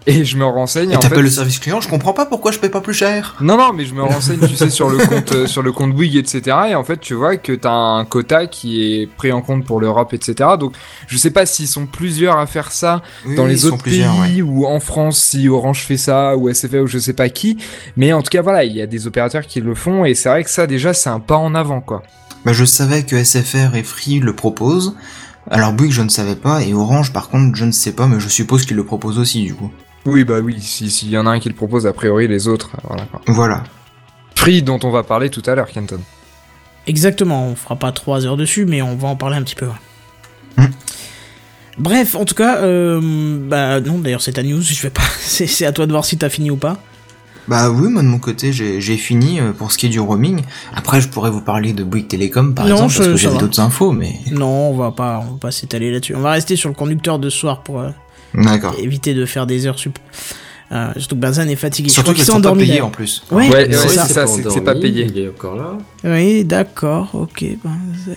[0.10, 0.91] Et je me renseigne.
[0.91, 3.36] Et en fait, le service client, je comprends pas pourquoi je paye pas plus cher.
[3.41, 5.93] non, non, mais je me renseigne, tu sais, sur le compte, euh, sur le compte
[5.93, 6.57] Bouygues, etc.
[6.70, 9.80] Et en fait, tu vois que t'as un quota qui est pris en compte pour
[9.80, 10.49] l'Europe, etc.
[10.60, 10.74] Donc,
[11.07, 14.41] je sais pas s'ils sont plusieurs à faire ça Oui, dans les autres pays ouais.
[14.41, 17.57] ou en France si Orange fait ça ou SFR ou je sais pas qui.
[17.95, 20.30] Mais en tout cas, voilà, il y a des opérateurs qui le font et c'est
[20.30, 22.01] vrai que ça, déjà, c'est un pas en avant, quoi.
[22.45, 24.95] Bah, je savais que SFR et Free le proposent.
[25.51, 28.20] Alors Bouygues, je ne savais pas, et Orange, par contre, je ne sais pas, mais
[28.20, 29.72] je suppose qu'ils le proposent aussi, du coup.
[30.06, 32.47] Oui, bah oui, si- s'il y en a un qui le propose, a priori, les
[32.47, 33.22] autres, euh, voilà, quoi.
[33.28, 33.64] Voilà.
[34.36, 36.00] Free, dont on va parler tout à l'heure, Kenton.
[36.88, 39.68] Exactement, on fera pas 3 heures dessus, mais on va en parler un petit peu.
[40.58, 40.66] Hmm.
[41.78, 43.00] Bref, en tout cas, euh,
[43.41, 45.02] bah non, d'ailleurs c'est ta news, je vais pas.
[45.20, 46.78] C'est c'est à toi de voir si t'as fini ou pas.
[47.47, 50.00] Bah oui, moi de mon côté, j'ai j'ai fini euh, pour ce qui est du
[50.00, 50.41] roaming.
[50.76, 53.39] Après, je pourrais vous parler de Bouygues Télécom, par Non, exemple, parce que va.
[53.39, 54.20] d'autres infos, mais...
[54.32, 56.16] Non, on va pas, on va pas s'étaler là-dessus.
[56.16, 57.89] On va rester sur le conducteur de ce soir pour euh,
[58.34, 58.76] D'accord.
[58.80, 59.98] éviter de faire des heures sup.
[60.72, 61.90] Euh, surtout que Benzen est fatigué.
[61.90, 62.88] Surtout crois sont pas d'ailleurs.
[62.88, 63.24] en plus.
[63.32, 64.06] Ouais, Ouais, c'est ouais, ça.
[64.06, 65.08] c'est ça, pas payé.
[65.10, 65.78] Il est encore là.
[66.04, 67.44] Oui, d'accord, ok.
[67.64, 68.16] Benzen.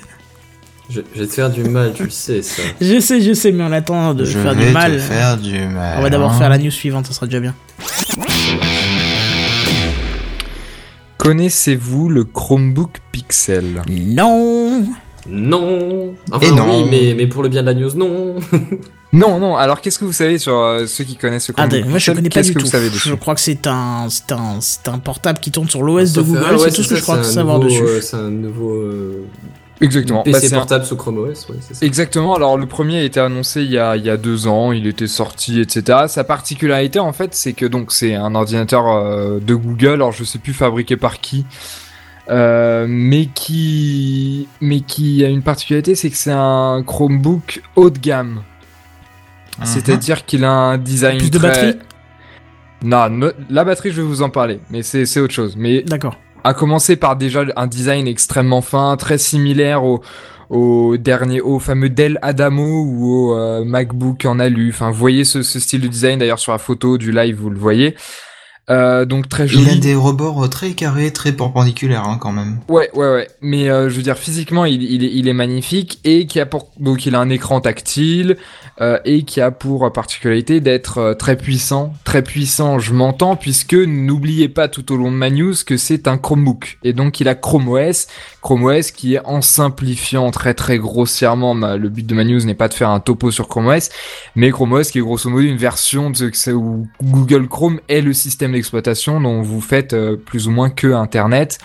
[0.91, 2.61] Je, je vais te faire du mal, tu le sais, ça.
[2.83, 5.39] Je sais, je sais, mais en attendant de je faire vais du mal, te faire
[5.39, 5.95] du mal.
[5.99, 6.39] on va d'abord hein.
[6.39, 7.55] faire la news suivante, ça sera déjà bien.
[11.17, 13.83] Connaissez-vous le Chromebook Pixel?
[13.89, 14.62] Non
[15.29, 16.67] Non Enfin, Et non.
[16.83, 18.37] oui, mais, mais pour le bien de la news, non
[19.13, 19.57] Non, non.
[19.57, 22.13] Alors, qu'est-ce que vous savez sur euh, ceux qui connaissent le Ah, Chromebook moi je
[22.13, 22.65] connais pas du que tout.
[22.65, 25.69] vous savez dessus Je crois que c'est un, c'est un, c'est un portable qui tourne
[25.69, 27.83] sur l'OS de Google, ah c'est tout ce que je crois un savoir nouveau, dessus.
[27.85, 29.27] euh, c'est un nouveau euh,
[29.83, 30.21] Exactement.
[30.25, 31.85] Bah, PC c'est un- portable sous Chrome OS, ouais, c'est ça.
[31.85, 32.35] Exactement.
[32.37, 34.87] Alors le premier a été annoncé il y a, il y a deux ans, il
[34.87, 36.05] était sorti, etc.
[36.09, 39.95] Sa particularité en fait, c'est que donc c'est un ordinateur euh, de Google.
[39.95, 41.45] Alors je sais plus fabriqué par qui,
[42.33, 47.99] euh, mais qui, mais qui a une particularité, c'est que c'est un Chromebook haut de
[47.99, 48.43] gamme.
[49.59, 49.67] Mhm.
[49.67, 51.79] C'est-à-dire qu'il a un design Plus de très- batterie?
[52.83, 55.55] Non, no- la batterie, je vais vous en parler, mais c'est c'est autre chose.
[55.57, 56.17] Mais D'accord.
[56.43, 60.03] à commencer par déjà un design extrêmement fin, très similaire au,
[60.51, 64.71] au dernier, au fameux Dell Adamo ou au euh, MacBook en alu.
[64.71, 67.51] Enfin, vous voyez ce, ce style de design d'ailleurs sur la photo du live, vous
[67.51, 67.95] le voyez.
[68.73, 69.65] Euh, donc très joli.
[69.65, 72.59] Il a des rebords très carrés, très perpendiculaires, hein, quand même.
[72.69, 73.29] Ouais, ouais, ouais.
[73.41, 76.47] Mais euh, je veux dire, physiquement, il, il, est, il est magnifique et qui a
[76.47, 78.37] pour donc il a un écran tactile
[78.81, 82.79] euh, et qui a pour particularité d'être euh, très puissant, très puissant.
[82.79, 86.79] Je m'entends puisque n'oubliez pas tout au long de ma news que c'est un Chromebook
[86.83, 88.07] et donc il a Chrome OS,
[88.41, 91.55] Chrome OS qui est en simplifiant très très grossièrement.
[91.55, 93.91] le but de ma news n'est pas de faire un topo sur Chrome OS,
[94.37, 98.01] mais Chrome OS qui est grosso modo une version de ce où Google Chrome est
[98.01, 101.59] le système d'exploitation dont vous faites euh, plus ou moins que Internet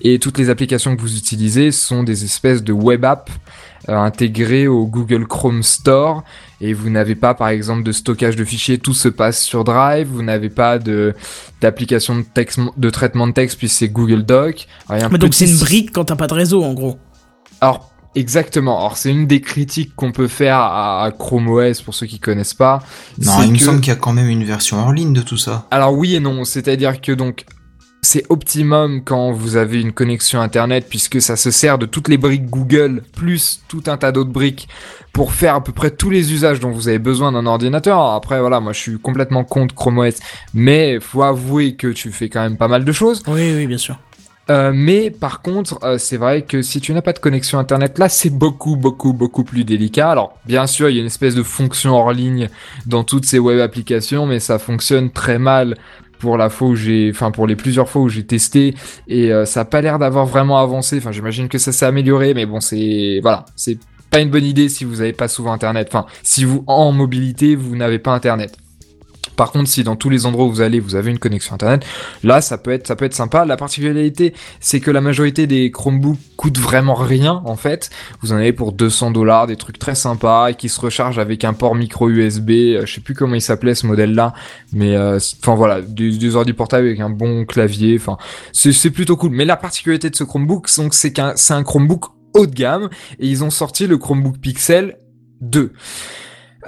[0.00, 3.32] et toutes les applications que vous utilisez sont des espèces de web apps
[3.88, 6.24] euh, intégrées au Google Chrome Store
[6.60, 10.08] et vous n'avez pas par exemple de stockage de fichiers, tout se passe sur Drive,
[10.08, 11.14] vous n'avez pas de
[11.60, 14.66] d'application de texte de traitement de texte puis c'est Google Doc.
[14.88, 16.34] Alors, il y a un Mais donc petit c'est une brique quand t'as pas de
[16.34, 16.98] réseau en gros.
[17.60, 18.78] alors, exactement.
[18.78, 22.54] Alors, c'est une des critiques qu'on peut faire à, Chrome OS pour ceux qui connaissent
[22.54, 22.82] pas.
[23.18, 25.38] Non, il me semble qu'il y a quand même une version hors ligne de tout
[25.38, 25.66] ça.
[25.70, 26.44] Alors, oui et non.
[26.44, 27.44] C'est-à-dire que donc,
[28.08, 32.16] c'est optimum quand vous avez une connexion internet puisque ça se sert de toutes les
[32.16, 34.66] briques Google plus tout un tas d'autres briques
[35.12, 37.98] pour faire à peu près tous les usages dont vous avez besoin d'un ordinateur.
[37.98, 40.14] Alors Après, voilà, moi, je suis complètement contre Chrome OS,
[40.54, 43.22] mais faut avouer que tu fais quand même pas mal de choses.
[43.26, 43.98] Oui, oui, bien sûr.
[44.50, 47.98] Euh, mais par contre, euh, c'est vrai que si tu n'as pas de connexion internet,
[47.98, 50.10] là c'est beaucoup, beaucoup, beaucoup plus délicat.
[50.10, 52.48] Alors, bien sûr, il y a une espèce de fonction hors ligne
[52.86, 55.76] dans toutes ces web applications, mais ça fonctionne très mal
[56.18, 58.74] pour la fois où j'ai, enfin pour les plusieurs fois où j'ai testé,
[59.06, 60.98] et euh, ça a pas l'air d'avoir vraiment avancé.
[60.98, 63.78] Enfin, j'imagine que ça s'est amélioré, mais bon, c'est voilà, c'est
[64.10, 65.88] pas une bonne idée si vous n'avez pas souvent internet.
[65.90, 68.56] Enfin, si vous en mobilité vous n'avez pas internet.
[69.38, 71.86] Par contre, si dans tous les endroits où vous allez, vous avez une connexion internet,
[72.24, 73.46] là, ça peut être, ça peut être sympa.
[73.46, 77.88] La particularité, c'est que la majorité des Chromebooks coûtent vraiment rien, en fait.
[78.20, 81.44] Vous en avez pour 200 dollars, des trucs très sympas, et qui se rechargent avec
[81.44, 82.50] un port micro USB.
[82.50, 84.34] euh, Je sais plus comment il s'appelait ce modèle-là,
[84.72, 87.96] mais euh, enfin voilà, des, des ordi portables avec un bon clavier.
[87.98, 88.16] Enfin,
[88.52, 89.30] c'est c'est plutôt cool.
[89.30, 92.88] Mais la particularité de ce Chromebook, donc, c'est qu'un, c'est un Chromebook haut de gamme,
[93.20, 94.96] et ils ont sorti le Chromebook Pixel
[95.42, 95.72] 2.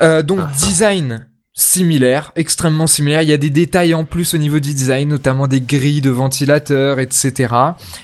[0.01, 0.51] Euh, donc Ah.
[0.57, 1.27] design
[1.61, 3.23] similaire, extrêmement similaire.
[3.23, 6.11] Il y a des détails en plus au niveau du design, notamment des grilles de
[6.11, 7.55] ventilateurs, etc.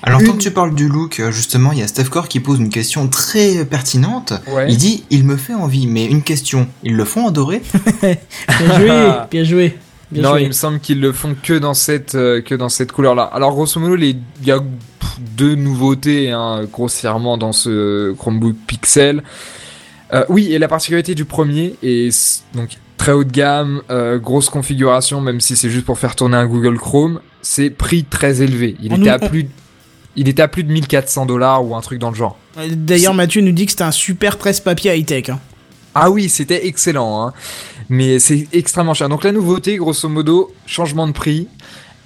[0.03, 2.27] Alors, Une- tant que tu parles du look, euh, justement, il y a Steph Core
[2.27, 4.33] qui pose une question très pertinente.
[4.47, 4.67] Ouais.
[4.69, 7.61] Il dit, il me fait envie, mais une question, ils le font en doré?
[8.01, 9.77] Bien joué, bien joué.
[10.11, 10.41] Bien non, joué.
[10.43, 13.23] il me semble qu'ils le font que dans cette euh, que dans cette couleur-là.
[13.23, 14.11] Alors grosso modo, les
[14.41, 19.21] il y a pff, deux nouveautés hein, grossièrement dans ce Chromebook Pixel.
[20.13, 24.49] Euh, oui, et la particularité du premier est donc très haut de gamme, euh, grosse
[24.49, 28.75] configuration, même si c'est juste pour faire tourner un Google Chrome, c'est prix très élevé.
[28.81, 29.49] Il On était à on- plus de-
[30.15, 32.37] il était à plus de 1400 dollars ou un truc dans le genre.
[32.57, 35.29] Euh, D'ailleurs, Mathieu nous dit que c'était un super presse-papier high-tech.
[35.29, 35.39] Hein.
[35.93, 37.33] Ah oui, c'était excellent, hein.
[37.89, 39.09] mais c'est extrêmement cher.
[39.09, 41.47] Donc la nouveauté, grosso modo, changement de prix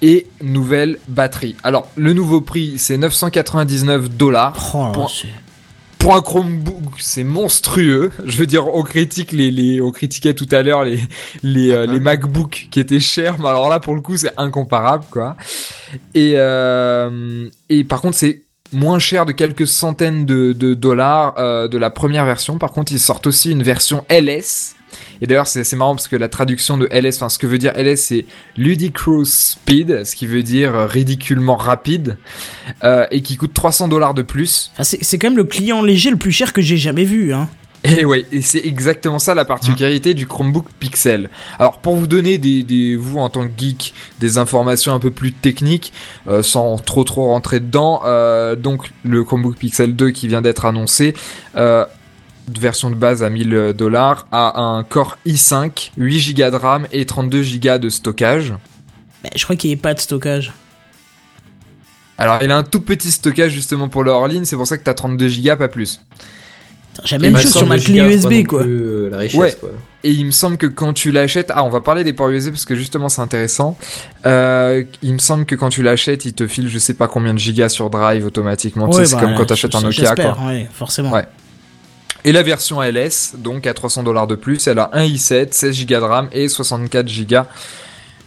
[0.02, 1.56] et nouvelle batterie.
[1.64, 4.54] Alors le nouveau prix, c'est 999 dollars.
[4.76, 5.12] Oh Pour-
[6.02, 8.11] Pour un Chromebook, c'est monstrueux.
[8.26, 10.99] Je veux dire, on critique les, les on critiquait tout à l'heure les
[11.44, 15.03] les, euh, les MacBooks qui étaient chers, mais alors là pour le coup c'est incomparable
[15.11, 15.38] quoi.
[16.15, 18.41] Et euh, et par contre c'est
[18.73, 22.57] moins cher de quelques centaines de, de dollars euh, de la première version.
[22.57, 24.76] Par contre, ils sortent aussi une version LS.
[25.22, 27.73] Et d'ailleurs, c'est marrant parce que la traduction de LS, enfin, ce que veut dire
[27.76, 28.26] LS, c'est
[28.57, 32.18] Ludicrous Speed, ce qui veut dire ridiculement rapide,
[32.84, 34.72] euh, et qui coûte 300 dollars de plus.
[34.73, 37.34] Enfin, c'est quand même le client léger le plus cher que j'ai jamais vu.
[37.34, 37.49] Hein.
[37.84, 41.30] Et ouais, et c'est exactement ça la particularité du Chromebook Pixel.
[41.57, 45.10] Alors pour vous donner des, des vous en tant que geek des informations un peu
[45.10, 45.91] plus techniques,
[46.27, 50.65] euh, sans trop trop rentrer dedans, euh, donc le Chromebook Pixel 2 qui vient d'être
[50.65, 51.15] annoncé,
[51.56, 51.85] euh,
[52.60, 57.06] version de base à 1000 dollars, a un Core i5, 8 Go de RAM et
[57.06, 58.53] 32 Go de stockage.
[59.23, 60.52] Mais je crois qu'il n'y ait pas de stockage.
[62.18, 64.84] Alors il a un tout petit stockage justement pour le hors-ligne, c'est pour ça que
[64.84, 66.02] t'as 32 Go pas plus.
[67.06, 68.64] J'ai la même bah, chose sur ma clé USB, quoi.
[68.64, 69.57] plus, euh, la richesse, Ouais.
[69.60, 69.69] quoi.
[70.03, 72.49] Et il me semble que quand tu l'achètes, ah, on va parler des ports USB
[72.52, 73.78] parce que justement c'est intéressant.
[74.26, 77.34] Euh, il me semble que quand tu l'achètes, il te file je sais pas combien
[77.34, 78.88] de gigas sur Drive automatiquement.
[78.88, 80.38] Tu sais, Ouais, c'est bah, comme quand t'achètes un Nokia, quoi.
[80.48, 81.11] Ouais, forcément.
[81.11, 81.26] Ouais.
[82.23, 85.85] Et la version LS, donc à 300 dollars de plus, elle a un i7, 16
[85.85, 87.38] Go de RAM et 64 Go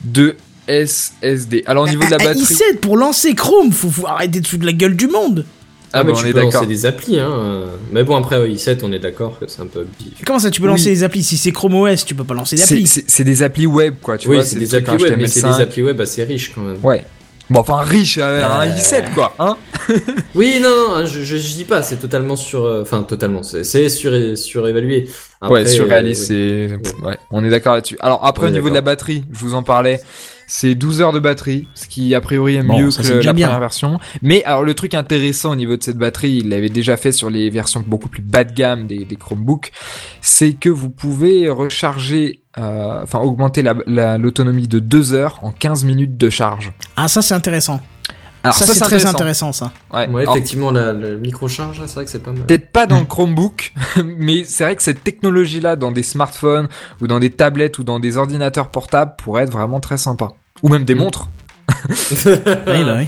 [0.04, 0.36] de
[0.68, 1.62] SSD.
[1.66, 4.46] Alors au niveau de la Un batterie, i7 pour lancer Chrome, faut, faut arrêter de
[4.46, 5.44] foutre de la gueule du monde.
[5.92, 6.66] ah, mais bah, on tu est peux lancer d'accord.
[6.68, 7.64] des applis, hein.
[7.92, 10.14] Mais bon, après, euh, i7, on est d'accord que c'est un peu abusif.
[10.26, 10.72] Comment ça, tu peux Oui.
[10.72, 12.86] lancer des applis Si c'est Chrome OS, tu peux pas lancer C'est d'applis.
[12.88, 14.18] c'est- c'est des applis web, quoi.
[14.18, 15.60] Tu oui, vois, c'est des truc applis web, mais c'est des HTML5.
[15.62, 16.78] applis web assez riches quand même.
[16.82, 17.04] Ouais.
[17.50, 18.70] Bon, enfin riche, euh, un Euh.
[18.70, 19.56] i7, quoi, hein.
[20.34, 23.64] Oui, non, non, je, je, je dis pas, c'est totalement sur, euh, enfin totalement, c'est
[23.64, 25.10] c'est sur, surévalué.
[25.42, 27.04] Après, ouais, surréaliste, euh, c'est.
[27.06, 27.98] Ouais, on est d'accord là-dessus.
[28.00, 30.00] Alors après, au niveau de la batterie, je vous en parlais.
[30.46, 33.32] C'est 12 heures de batterie, ce qui a priori est Bon, mieux ça, que la
[33.32, 33.46] bien.
[33.46, 33.98] première version.
[34.22, 37.30] Mais alors le truc intéressant au niveau de cette batterie, il l'avait déjà fait sur
[37.30, 39.72] les versions beaucoup plus bas de gamme des, des Chromebooks,
[40.20, 45.50] c'est que vous pouvez recharger, euh, enfin augmenter la- la- l'autonomie de 2 heures en
[45.50, 46.72] 15 minutes de charge.
[46.96, 47.80] Ah, ça, c'est intéressant.
[48.44, 49.72] Alors ça, c'est très intéressant, ça.
[49.92, 50.06] Ouais.
[50.08, 52.42] Ouais, Alors, effectivement, la, la microcharge, là, c'est vrai que c'est pas mal.
[52.42, 53.72] Peut-être pas dans le Chromebook,
[54.04, 56.68] mais c'est vrai que cette technologie-là dans des smartphones
[57.00, 60.28] ou dans des tablettes ou dans des ordinateurs portables pourrait être vraiment très sympa.
[60.62, 60.98] Ou même des Mm.
[60.98, 61.28] montres.
[62.26, 63.06] Oui, bah oui.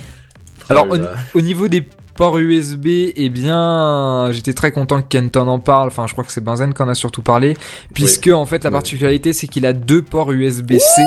[0.68, 1.12] Alors, Oh au, là.
[1.34, 1.86] au niveau des
[2.16, 5.88] ports USB, eh bien, j'étais très content que Kenton en parle.
[5.88, 7.56] Enfin, je crois que c'est Benzen qui en a surtout parlé.
[7.94, 11.02] Puisque, en fait, la particularité, c'est qu'il a deux ports USB-C.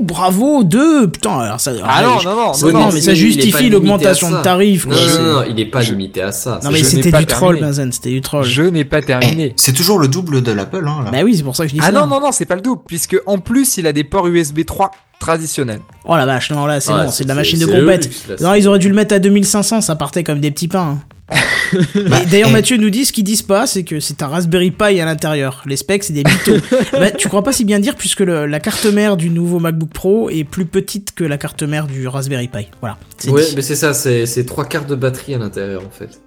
[0.00, 1.72] Ouh, bravo, deux Putain, alors ça...
[1.84, 5.22] Ah non, non, non, non, non, non, mais ça justifie l'augmentation de tarifs, Non, non,
[5.22, 6.60] non, non, il est pas Je- limité à ça.
[6.62, 7.60] Non mais c'était du troll.
[7.60, 8.44] Benzen, c'était du troll.
[8.44, 9.52] Je n'ai pas terminé.
[9.56, 11.10] C'est toujours le double de l'Apple, hein, là.
[11.10, 11.92] Bah oui, c'est pour ça que je dis Ah ça.
[11.92, 12.82] non, non, non, c'est pas le double.
[12.86, 15.80] Puisque, en plus, il a des ports USB 3 traditionnels.
[16.04, 18.08] Oh la vache, non, là, c'est Ouais, bon, c'est de la c'est- machine de compète.
[18.40, 20.96] Non, c'est- ils auraient dû le mettre à 2500, ça partait comme des petits pains.
[20.96, 20.98] hein.
[21.74, 22.50] Et D'ailleurs.
[22.50, 25.62] Mathieu nous dit ce qu'ils disent pas, c'est que c'est un Raspberry Pi à l'intérieur.
[25.66, 26.60] Les specs, c'est des mythos.
[26.92, 29.90] bah, tu crois pas si bien dire, puisque le- la carte mère du nouveau MacBook
[29.90, 32.68] Pro est plus petite que la carte mère du Raspberry Pi.
[32.80, 32.96] Voilà.
[33.26, 33.52] Ouais, dit.
[33.56, 36.20] mais c'est ça, c'est c'est trois quarts de batterie à l'intérieur en fait.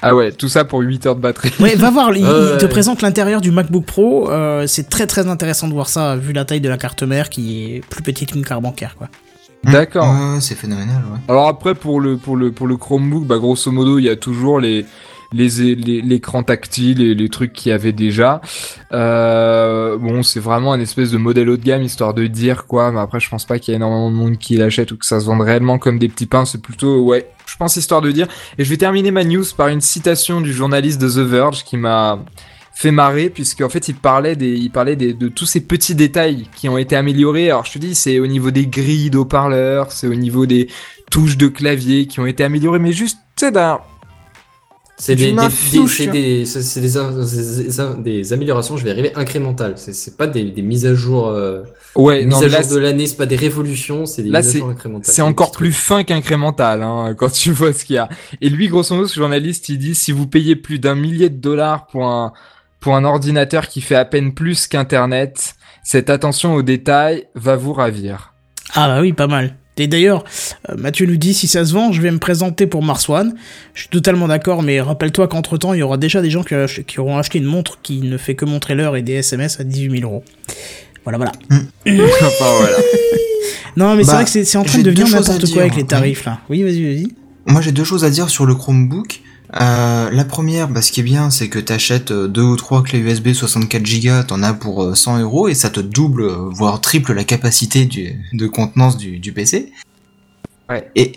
[0.00, 1.50] Ah ouais, tout ça pour 8 heures de batterie.
[1.58, 2.58] Ouais, va voir, il, il Ouais.
[2.58, 4.30] te présente l'intérieur du MacBook Pro.
[4.30, 7.30] euh, c'est très très intéressant de voir ça, vu la taille de la carte mère
[7.30, 9.08] qui est plus petite qu'une carte bancaire, quoi.
[9.64, 10.06] D'accord.
[10.08, 11.18] Ouais, c'est phénoménal, ouais.
[11.28, 14.16] Alors après pour le pour le pour le Chromebook, bah grosso modo il y a
[14.16, 14.86] toujours les
[15.32, 18.40] les les- l'écran tactile et les trucs qu'il y avait déjà.
[18.92, 22.90] Euh, bon, c'est vraiment un espèce de modèle haut de gamme histoire de dire quoi.
[22.92, 25.04] Mais après, je pense pas qu'il y ait énormément de monde qui l'achète ou que
[25.04, 26.44] ça se vende réellement comme des petits pains.
[26.46, 28.26] C'est plutôt ouais, je pense histoire de dire.
[28.56, 31.76] Et je vais terminer ma news par une citation du journaliste de The Verge qui
[31.76, 32.20] m'a
[32.80, 35.96] fait marrer puisque en fait il parlait des il parlait des, de tous ces petits
[35.96, 39.90] détails qui ont été améliorés alors je te dis c'est au niveau des grilles d'haut-parleurs
[39.90, 40.68] c'est au niveau des
[41.10, 43.80] touches de clavier qui ont été améliorées mais juste tu sais d'un
[44.96, 46.44] C'est des, des, des-
[48.02, 49.74] des, améliorations, je vais arriver incrémentales.
[49.76, 51.62] C'est- C'est pas des, des mises à jour, euh,
[51.94, 54.48] ouais mises non à jour de l'année, c'est pas des révolutions, c'est des Là, mises
[54.48, 55.04] à c'est- jour incrémentales.
[55.14, 58.08] c'est des encore plus fin qu'incrémental hein, quand tu vois ce qu'il y a
[58.40, 61.36] et lui grosso modo ce journaliste il dit si vous payez plus d'un millier de
[61.40, 62.32] dollars pour un
[62.80, 67.72] pour un ordinateur qui fait à peine plus qu'internet cette attention aux détails va vous
[67.72, 68.34] ravir
[68.74, 69.56] Ah bah oui, pas mal.
[69.80, 70.24] Et d'ailleurs,
[70.68, 73.34] euh, Mathieu nous dit, si ça se vend, je vais me présenter pour Mars One.
[73.74, 77.16] Je suis totalement d'accord, mais rappelle-toi qu'entre-temps, il y aura déjà des gens qui, auront
[77.16, 80.10] acheté une montre qui ne fait que montrer l'heure et des SMS à 18 000
[80.12, 80.24] euros.
[81.04, 81.32] Voilà, voilà.
[81.50, 82.76] enfin voilà
[83.76, 85.60] Non, mais c'est Bah, vrai que c'est en train de devenir n'importe quoi dire.
[85.60, 86.40] avec les tarifs, là.
[86.50, 87.08] Oui, vas-y, vas-y.
[87.46, 89.20] Moi j'ai deux choses à dire sur le Chromebook.
[89.54, 92.82] Euh, la première, bah, ce qui est bien, c'est que t'achètes euh, deux ou trois
[92.82, 96.36] clés USB 64 Go, t'en as pour euh, 100 euros et ça te double, euh,
[96.50, 99.72] voire triple la capacité du, de contenance du, du PC.
[100.68, 100.90] Ouais.
[100.96, 101.12] Et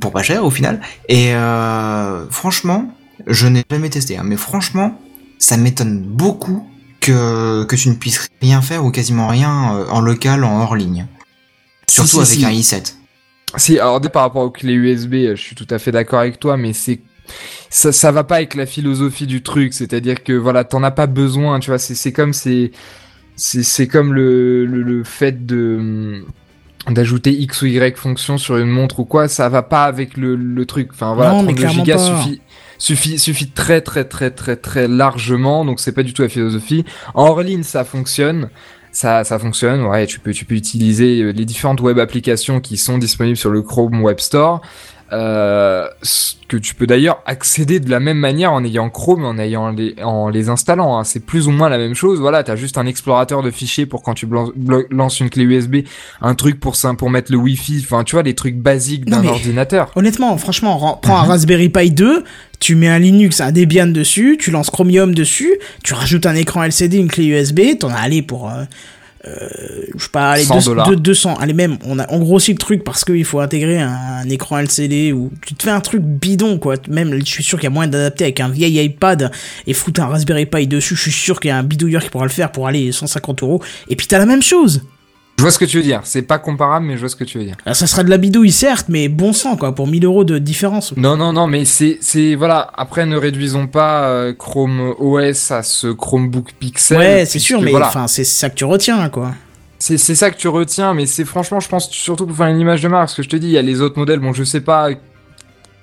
[0.00, 0.80] pour pas cher au final.
[1.08, 2.88] Et euh, franchement,
[3.26, 4.98] je n'ai jamais testé, hein, mais franchement,
[5.38, 6.66] ça m'étonne beaucoup
[7.00, 10.74] que que tu ne puisses rien faire ou quasiment rien euh, en local, en hors
[10.74, 11.06] ligne.
[11.86, 12.74] Surtout Si, si, avec si.
[12.74, 12.94] un i7.
[13.56, 16.20] Si, alors dès par rapport aux clés USB, euh, je suis tout à fait d'accord
[16.20, 17.00] avec toi, mais c'est
[17.70, 21.06] ça, ça va pas avec la philosophie du truc, c'est-à-dire que voilà, t'en as pas
[21.06, 22.70] besoin, tu vois, c'est c'est comme c'est
[23.36, 26.24] c'est c'est comme le, le le fait de
[26.90, 30.36] d'ajouter x ou y fonction sur une montre ou quoi, ça va pas avec le
[30.36, 30.90] le truc.
[30.92, 32.40] Enfin voilà, Non, mais 32 clairement gigas suffit
[32.78, 36.84] suffit suffit très très très très très largement, donc c'est pas du tout la philosophie.
[37.14, 38.50] En ligne, ça fonctionne.
[38.92, 42.76] Ça, ça fonctionne, ouais, tu peux, tu peux utiliser euh, les différentes web applications qui
[42.76, 44.60] sont disponibles sur le Chrome Web Store,
[45.12, 45.86] euh,
[46.48, 49.94] que tu peux d'ailleurs accéder de la même manière en ayant Chrome, en ayant les,
[50.02, 50.98] en les installant.
[50.98, 51.04] hein.
[51.04, 52.20] C'est plus ou moins la même chose.
[52.20, 54.26] Voilà, t'as juste un explorateur de fichiers pour quand tu
[54.90, 55.76] lances une clé USB,
[56.20, 57.80] un truc pour ça, pour mettre le Wi-Fi.
[57.84, 59.90] Enfin, tu vois, les trucs basiques d'un ordinateur.
[59.96, 62.24] Honnêtement, franchement, ren- prends un Raspberry Pi 2,
[62.60, 65.52] tu mets un Linux, un Debian dessus, tu lances Chromium dessus,
[65.82, 68.64] tu rajoutes un écran LCD, une clé USB, t'en as allé pour, euh,
[69.26, 69.48] euh,
[69.96, 70.88] je sais pas, allez, 100 deux- dollars.
[70.88, 73.88] deux- 200, allez même, on a, on grossit le truc parce qu'il faut intégrer un,
[74.22, 76.76] un écran LCD ou tu te fais un truc bidon, quoi.
[76.88, 79.30] Même, je suis sûr qu'il y a moyen d'adapter avec un vieil iPad
[79.66, 82.10] et foutre un Raspberry Pi dessus, je suis sûr qu'il y a un bidouilleur qui
[82.10, 83.62] pourra le faire pour aller 150 euros.
[83.88, 84.82] Et puis t'as la même chose.
[85.36, 86.00] Je vois ce que tu veux dire.
[86.04, 87.56] C'est pas comparable, mais je vois ce que tu veux dire.
[87.66, 90.38] Alors, ça sera de la bidouille, certes, mais bon sang, quoi, pour 1000 euros de
[90.38, 90.96] différence.
[90.96, 92.70] Non, non, non, mais c'est, c'est, voilà.
[92.76, 96.98] Après, ne réduisons pas euh, Chrome OS à ce Chromebook Pixel.
[96.98, 97.88] Ouais, c'est sûr, mais voilà.
[97.88, 99.32] enfin, c'est ça que tu retiens, quoi.
[99.80, 102.60] C'est c'est ça que tu retiens, mais c'est franchement, je pense surtout pour faire une
[102.60, 103.02] image de marque.
[103.08, 104.20] Parce que je te dis, il y a les autres modèles.
[104.20, 104.88] Bon, je sais pas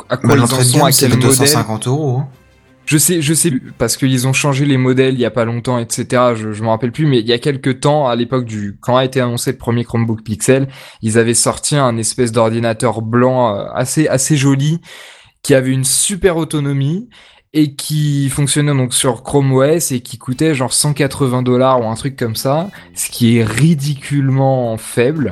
[0.10, 1.28] à quoi Bah, ils en sont, à quel modèle.
[1.30, 2.19] 250 euros.
[2.22, 2.28] hein.
[2.91, 5.80] Je sais, je sais, parce qu'ils ont changé les modèles il y a pas longtemps,
[5.80, 6.34] etc.
[6.35, 8.97] Je, je me rappelle plus, mais il y a quelques temps, à l'époque du, quand
[8.97, 10.68] a été annoncé le premier Chromebook Pixel,
[11.01, 14.81] ils avaient sorti un espèce d'ordinateur blanc euh, assez, assez joli,
[15.41, 17.07] qui avait une super autonomie
[17.53, 21.95] et qui fonctionnait donc sur Chrome OS et qui coûtait genre 180 dollars ou un
[21.95, 25.31] truc comme ça, ce qui est ridiculement faible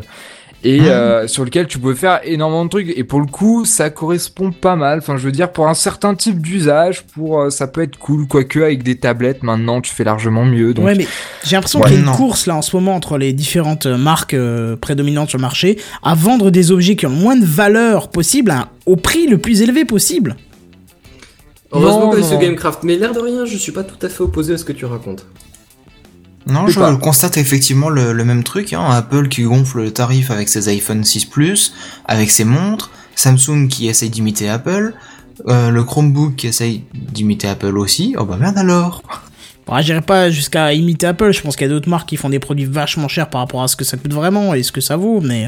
[0.63, 0.87] et Mhm.
[0.87, 4.51] euh, sur lequel tu pouvais faire énormément de trucs et pour le coup ça correspond
[4.51, 7.81] pas mal enfin je veux dire pour un certain type d'usage pour euh, ça peut
[7.81, 11.07] être cool quoique avec des tablettes maintenant tu fais largement mieux donc Ouais, mais
[11.45, 12.11] j'ai l'impression Ouais, qu'il y a une non.
[12.13, 15.77] course là en ce moment entre les différentes euh, marques euh, prédominantes sur le marché
[16.03, 19.37] à vendre des objets qui ont le moins de valeur possible à- au prix le
[19.37, 20.35] plus élevé possible.
[21.71, 22.33] Heureusement Non, que ce.
[22.35, 24.71] Gamecraft, mais l'air de rien, je suis pas tout à fait opposé à ce que
[24.73, 25.25] tu racontes.
[26.49, 26.95] Non, Je pas.
[26.95, 28.73] constate effectivement le, le même truc.
[28.73, 28.85] Hein.
[28.89, 31.73] Apple qui gonfle le tarif avec ses iPhone 6 Plus,
[32.05, 34.93] avec ses montres, Samsung qui essaye d'imiter Apple,
[35.47, 38.15] euh, le Chromebook qui essaye d'imiter Apple aussi.
[38.17, 39.03] Oh bah merde alors
[39.67, 42.29] Bon, j'irai pas jusqu'à imiter Apple, je pense qu'il y a d'autres marques qui font
[42.29, 44.81] des produits vachement chers par rapport à ce que ça coûte vraiment et ce que
[44.81, 45.47] ça vaut, mais...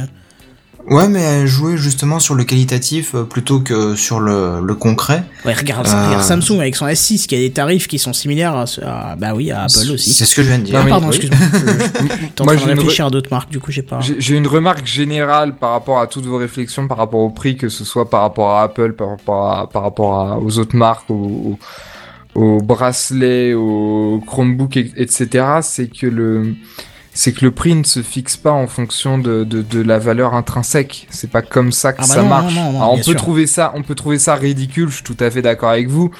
[0.89, 5.23] Ouais, mais euh, jouer justement sur le qualitatif euh, plutôt que sur le, le concret.
[5.45, 6.07] Ouais, regarde, Euh.
[6.07, 9.51] regarde Samsung avec son S6 qui a des tarifs qui sont similaires à, bah oui,
[9.51, 10.13] à Apple aussi.
[10.13, 10.79] C'est ce que je viens de dire.
[10.83, 11.15] Ah, pardon, oui.
[11.15, 11.47] excuse-moi.
[12.21, 13.99] J'étais en Moi, train de j'ai une réfléchir à d'autres marques, du coup j'ai pas...
[14.01, 17.55] J'ai j'ai une remarque générale par rapport à toutes vos réflexions, par rapport au prix,
[17.57, 20.75] que ce soit par rapport à Apple, par rapport, à, par rapport à- aux autres
[20.75, 21.57] marques, aux,
[22.35, 25.45] aux, aux bracelets, aux Chromebooks, et- etc.
[25.61, 26.55] C'est que le
[27.13, 30.33] c'est que le prix ne se fixe pas en fonction de, de, de la valeur
[30.33, 31.07] intrinsèque.
[31.09, 32.55] C'est pas comme ça que Ah bah ça non, marche.
[32.55, 33.15] non, non, non, Alors, on peut sûr.
[33.15, 34.89] trouver ça, on peut trouver ça ridicule.
[34.89, 36.11] Je suis tout à fait d'accord avec vous.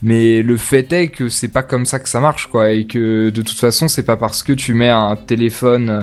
[0.00, 3.30] Mais le fait est que c'est pas comme ça que ça marche, quoi, et que
[3.30, 6.02] de toute façon, c'est pas parce que tu mets un téléphone euh,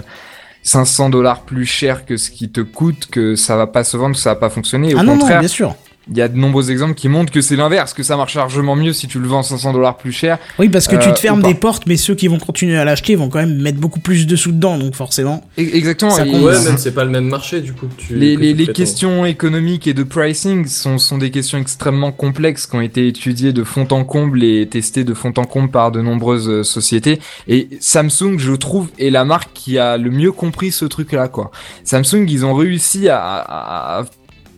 [0.63, 4.15] 500 dollars plus cher que ce qui te coûte que ça va pas se vendre,
[4.15, 4.93] que ça va pas fonctionner.
[4.95, 5.76] Au Ah contraire, bien sûr.
[6.10, 8.76] Il y a de nombreux exemples qui montrent que c'est l'inverse, que ça marche largement
[8.76, 10.38] mieux si tu le vends 500 dollars plus cher.
[10.60, 11.48] Oui, parce que tu Euh, te fermes ou pas.
[11.48, 14.27] des portes, mais ceux qui vont continuer à l'acheter vont quand même mettre beaucoup plus
[14.27, 15.44] de sous dedans, donc forcément.
[15.57, 16.11] E- Exactement.
[16.11, 16.41] Ça compte.
[16.44, 17.88] Ouais, même c'est pas le même marché du coup.
[17.88, 18.77] que Tu, Les, que les, tu les prétends.
[18.77, 23.53] questions économiques et de pricing sont, sont des questions extrêmement complexes qui ont été étudiées
[23.53, 27.19] de fond en comble et testées de fond en comble par de nombreuses euh, sociétés.
[27.48, 31.52] Et Samsung, je trouve, est la marque qui a le mieux compris ce truc-là, quoi.
[31.84, 34.06] Samsung, ils ont réussi à, à- à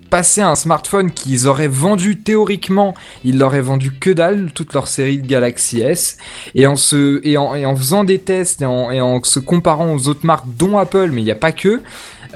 [0.10, 2.94] passer un smartphone qu'ils auraient vendu théoriquement,
[3.24, 6.18] ils l'auraient vendu que dalle, toute leur série de Galaxy S,
[6.56, 9.40] et en se, et en, et en faisant des tests et en, et en se
[9.40, 11.82] comparant aux autres marques, dont Apple, mais il n'y a pas que,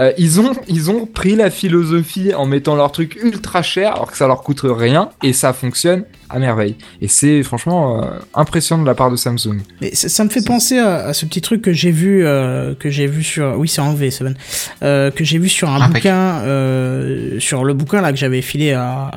[0.01, 4.11] euh, ils ont ils ont pris la philosophie en mettant leur truc ultra cher alors
[4.11, 8.81] que ça leur coûte rien et ça fonctionne à merveille et c'est franchement euh, impressionnant
[8.83, 9.59] de la part de Samsung.
[9.81, 12.73] Mais ça, ça me fait penser à, à ce petit truc que j'ai vu, euh,
[12.73, 14.35] que j'ai vu sur, oui, c'est enlevé, Seven,
[14.83, 16.03] euh, que j'ai vu sur un Impec.
[16.03, 19.11] bouquin, euh, sur le bouquin là que j'avais filé à,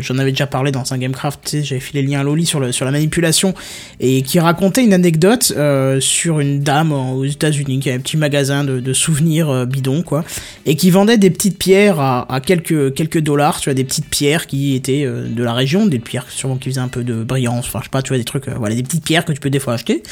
[0.00, 2.46] j'en avais déjà parlé dans un Gamecraft, tu sais, j'avais filé le lien à Loli
[2.46, 3.54] sur le sur la manipulation
[4.00, 8.16] et qui racontait une anecdote euh, sur une dame aux États-Unis qui avait un petit
[8.16, 10.19] magasin de, de souvenirs euh, bidons quoi,
[10.66, 14.46] et qui vendait des petites pierres à, quelques quelques dollars, tu vois, des petites pierres
[14.46, 17.66] qui étaient euh, de la région, des pierres sûrement qui faisaient un peu de brillance,
[17.66, 19.40] enfin je sais pas, tu vois, des trucs, euh, voilà, des petites pierres que tu
[19.40, 20.02] peux des fois acheter.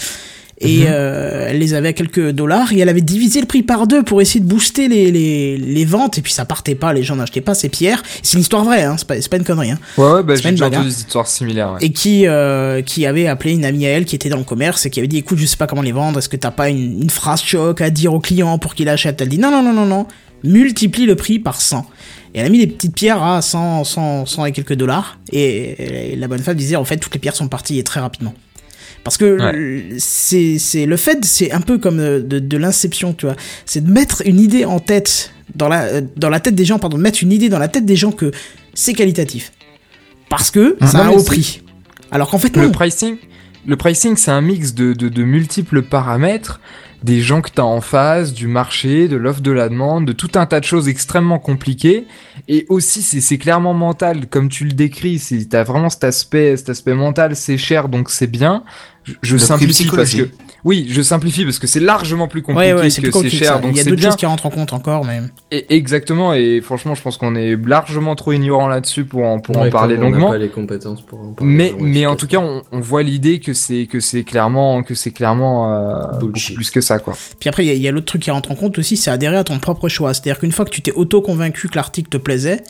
[0.60, 3.86] Et euh, elle les avait à quelques dollars et elle avait divisé le prix par
[3.86, 7.04] deux pour essayer de booster les, les, les ventes et puis ça partait pas, les
[7.04, 8.02] gens n'achetaient pas ces pierres.
[8.22, 9.70] C'est une histoire vraie, hein, c'est pas, pas une connerie.
[9.70, 9.78] Hein.
[9.96, 11.74] Ouais ouais bah, j'ai entendu des histoires similaires.
[11.74, 11.86] Ouais.
[11.86, 14.84] Et qui, euh, qui avait appelé une amie à elle qui était dans le commerce
[14.84, 16.68] et qui avait dit écoute je sais pas comment les vendre, est-ce que t'as pas
[16.68, 19.20] une, une phrase choc à dire au client pour qu'il achète?
[19.20, 20.06] Elle dit non non non non non,
[20.42, 21.86] multiplie le prix par 100.
[22.34, 26.12] Et elle a mis des petites pierres à 100, 100, 100 et quelques dollars et,
[26.12, 28.34] et la bonne femme disait en fait toutes les pierres sont parties et très rapidement.
[29.08, 29.52] Parce que Ouais.
[29.52, 33.36] le- c'est c'est le fait, c'est un peu comme euh, de, de l'inception, tu vois.
[33.64, 36.78] C'est de mettre une idée en tête, dans la, euh, dans la tête des gens,
[36.78, 38.30] pardon, de mettre une idée dans la tête des gens que
[38.74, 39.52] c'est qualitatif.
[40.28, 41.62] Parce que Ah, ça a un haut prix.
[42.10, 42.70] Alors qu'en fait, Le non.
[42.70, 43.16] pricing,
[43.66, 46.60] le pricing, c'est un mix de, de, de multiples paramètres,
[47.02, 50.12] des gens que tu as en face, du marché, de l'offre, de la demande, de
[50.12, 52.06] tout un tas de choses extrêmement compliquées.
[52.48, 55.22] Et aussi, c'est c'est clairement mental, comme tu le décris.
[55.28, 58.64] Tu as vraiment cet aspect, cet aspect mental, c'est cher, donc c'est bien.
[59.22, 60.28] Je, Le simplifie parce que...
[60.64, 63.30] Oui, je simplifie parce que c'est largement plus compliqué Ouais, ouais, c'est plus que c'est
[63.30, 64.08] cher, donc Il y a d'autres bien.
[64.10, 65.20] choses qui rentrent en compte encore, mais.
[65.52, 69.56] Et exactement, et franchement, je pense qu'on est largement trop ignorant là-dessus pour en, pour
[69.56, 70.30] en Ouais, parler comme on n'a longuement.
[70.32, 73.52] pas les compétences pour en parler Mais, en tout cas, on, on voit l'idée que
[73.52, 77.16] c'est que c'est clairement que c'est clairement euh, beaucoup plus que ça quoi.
[77.38, 78.96] Puis après, il y a- il y a, l'autre truc qui rentre en compte aussi,
[78.96, 80.12] c'est adhérer à ton propre choix.
[80.12, 82.62] C'est-à-dire qu'une fois que tu t'es auto-convaincu que l'article te plaisait,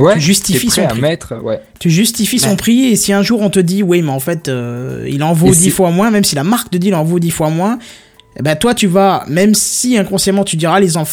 [0.00, 0.14] Ouais.
[0.14, 1.00] Tu justifies prêt son à prix.
[1.00, 1.60] mettre, ouais.
[1.78, 4.48] tu justifies son prix, et si un jour on te dit, oui, mais en fait,
[4.48, 6.88] euh, il en vaut Et 10 c'est- fois moins, même si la marque te dit
[6.88, 7.78] il en vaut 10 fois moins,
[8.36, 11.12] eh ben toi, tu vas, même si inconsciemment tu diras les enfants,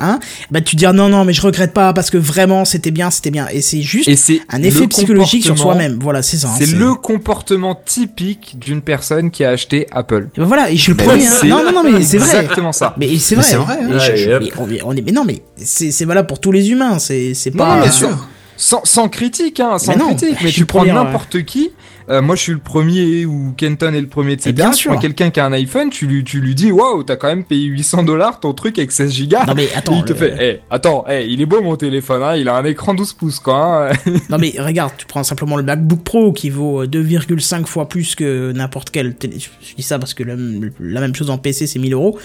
[0.00, 0.18] hein,
[0.50, 3.30] ben tu diras non, non, mais je regrette pas parce que vraiment c'était bien, c'était
[3.30, 3.46] bien.
[3.52, 5.98] Et c'est juste Et c'est un effet psychologique sur soi-même.
[6.00, 6.48] Voilà, c'est ça.
[6.48, 10.28] hein, C'est le comportement typique d'une personne qui a acheté Apple.
[10.36, 11.26] Et ben voilà, et je suis le premier.
[11.26, 11.30] hein.
[11.40, 12.28] C'est Non, non, non, mais c'est vrai.
[12.40, 12.94] Exactement ça.
[12.98, 13.50] Mais c'est Mais vrai.
[13.50, 13.98] c'est vrai, hein.
[13.98, 16.52] Je- je- mais on est- on est- mais non, mais c'est c'est valable pour tous
[16.52, 16.98] les humains.
[16.98, 17.76] C'est c'est pas.
[17.76, 18.28] non, Bien sûr.
[18.56, 20.38] Sans, sans critique, hein, sans Mais non, critique.
[20.42, 21.70] Mais tu prends n'importe qui.
[22.08, 24.92] euh, moi, je suis le premier ou Kenton est le premier de ses bien sûr.
[24.92, 27.44] prends quelqu'un qui a un iPhone, tu lui, tu lui dis, waouh, t'as quand même
[27.44, 29.44] payé 800 dollars ton truc avec 16 gigas.
[29.46, 29.96] Non mais Et attends.
[29.96, 32.56] il te le- fait, eh, attends, eh, il est beau mon téléphone, hein, il a
[32.56, 33.90] un écran 12 pouces, quoi.
[33.90, 33.96] hein.
[34.30, 38.14] Non mais regarde, tu prends simplement le MacBook Pro qui vaut euh, 2,5 fois plus
[38.14, 39.36] que n'importe quel télé.
[39.38, 40.34] Je dis ça parce que la,
[40.80, 42.18] la même chose en PC c'est 1000 euros.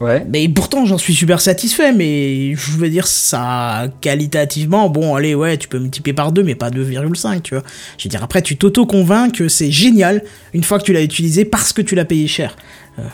[0.00, 0.26] Ouais.
[0.30, 1.92] Mais pourtant j'en suis super satisfait.
[1.92, 6.54] Mais je veux dire ça qualitativement, bon allez ouais tu peux multiplier par 2 mais
[6.54, 7.64] pas 2,5 tu vois.
[7.98, 10.22] Je veux dire après tu t'auto-convaincs que c'est génial
[10.54, 12.56] une fois que tu l'as utilisé parce que tu l'as payé cher.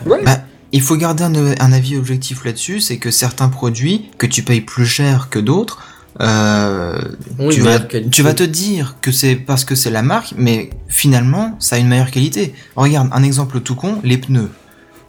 [0.06, 4.42] Bah, il faut garder un, un avis objectif là-dessus, c'est que certains produits que tu
[4.42, 5.78] payes plus cher que d'autres,
[6.20, 6.98] euh,
[7.38, 7.78] vas,
[8.10, 11.78] tu vas te dire que c'est parce que c'est la marque, mais finalement, ça a
[11.78, 12.54] une meilleure qualité.
[12.74, 14.50] Regarde, un exemple tout con, les pneus.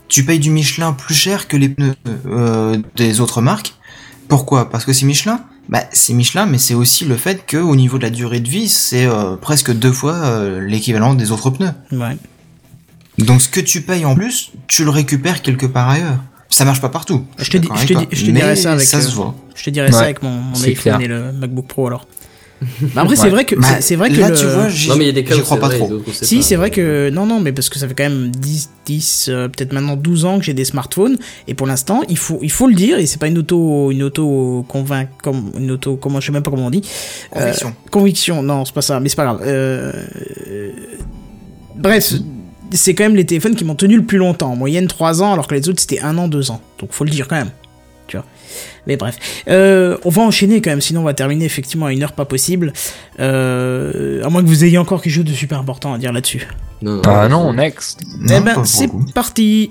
[0.08, 1.96] Tu payes du Michelin plus cher que les pneus
[2.28, 3.74] euh, des autres marques.
[4.28, 4.70] Pourquoi?
[4.70, 7.98] Parce que c'est Michelin bah, c'est Michelin, mais c'est aussi le fait que au niveau
[7.98, 11.72] de la durée de vie, c'est euh, presque deux fois euh, l'équivalent des autres pneus.
[11.92, 12.18] Ouais.
[13.18, 16.20] Donc ce que tu payes en plus, tu le récupères quelque part ailleurs.
[16.50, 17.26] Ça marche pas partout.
[17.38, 19.36] Je te dis- je dis- je ça avec, Ça se voit.
[19.56, 21.02] Je te dirai ça Ouais, avec mon, iPhone clair.
[21.02, 22.08] et le MacBook Pro alors.
[22.96, 24.96] Bah après, c'est vrai que, Bah, c'est- vrai que là, le- tu vois, j'y Non,
[24.96, 25.92] mais il y a des cas j'y où crois pas vrai trop.
[26.12, 29.28] Si, c'est vrai que non, non, mais parce que ça fait quand même 10, 10
[29.30, 31.18] euh, peut-être maintenant 12 ans que j'ai des smartphones
[31.48, 34.02] et pour l'instant, il faut, il faut le dire et c'est pas une auto, une
[34.02, 36.82] auto convainc, comme une auto, comment, je sais même pas comment on dit.
[37.36, 37.74] Euh, Conviction.
[37.92, 39.42] conviction, non, c'est pas ça, mais c'est pas grave.
[39.46, 39.92] Euh,
[40.48, 40.72] euh,
[41.76, 42.14] bref,
[42.72, 45.34] c'est quand même les téléphones qui m'ont tenu le plus longtemps, en moyenne 3 ans,
[45.34, 46.62] alors que les autres c'était 1 an, 2 ans.
[46.80, 47.52] Donc faut le dire quand même.
[48.88, 49.18] Mais bref,
[49.50, 52.26] Euh, on va enchaîner quand même, sinon on va terminer effectivement à une heure pas
[52.26, 52.72] possible.
[53.20, 56.48] Euh, à moins que vous ayez encore quelque chose de super important à dire là-dessus.
[56.82, 58.00] Non, Ah non, next.
[58.30, 59.68] eh ben, c'est parti.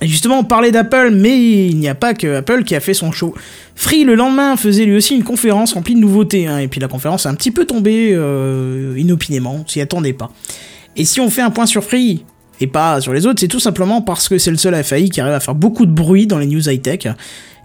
[0.00, 2.94] Et justement, on parlait d'Apple, mais il n'y a pas que Apple qui a fait
[2.94, 3.34] son show.
[3.74, 6.46] Free, le lendemain, faisait lui aussi une conférence remplie de nouveautés.
[6.46, 10.12] hein, et puis la conférence est un petit peu tombée euh, inopinément, on s'y attendait
[10.12, 10.30] pas.
[10.96, 12.24] Et si on fait un point sur Free,
[12.60, 15.20] et pas sur les autres, c'est tout simplement parce que c'est le seul FAI qui
[15.20, 17.08] arrive à faire beaucoup de bruit dans les news high-tech.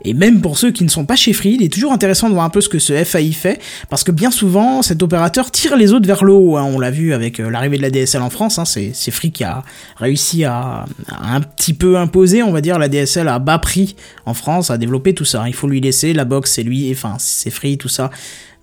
[0.05, 2.33] Et même pour ceux qui ne sont pas chez Free, il est toujours intéressant de
[2.33, 5.77] voir un peu ce que ce FAI fait, parce que bien souvent, cet opérateur tire
[5.77, 6.57] les autres vers le haut.
[6.57, 6.63] hein.
[6.65, 8.65] On l'a vu avec euh, l'arrivée de la DSL en France, hein.
[8.65, 9.63] c'est Free qui a
[9.95, 13.95] réussi à, à un petit peu imposer, on va dire, la DSL à bas prix
[14.25, 15.45] en France, à développer tout ça.
[15.47, 18.11] Il faut lui laisser, la box c'est lui, enfin c'est Free, tout ça.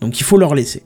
[0.03, 0.83] Donc il faut leur laisser.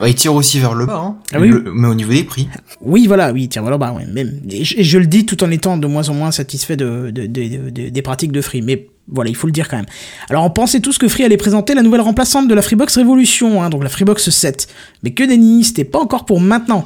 [0.00, 1.16] Bah, il tire aussi vers le bas, hein.
[1.32, 1.48] Ah oui.
[1.48, 2.48] Le- mais au niveau des prix.
[2.80, 4.40] Oui, voilà, oui, tiens, voilà, bah, ouais, même.
[4.50, 7.70] Et je, le dis tout en étant de moins en moins satisfait de, de- de-
[7.70, 9.86] de- des pratiques de Free, mais voilà, il faut le dire quand même.
[10.30, 13.60] Alors, on pensait tous que Free allait présenter la nouvelle remplaçante de la Freebox Révolution,
[13.62, 14.68] hein, donc la Freebox 7.
[15.02, 16.84] Mais que nenni, c'était pas encore pour maintenant.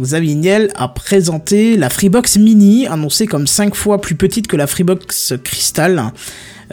[0.00, 4.66] Xavier Niel a présenté la Freebox Mini, annoncée comme 5 fois plus petite que la
[4.66, 6.12] Freebox Crystal.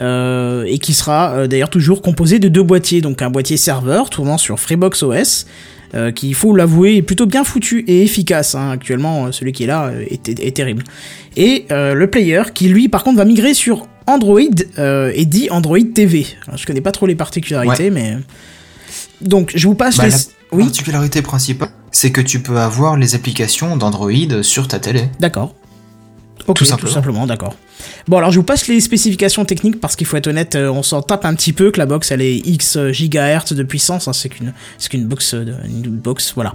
[0.00, 4.08] euh, et qui sera euh, d'ailleurs toujours composée de deux boîtiers, donc un boîtier serveur
[4.08, 5.46] tournant sur Freebox OS,
[5.94, 8.54] euh, qui, il faut l'avouer, est plutôt bien foutu et efficace.
[8.54, 8.70] hein.
[8.70, 10.84] Actuellement, euh, celui qui est là euh, est, est- est terrible.
[11.36, 14.40] Et euh, le player, qui lui, par contre, va migrer sur Android
[14.78, 16.26] et dit Android TV.
[16.46, 18.16] Alors, je connais pas trop les particularités, mais
[19.20, 20.10] donc je vous passe Bah, les.
[20.10, 20.16] la
[20.52, 25.04] Oui, particularité principale, c'est que tu peux avoir les applications d'Android sur ta télé.
[25.20, 25.54] d'accord.
[26.54, 26.92] Tout simplement.
[26.92, 27.54] simplement, d'accord.
[28.08, 30.82] Bon, alors je vous passe les spécifications techniques parce qu'il faut être honnête, euh, on
[30.82, 34.12] s'en tape un petit peu que la box elle est X gigahertz de puissance, hein,
[34.12, 36.54] c'est qu'une c'est qu'une box, euh, une box, voilà.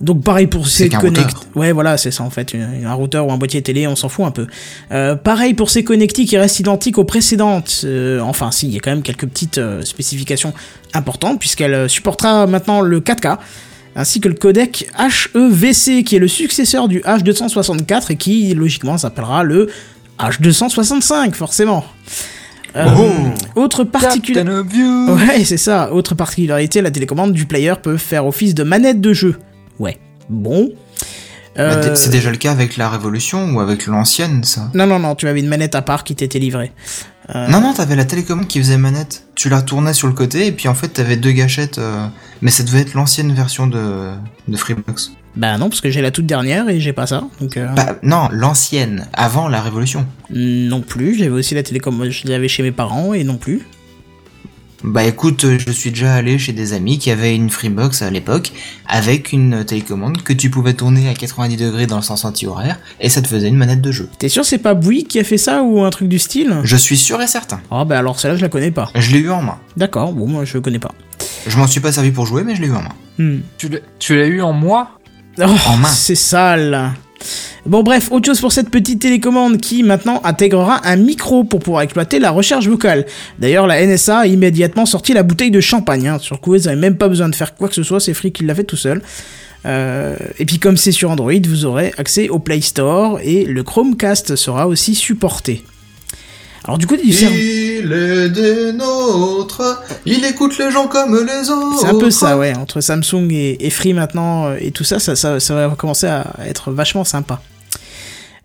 [0.00, 1.36] Donc pareil pour ces connect.
[1.54, 4.26] Ouais, voilà, c'est ça en fait, un routeur ou un boîtier télé, on s'en fout
[4.26, 4.46] un peu.
[4.92, 7.82] Euh, pareil pour ces connectiques qui restent identiques aux précédentes.
[7.84, 10.52] Euh, enfin, si, il y a quand même quelques petites euh, spécifications
[10.94, 13.38] importantes puisqu'elle supportera maintenant le 4K
[13.96, 19.42] ainsi que le codec HEVC qui est le successeur du H264 et qui logiquement s'appellera
[19.42, 19.68] le
[20.20, 21.84] H265 forcément.
[22.76, 22.84] Euh,
[23.54, 24.42] Autre particularité.
[25.10, 25.92] Ouais, c'est ça.
[25.92, 29.36] Autre particularité, la télécommande du player peut faire office de manette de jeu.
[29.78, 29.98] Ouais.
[30.28, 30.68] Bon.
[31.56, 34.70] Bah, Euh, C'est déjà le cas avec la Révolution ou avec l'ancienne, ça?
[34.74, 36.70] Non, non, non, tu avais une manette à part qui t'était livrée.
[37.34, 39.24] Euh, Non, non, t'avais la télécommande qui faisait manette.
[39.34, 41.78] Tu la tournais sur le côté et puis en fait t'avais deux gâchettes.
[41.78, 42.06] euh,
[42.42, 44.10] Mais ça devait être l'ancienne version de,
[44.48, 45.12] de Freebox.
[45.36, 47.24] Bah non, parce que j'ai la toute dernière et j'ai pas ça.
[47.40, 50.06] Donc euh, Bah non, l'ancienne, avant la Révolution.
[50.30, 51.14] non plus.
[51.16, 53.62] J'avais aussi la télécommande, je l'avais chez mes parents et non plus.
[54.86, 58.10] Bah écoute, euh, je suis déjà allé chez des amis qui avaient une Freebox à
[58.10, 58.52] l'époque
[58.86, 63.08] avec une télécommande que tu pouvais tourner à 90 degrés dans le sens anti-horaire et
[63.08, 64.08] ça te faisait une manette de jeu.
[64.20, 66.54] T'es sûr c'est pas Bouygues qui a fait ça ou un truc du style?
[66.62, 67.60] Je suis sûr et certain.
[67.72, 68.88] Ah bah alors celle-là je la connais pas.
[68.94, 69.58] Je l'ai eu en main.
[69.76, 70.92] D'accord, bon moi je connais pas.
[71.48, 72.94] Je m'en suis pas servi pour jouer, mais je l'ai eu en main.
[73.18, 73.38] Hmm.
[73.58, 74.90] Tu l'as- Tu l'as eu en moi?
[75.40, 75.88] Oh, En main.
[75.88, 76.92] c'est sale.
[77.66, 81.82] Bon bref, autre chose pour cette petite télécommande qui maintenant intégrera un micro pour pouvoir
[81.82, 83.06] exploiter la recherche vocale.
[83.40, 86.06] D'ailleurs, la NSA a immédiatement sorti la bouteille de champagne.
[86.06, 86.18] Hein.
[86.20, 88.14] Sur le coup, ils n'avaient même pas besoin de faire quoi que ce soit, c'est
[88.14, 89.02] Free qui l'a fait tout seul.
[89.64, 93.62] Euh, et puis comme c'est sur Android, vous aurez accès au Play Store et le
[93.64, 95.64] Chromecast sera aussi supporté.
[96.64, 101.50] Alors du coup, du serveur- Il est des nôtres, il écoute les gens comme les
[101.50, 101.80] autres.
[101.80, 102.54] C'est un peu ça, ouais.
[102.56, 106.06] Entre Samsung et, et Free maintenant euh, et tout ça, ça, ça, ça va commencer
[106.06, 107.40] à être vachement sympa.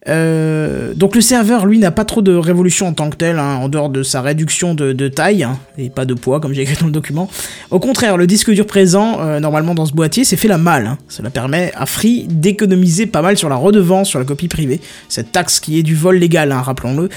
[0.07, 3.57] Euh, donc le serveur, lui, n'a pas trop de révolution en tant que tel, hein,
[3.61, 6.77] en dehors de sa réduction de, taille, hein, et pas de poids, comme j'ai écrit
[6.79, 7.29] dans le document.
[7.69, 10.87] Au contraire, le disque dur présent, euh, normalement dans ce boîtier, c'est fait la malle.
[10.87, 10.97] hein.
[11.07, 15.31] Cela permet à Free d'économiser pas mal sur la redevance, sur la copie privée, cette
[15.31, 17.09] taxe qui est du vol légal, rappelons-le.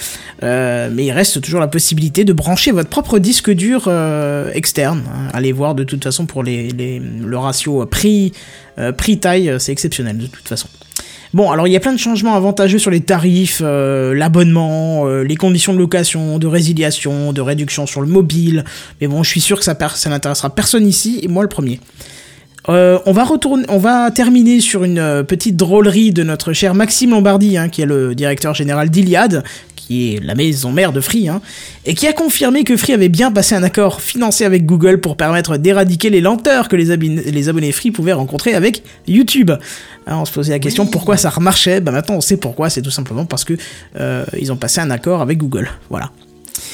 [0.43, 3.91] Euh, mais il reste toujours la possibilité de brancher votre propre disque dur
[4.53, 5.03] externe.
[5.33, 8.33] Allez voir de toute façon pour les, le ratio prix,
[8.97, 10.69] prix-taille, c'est exceptionnel de toute façon.
[11.35, 15.25] Bon, alors il y a plein de changements avantageux sur les tarifs, euh, l'abonnement, euh,
[15.25, 18.65] les conditions de location, de résiliation, de réduction sur le mobile.
[19.01, 21.81] Mais bon, je suis sûr que ça, n'intéressera personne ici, et moi le premier.
[22.69, 27.83] Euh, on va terminer sur une petite drôlerie de notre cher Maxime Lombardi, hein, qui
[27.83, 29.43] est le directeur général d'Iliad,
[29.87, 31.41] qui est la maison mère de Free, hein,
[31.85, 35.17] et qui a confirmé que Free avait bien passé un accord financé avec Google pour
[35.17, 39.51] permettre d'éradiquer les lenteurs que les, abonnés- les abonnés Free pouvaient rencontrer avec YouTube.
[40.07, 41.81] Hein, on se posait la question pourquoi ça remarchait?
[41.81, 42.71] Bah maintenant on sait pourquoi.
[42.71, 43.55] C'est tout simplement parce que
[44.01, 45.69] euh, ils ont passé un accord avec Google.
[45.91, 46.11] Voilà.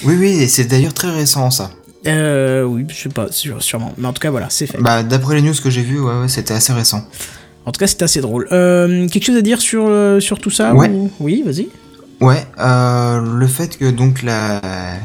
[0.05, 1.71] Oui, oui, et c'est d'ailleurs très récent ça.
[2.07, 3.93] Euh, oui, je sais pas, sûr- sûrement.
[3.99, 4.79] Mais en tout cas, voilà, c'est fait.
[4.79, 7.05] Bah, d'après les news que j'ai vues, ouais, ouais, c'était assez récent.
[7.67, 8.49] En tout cas, c'est assez drôle.
[8.53, 10.89] Euh, quelque chose à dire sur, euh, sur tout ça Ouais.
[10.89, 11.69] ou- Oui, vas-y.
[12.21, 14.61] Ouais, euh, le fait que donc la,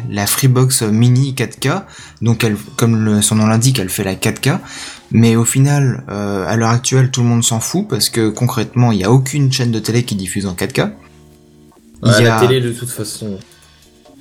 [0.10, 1.84] la Freebox Mini 4K,
[2.22, 4.60] donc elle, comme le- son nom l'indique, elle fait la 4K,
[5.12, 8.92] mais au final, euh, à l'heure actuelle, tout le monde s'en fout parce que concrètement,
[8.92, 10.92] il n'y a aucune chaîne de télé qui diffuse en 4K.
[12.04, 13.38] Il Ouais, y La a- télé, de toute façon.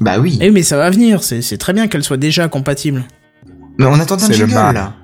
[0.00, 3.04] Bah oui, Eh, mais ça va venir, c'est c'est très bien qu'elle soit déjà compatible.
[3.76, 4.74] mais on attend un C'est le jingle mal.
[4.74, 4.94] là.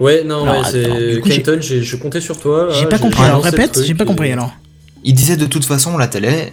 [0.00, 1.20] Ouais, non, Alors, ouais, c'est.
[1.22, 2.68] Kenton, je comptais sur toi.
[2.72, 4.54] J'ai pas compris, alors répète, j'ai pas et- compris alors.
[5.04, 6.52] Il disait de toute façon la télé.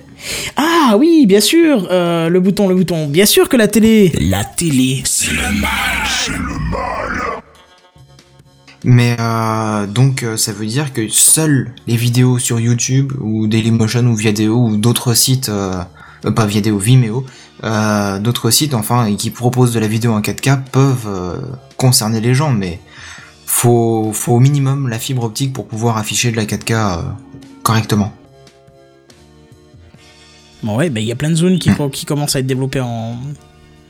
[0.57, 3.07] Ah oui, bien sûr, euh, le bouton, le bouton.
[3.07, 4.11] Bien sûr que la télé.
[4.19, 5.03] La télé.
[8.83, 14.05] Mais euh, donc euh, ça veut dire que seules les vidéos sur YouTube ou Dailymotion
[14.05, 15.83] ou Viadeo ou d'autres sites, euh,
[16.35, 17.25] pas Viadeo, Vimeo,
[17.63, 21.37] euh, d'autres sites enfin et qui proposent de la vidéo en 4K peuvent euh,
[21.75, 22.79] concerner les gens, mais
[23.45, 27.01] faut, faut au minimum la fibre optique pour pouvoir afficher de la 4K euh,
[27.63, 28.13] correctement.
[30.63, 32.81] Bon ouais, bah il y a plein de zones qui, qui commencent à être développées
[32.81, 33.17] en,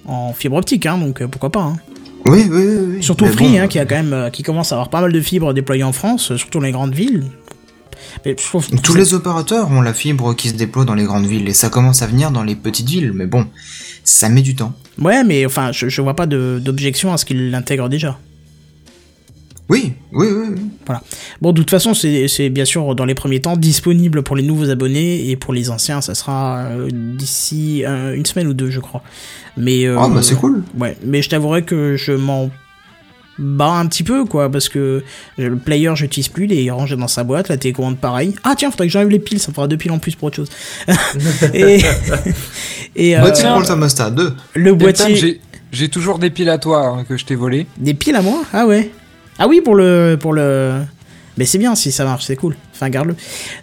[0.05, 1.61] en fibre optique, hein, donc euh, pourquoi pas.
[1.61, 1.77] Hein.
[2.25, 2.77] Oui, oui, oui.
[2.95, 3.03] oui.
[3.03, 5.01] Surtout Mais Free, bon, hein, qui a quand même, euh, qui commence à avoir pas
[5.01, 7.23] mal de fibres déployées en France, euh, surtout dans les grandes villes.
[8.25, 11.25] Mais je trouve Tous les opérateurs ont la fibre qui se déploie dans les grandes
[11.25, 13.45] villes et ça commence à venir dans les petites villes, mais bon,
[14.03, 14.73] ça met du temps.
[14.99, 18.17] Ouais, mais enfin, je, je vois pas d'objection à ce qu'ils l'intègrent déjà.
[19.69, 20.47] Oui, oui, oui.
[20.55, 20.95] oui.
[21.41, 24.41] Bon, de toute façon, c'est c'est bien sûr dans les premiers temps disponible pour les
[24.43, 28.71] nouveaux abonnés et pour les anciens, ça sera euh, d'ici euh, une semaine ou deux,
[28.71, 29.03] je crois.
[29.57, 30.63] Mais euh, Ah bah c'est cool.
[30.79, 32.49] Ouais, mais je t'avouerai que je m'en
[33.37, 35.03] bats un petit peu, quoi, parce que
[35.37, 38.33] le player, j'utilise plus, il est rangé dans sa boîte, la télécommande pareil.
[38.43, 40.35] Ah tiens, faudrait que j'enlève les piles, ça fera deux piles en plus pour autre
[40.37, 40.49] chose.
[41.53, 41.79] et
[42.95, 44.33] et euh, Boîtier pour le thermostat, deux.
[44.55, 45.39] le Kenton, boîtier, j'ai-
[45.71, 47.67] J'ai toujours des piles à toi hein, que je t'ai volé.
[47.77, 48.41] des piles à moi?
[48.51, 48.89] Ah ouais.
[49.39, 50.73] Ah oui, pour le pour le.
[51.37, 52.55] Mais c'est bien si ça marche, c'est cool.
[52.75, 53.15] Enfin, garde-le.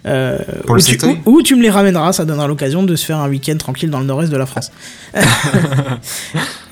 [0.07, 3.05] Euh, ou le tu, ou- ou tu me les ramèneras, ça donnera l'occasion de se
[3.05, 4.71] faire un week-end tranquille dans le nord-est de la France.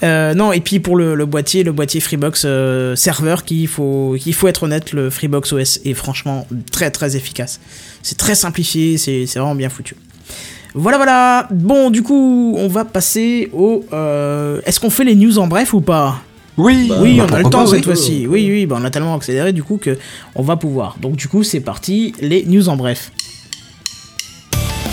[0.03, 4.15] Euh, non, et puis pour le, le boîtier, le boîtier Freebox euh, serveur, qu'il faut,
[4.19, 7.60] qu'il faut être honnête, le Freebox OS est franchement très très efficace.
[8.03, 9.95] C'est très simplifié, c'est c'est vraiment bien foutu.
[10.76, 11.48] Voilà, voilà.
[11.52, 13.84] Bon, du coup, on va passer au.
[13.94, 16.22] euh, Est-ce qu'on fait les news en bref ou pas?
[16.57, 18.27] Oui Bah, oui, bah, on a le temps cette fois-ci.
[18.27, 19.98] Oui, oui, bah, on a tellement accéléré du coup que
[20.36, 20.98] on va pouvoir.
[20.99, 23.11] Donc du coup, c'est parti, les news en bref.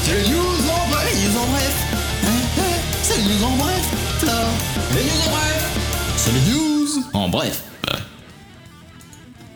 [0.02, 1.74] C'est les news en bref, les news en bref.
[3.02, 3.82] C'est les news en bref.
[4.94, 6.14] Les news en bref.
[6.16, 7.62] C'est les news en bref.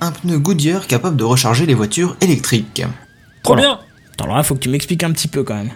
[0.00, 2.82] Un pneu Goodyear capable de recharger les voitures électriques.
[3.42, 3.80] Trop bien
[4.12, 5.70] Attends, alors là, faut que tu m'expliques un petit peu quand même.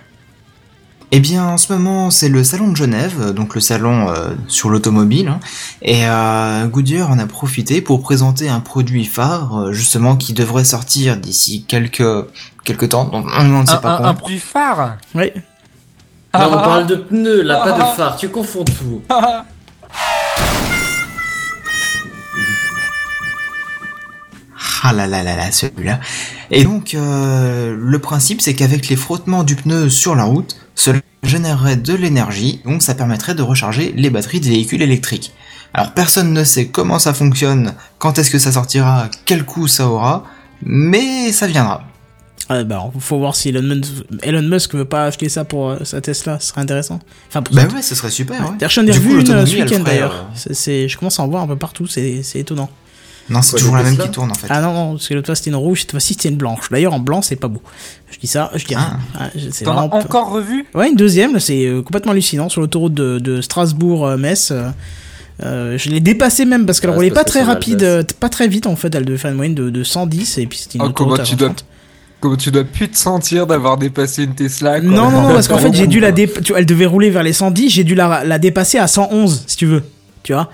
[1.12, 4.70] Eh bien, en ce moment, c'est le salon de Genève, donc le salon euh, sur
[4.70, 5.40] l'automobile, hein,
[5.82, 10.64] et euh, Goodyear en a profité pour présenter un produit phare, euh, justement, qui devrait
[10.64, 12.04] sortir d'ici quelques
[12.64, 13.06] quelques temps.
[13.06, 14.98] Donc, on ne sait un, pas un, produit phare?
[15.16, 15.34] Ouais.
[16.32, 17.90] Ah, Non, on ah, parle de pneus, là, pas Ah.
[17.90, 19.02] de phare, tu confonds tout.
[19.08, 19.44] ah.
[24.82, 26.00] Ah là là là là, celui-là.
[26.50, 31.00] Et donc, euh, le principe, c'est qu'avec les frottements du pneu sur la route, cela
[31.22, 35.32] générerait de l'énergie, donc ça permettrait de recharger les batteries des véhicules électriques.
[35.74, 39.86] Alors, personne ne sait comment ça fonctionne, quand est-ce que ça sortira, quel coût ça
[39.86, 40.24] aura,
[40.62, 41.84] mais ça viendra.
[42.50, 43.92] Euh, bah, faut voir si Elon Musk,
[44.22, 46.98] Elon Musk veut pas acheter ça pour euh, sa Tesla, ce serait intéressant.
[47.28, 48.56] Enfin, pour Bah ouais, ce serait super, ouais.
[48.58, 50.26] D'ailleurs, j'en ai Du coup, revu une euh, ce week-end d'ailleurs.
[50.48, 52.70] euh, je commence à en voir un peu partout, c'est étonnant.
[53.30, 54.48] Non, c'est toujours la même qui tourne en fait.
[54.50, 56.68] Ah non, non, parce que l'autre fois c'était une rouge, cette fois-ci c'était une blanche.
[56.70, 57.62] D'ailleurs, en blanc, c'est pas beau.
[58.10, 58.98] Je dis ça, je dis rien.
[59.18, 60.66] Ah, c'est T'en as vraiment- encore revu?
[60.74, 64.50] Ouais, une deuxième, c'est euh, complètement hallucinant sur l'autoroute de, de Strasbourg-Metz.
[64.50, 64.70] euh,
[65.42, 68.46] euh, je l'ai dépassée même parce qu'elle Ah, roulait pas très rapide, euh, pas très
[68.48, 68.94] vite en fait.
[68.94, 71.24] Elle devait faire une moyenne de, de 110 et puis c'était une Oh, autoroute comment
[71.28, 71.64] tu dois 130.
[72.20, 74.90] Comment tu dois plus te sentir d'avoir dépassé une Tesla quoi.
[74.90, 76.26] Non, non, non, parce qu'en fait j'ai dû la dé...
[76.26, 76.32] dé...
[76.42, 79.44] tu vois, elle devait rouler vers les 110, j'ai dû la, la dépasser à 111
[79.46, 79.82] si tu veux.
[80.22, 80.50] Tu vois?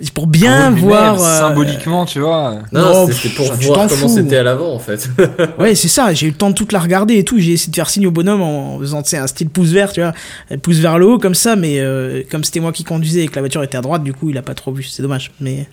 [0.00, 1.22] C'est Pour bien voir.
[1.22, 2.56] euh, Symboliquement, tu vois.
[2.72, 5.08] Non, Non, c'était pour pff, voir comment c'était à l'avant, en fait.
[5.58, 7.38] Ouais, c'est ça, j'ai eu le temps de toute la regarder et tout.
[7.38, 9.92] J'ai essayé de faire signe au bonhomme en faisant tu sais, un style pouce vert,
[9.92, 10.12] tu vois.
[10.48, 13.28] Elle pousse vers le haut comme ça, mais euh, comme c'était moi qui conduisais et
[13.28, 14.82] que la voiture était à droite, du coup, il a pas trop vu.
[14.82, 15.68] C'est dommage, mais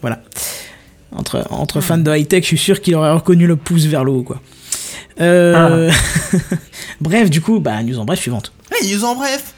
[0.00, 0.20] voilà.
[1.14, 4.10] Entre, entre fans de high-tech, je suis sûr qu'il aurait reconnu le pouce vers le
[4.10, 4.40] haut, quoi.
[5.20, 5.90] Euh...
[7.00, 8.52] Bref, du coup, bah, news en bref suivante.
[8.82, 9.54] les news en bref.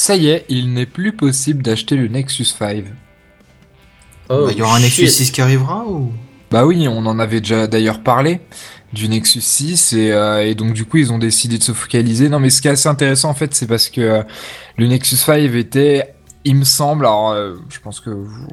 [0.00, 2.84] Ça y est, il n'est plus possible d'acheter le Nexus 5.
[4.30, 5.10] Oh, Bah, Il y aura un Nexus shit.
[5.10, 6.10] 6 qui arrivera ou?
[6.50, 8.40] Bah oui, on en avait déjà d'ailleurs parlé
[8.94, 12.30] du Nexus 6 et, euh, et donc du coup ils ont décidé de se focaliser.
[12.30, 14.22] Non mais ce qui est assez intéressant en fait c'est parce que euh,
[14.78, 16.14] le Nexus 5 était,
[16.44, 18.46] il me semble, alors euh, je pense que vous,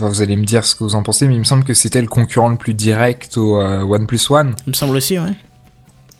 [0.00, 2.02] vous allez me dire ce que vous en pensez, mais il me semble que c'était
[2.02, 4.56] le concurrent le plus direct au euh, OnePlus One.
[4.66, 5.30] Il me semble aussi, ouais.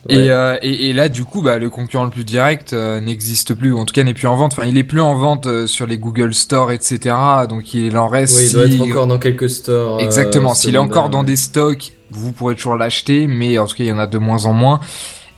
[0.09, 0.16] Ouais.
[0.16, 3.55] Et, euh, et, et là, du coup, bah, le concurrent le plus direct euh, n'existe
[3.55, 4.53] plus, ou en tout cas n'est plus en vente.
[4.53, 7.15] Enfin, il est plus en vente euh, sur les Google Store, etc.
[7.49, 8.37] Donc il en reste.
[8.39, 9.99] Oui, il doit si- être encore dans quelques stores.
[9.99, 10.55] euh, Exactement.
[10.55, 13.89] S'il est encore dans des stocks, vous pourrez toujours l'acheter, mais en tout cas, il
[13.89, 14.81] y en a de moins en moins.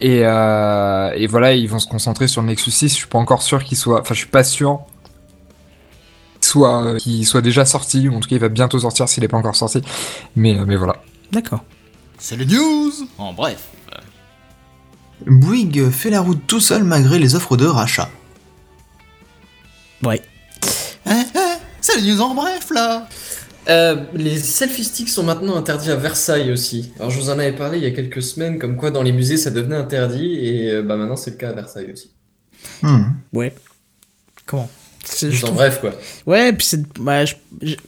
[0.01, 2.89] Et, euh, et voilà, ils vont se concentrer sur le Nexus 6.
[2.89, 4.01] Je suis pas encore sûr qu'il soit.
[4.01, 4.81] Enfin, je suis pas sûr
[6.41, 9.09] qu'il soit, euh, qu'il soit déjà sorti, ou en tout cas, il va bientôt sortir
[9.11, 9.83] s'il est pas encore sorti.
[10.37, 10.97] Mais, euh, mais voilà.
[11.33, 11.61] D'accord.
[12.19, 13.59] C'est les news en bref.
[15.27, 18.11] Bouygues fait la route tout seul malgré les offres de rachat.
[20.03, 20.21] Ouais.
[21.07, 21.39] Eh, eh,
[21.81, 23.09] c'est les news en bref là.
[23.69, 26.93] Euh, les selfie sticks sont maintenant interdits à Versailles aussi.
[26.99, 29.13] Alors je vous en avais parlé il y a quelques semaines, comme quoi dans les
[29.13, 32.11] musées ça devenait interdit, et euh, bah maintenant c'est le cas à Versailles aussi.
[32.83, 33.05] Hmm.
[33.33, 33.55] Ouais.
[34.45, 34.69] Comment?
[35.03, 35.93] C'est- je En trouve- bref quoi.
[36.27, 36.67] Ouais, puis
[37.01, 37.35] bah, je-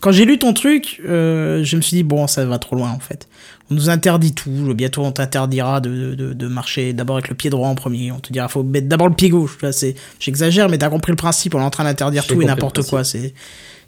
[0.00, 2.90] quand j'ai lu ton truc, euh, je me suis dit bon, ça va trop loin
[2.90, 3.28] en fait.
[3.70, 4.74] On nous interdit tout.
[4.74, 8.12] Bientôt, on t'interdira de, de, de marcher d'abord avec le pied droit en premier.
[8.12, 9.58] On te dira faut mettre d'abord le pied gauche.
[9.72, 11.54] C'est, j'exagère, mais t'as compris le principe.
[11.54, 13.02] On est en train d'interdire tout et n'importe quoi.
[13.02, 13.34] C'est,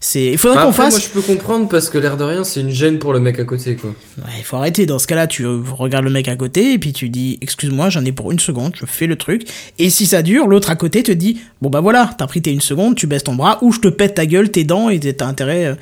[0.01, 0.95] c'est, il faudrait Bah, qu'on fasse.
[0.95, 3.39] moi je peux comprendre parce que l'air de rien c'est une gêne pour le mec
[3.41, 3.91] à côté quoi.
[4.19, 4.87] Ouais, il faut arrêter.
[4.87, 7.91] Dans ce cas-là, tu euh, regardes le mec à côté et puis tu dis excuse-moi,
[7.91, 9.43] j'en ai pour une seconde, je fais le truc.
[9.79, 12.53] Et si ça dure, l'autre à côté te dit bon bah voilà, t'as pris tes
[12.53, 15.01] une seconde, tu baisses ton bras ou je te pète ta gueule, tes dents et
[15.01, 15.75] t'as intérêt euh,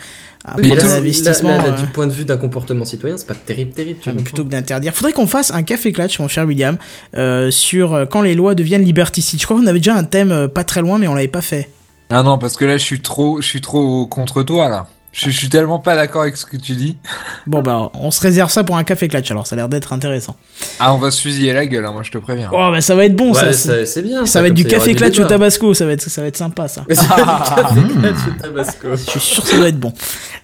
[0.46, 1.48] à Oui, prendre là, un là, investissement.
[1.50, 3.98] là, là, euh, du point de vue d'un comportement citoyen, c'est pas terrible, terrible.
[4.00, 4.22] Tu vois.
[4.22, 4.94] plutôt que d'interdire.
[4.94, 6.78] Faudrait qu'on fasse un café clutch, mon cher William,
[7.16, 9.40] euh, sur quand les lois deviennent liberticides.
[9.40, 11.68] Je crois qu'on avait déjà un thème pas très loin, mais on l'avait pas fait.
[12.10, 14.86] Ah non, parce que là, je suis trop, je suis trop contre toi, là.
[15.12, 16.98] Je, je suis tellement pas d'accord avec ce que tu dis.
[17.46, 19.30] Bon bah, on se réserve ça pour un café clutch.
[19.30, 20.36] Alors, ça a l'air d'être intéressant.
[20.78, 22.50] Ah, on va se fusiller la gueule, hein, moi, je te préviens.
[22.52, 23.52] Oh bah, ça va être bon, Ouais, ça.
[23.54, 24.26] ça- c'est- bien.
[24.26, 25.72] Ça va être du café clutch au tabasco.
[25.72, 26.82] Ça va être, ça va être sympa, ça.
[26.82, 28.88] Du café clutch au tabasco.
[28.94, 29.92] Je suis sûr que ça doit être bon.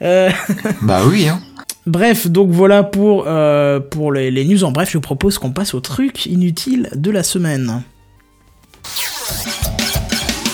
[0.00, 0.30] Euh,
[0.82, 1.40] Bah oui, hein.
[1.84, 4.88] Bref, donc voilà pour, euh, pour les, les news en bref.
[4.88, 7.82] Je vous propose qu'on passe au truc inutile de la semaine.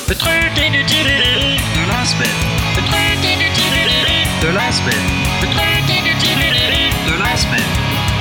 [0.09, 2.29] Le truc inutile de la semaine.
[2.77, 3.79] Le truc inutile
[4.43, 4.95] de la semaine.
[5.43, 6.45] Le truc inutile
[7.07, 7.61] de la semaine.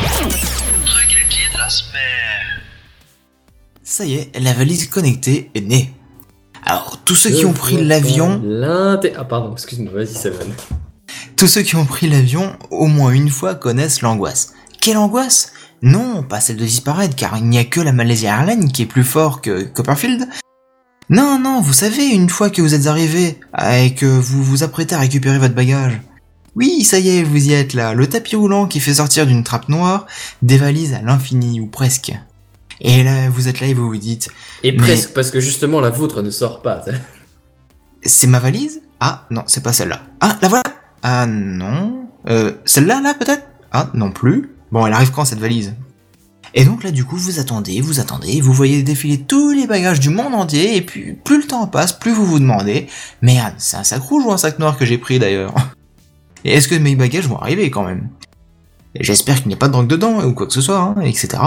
[0.04, 2.62] Le truc inutile de la semaine.
[3.84, 5.94] Ça y est, la valise connectée est née.
[6.66, 8.42] Alors, tous ceux qui ont pris l'avion.
[8.66, 10.48] Ah pardon, excuse-moi, vas-y Seven.
[11.38, 14.54] tous ceux qui ont pris l'avion au moins une fois connaissent l'angoisse.
[14.82, 15.54] Quelle angoisse?
[15.82, 18.88] Non, pas celle de disparaître, car il n'y a que la Malaysia Airlines qui est
[18.88, 20.28] plus fort que Copperfield.
[21.10, 23.40] Non, non, vous savez, une fois que vous êtes arrivé
[23.72, 26.02] et que vous vous apprêtez à récupérer votre bagage.
[26.56, 29.44] Oui, ça y est, vous y êtes là, le tapis roulant qui fait sortir d'une
[29.44, 30.08] trappe noire
[30.42, 32.12] des valises à l'infini ou presque.
[32.82, 34.30] Et là, vous êtes là et vous vous dites,
[34.64, 36.82] Et Mais- presque, parce que justement la vôtre ne sort pas.
[38.04, 38.82] C'est ma valise?
[39.00, 40.02] Ah, non, c'est pas celle-là.
[40.20, 40.64] Ah, la voilà
[41.04, 42.08] Ah, non.
[42.28, 43.44] Euh, celle-là, là, peut-être?
[43.72, 44.50] Ah, non plus.
[44.72, 45.76] Bon, elle arrive quand, cette valise?
[46.54, 50.00] Et donc là, du coup, vous attendez, vous attendez, vous voyez défiler tous les bagages
[50.00, 52.88] du monde entier, et puis plus le temps passe, plus vous vous demandez,
[53.22, 55.54] merde, c'est un sac rouge ou un sac noir que j'ai pris, d'ailleurs
[56.46, 58.10] Et est-ce que mes bagages vont arriver, quand même?
[59.00, 61.38] J'espère qu'il n'y a pas de drogue dedans, ou quoi que ce soit, hein, etc.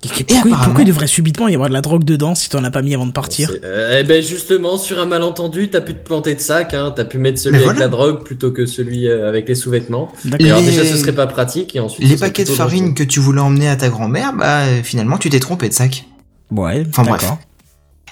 [0.00, 2.70] Pourquoi, apparemment- pourquoi il devrait subitement y avoir de la drogue dedans si t'en as
[2.70, 6.04] pas mis avant de partir euh, eh ben justement, sur un malentendu, t'as pu te
[6.04, 7.80] planter de sac, hein, t'as pu mettre celui Mais avec voilà.
[7.80, 10.12] la drogue plutôt que celui euh, avec les sous-vêtements.
[10.38, 13.02] Et alors Les- déjà ce serait pas pratique et ensuite Les paquets de farine que
[13.02, 16.04] tu voulais emmener à ta grand-mère, bah, finalement, tu t'es trompé de sac.
[16.52, 17.32] Ouais, Enfin, bref.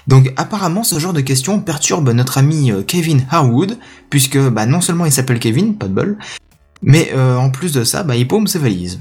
[0.09, 3.77] Donc apparemment ce genre de questions perturbe notre ami euh, Kevin Harwood,
[4.11, 6.19] puisque bah, non seulement il s'appelle Kevin, pas de bol,
[6.83, 9.01] mais euh, en plus de ça, bah, il paume ses valises.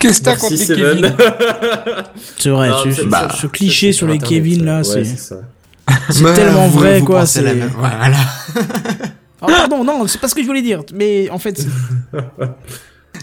[0.00, 0.66] Qu'est-ce que t'as contre les.
[0.66, 1.14] Kevin
[2.38, 4.76] C'est vrai, Non, ce, c'est- ce- bah, ce cliché sur c'est les Internet, Kevin là,
[4.78, 5.36] ouais, c'est c'est ça.
[6.10, 7.20] c'est tellement vous- vrai vous quoi.
[7.20, 7.44] pensez C'est...
[7.44, 8.16] la même- Voilà.
[9.42, 10.82] Ah, pardon, non, c'est pas ce que je voulais dire.
[10.94, 11.64] Mais en fait,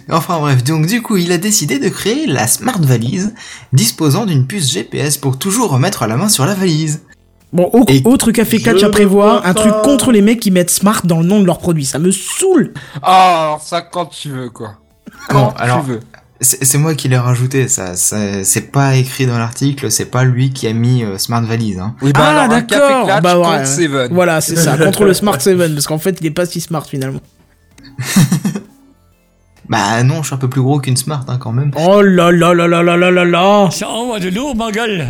[0.09, 3.33] Enfin bref, donc du coup il a décidé de créer la Smart Valise,
[3.71, 7.01] disposant d'une puce GPS pour toujours remettre la main sur la valise.
[7.53, 10.69] Bon, au- Et- autre café catch à prévoir, un truc contre les mecs qui mettent
[10.71, 11.85] smart dans le nom de leur produit.
[11.85, 12.73] Ça me saoule.
[13.01, 14.73] Ah, alors ça quand tu veux, quoi.
[15.31, 15.99] Bon, Quand alors- tu veux.
[16.41, 20.51] C'est moi qui l'ai rajouté, ça, ça- c'est pas écrit dans l'article, c'est pas lui
[20.51, 21.79] qui a mis euh, Smart Valise.
[21.79, 21.95] Hein.
[22.01, 23.07] Oui, bah Ah, d'accord.
[23.21, 23.65] Bah, contre ouais.
[23.65, 24.13] Seven.
[24.13, 26.85] Voilà, c'est ça, contre le Smart 7, parce qu'en fait, il est pas si smart
[26.85, 27.21] finalement.
[29.69, 31.71] Bah non, je suis un peu plus gros qu'une Smart hein, quand même.
[31.77, 35.07] Oh là là là là là là là là Ça envoie de lourd, ma gueule.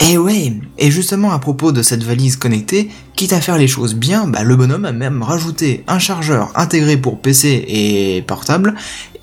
[0.00, 3.94] Et ouais, et justement à propos de cette valise connectée, quitte à faire les choses
[3.94, 8.74] bien, bah, le bonhomme a même rajouté un chargeur intégré pour PC et portable,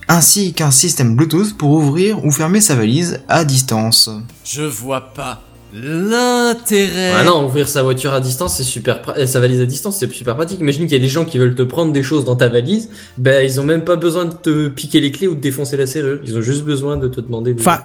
[0.07, 4.09] ainsi qu'un système Bluetooth pour ouvrir ou fermer sa valise à distance.
[4.43, 5.41] Je vois pas
[5.73, 7.13] l'intérêt.
[7.15, 10.11] Ah non, ouvrir sa voiture à distance, c'est super, euh, sa valise à distance, c'est
[10.11, 10.59] super pratique.
[10.59, 12.89] Imagine qu'il y a des gens qui veulent te prendre des choses dans ta valise,
[13.17, 15.87] ben ils ont même pas besoin de te piquer les clés ou de défoncer la
[15.87, 16.19] serrure.
[16.23, 17.53] Ils ont juste besoin de te demander.
[17.53, 17.61] De...
[17.61, 17.79] Enfin,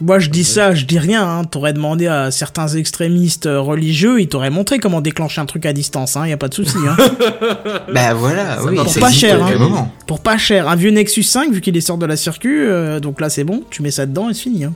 [0.00, 1.26] moi je dis ça, je dis rien.
[1.26, 1.44] Hein.
[1.44, 5.72] T'aurais demandé à certains extrémistes euh, religieux, ils t'auraient montré comment déclencher un truc à
[5.72, 6.16] distance.
[6.16, 6.26] Hein.
[6.26, 6.76] Y a pas de souci.
[6.86, 6.96] Hein.
[7.92, 9.88] Bah voilà, Ça oui, ça pas cher, hein.
[10.06, 12.98] Pour pas cher, un vieux Nexus 5 vu qu'il est sort de la circuit, euh,
[12.98, 14.64] donc là c'est bon, tu mets ça dedans et c'est fini.
[14.64, 14.72] Hein.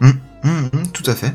[0.00, 1.32] Hum, hum, tout à fait.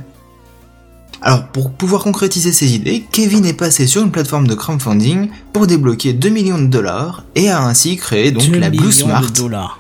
[1.22, 5.68] Alors, pour pouvoir concrétiser ses idées, Kevin est passé sur une plateforme de crowdfunding pour
[5.68, 9.22] débloquer 2 millions de dollars et a ainsi créé donc 2 la Blue Smart.
[9.22, 9.80] de dollars.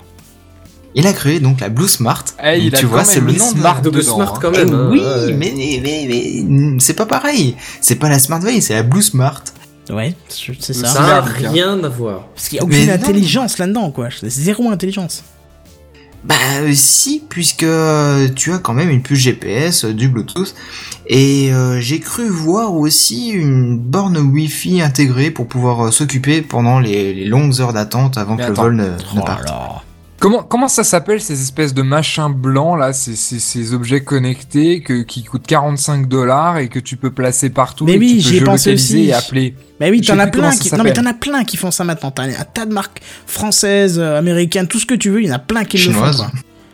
[0.95, 2.23] Il a créé donc la Blue Smart.
[2.43, 4.51] Eh, il Donc, a tu vois, c'est le nom de Smart de dedans, Smart quand
[4.53, 4.73] Eh même.
[4.73, 5.33] hein, oui, ouais.
[5.33, 7.55] mais, mais, mais, mais, c'est pas pareil.
[7.81, 9.43] C'est pas la Smart Valise, c'est la Blue Smart.
[9.91, 10.87] Ouais, c'est c'est ça.
[10.87, 11.51] Ça a Merdique, hein.
[11.51, 12.27] rien à voir.
[12.35, 14.09] Parce qu'il y a aucune Mais intelligence là-dedans, quoi.
[14.19, 15.23] C'est zéro intelligence.
[16.25, 20.53] Bah euh, si, puisque euh, tu as quand même une puce GPS, euh, du Bluetooth,
[21.07, 27.13] et euh, j'ai cru voir aussi une borne Wi-Fi intégrée pour pouvoir s'occuper pendant les,
[27.13, 28.63] les longues heures d'attente avant Mais que attends.
[28.67, 29.45] le vol ne, ne Oh parte.
[29.45, 29.81] là.
[30.19, 34.81] Comment, comment ça s'appelle ces espèces de machins blancs là, ces, ces, ces objets connectés
[34.81, 38.29] que, qui coûtent 45 dollars et que tu peux placer partout Mais et oui, que
[38.29, 39.05] tu peux pensé aussi.
[39.05, 39.55] et appeler.
[39.79, 42.11] Bah oui, t'en as plein qui, non mais t'en as plein qui font ça maintenant.
[42.11, 45.31] T'as un tas de marques françaises, euh, américaines, tout ce que tu veux, il y
[45.31, 46.17] en a plein qui le Chinoise.
[46.17, 46.23] font.
[46.23, 46.31] Quoi.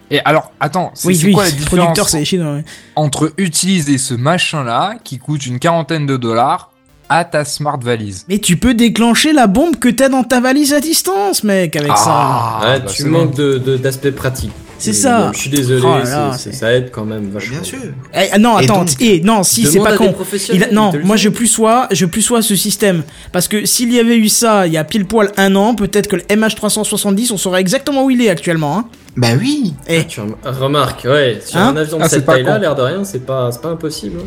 [0.09, 2.53] Et alors, attends, c'est Oui, quoi la le producteur différence c'est les Chinois.
[2.55, 2.65] ouais.
[2.95, 6.72] entre utiliser ce machin là qui coûte une quarantaine de dollars
[7.10, 10.73] à ta smart valise Mais tu peux déclencher la bombe que t'as dans ta valise
[10.73, 12.60] à distance, mec, avec ça.
[12.64, 13.44] Ouais, bah, tu manques bon.
[13.44, 14.52] de- de- d'aspect pratique.
[14.77, 15.27] C'est ça.
[15.27, 17.56] bon, Je suis désolé, Oh là ça aide quand même vachement.
[17.56, 17.80] Bien sûr.
[18.14, 20.07] Eh, ah, non, Et attends, donc, eh, non, si c'est pas con.
[20.07, 23.03] Il professionnels, a- non, moi je plus sois, je plus sois ce système.
[23.32, 26.07] Parce que s'il y avait eu ça il y a pile poil un an, peut-être
[26.07, 28.77] que le MH370, on saurait exactement où il est actuellement.
[28.80, 28.86] Hein.
[29.15, 29.73] Bah oui.
[29.88, 32.76] Eh, Tu rem- remarques, ouais, sur Hein un avion de Ah, cette pas taille-là, l'air
[32.76, 34.19] de rien, c'est pas, c'est pas impossible.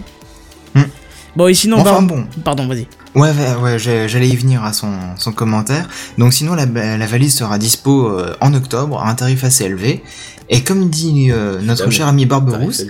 [0.76, 0.80] hein.
[1.38, 2.24] Bon, et sinon, Enfin bah, bon.
[2.44, 2.86] pardon, vas-y.
[3.14, 5.88] Ouais, ouais, ouais, j'allais y venir à son, son commentaire.
[6.18, 10.02] Donc sinon, la, la valise sera dispo euh, en octobre à un tarif assez élevé.
[10.50, 11.90] Et comme dit euh, notre Évidemment.
[11.90, 12.84] cher ami Barberousse,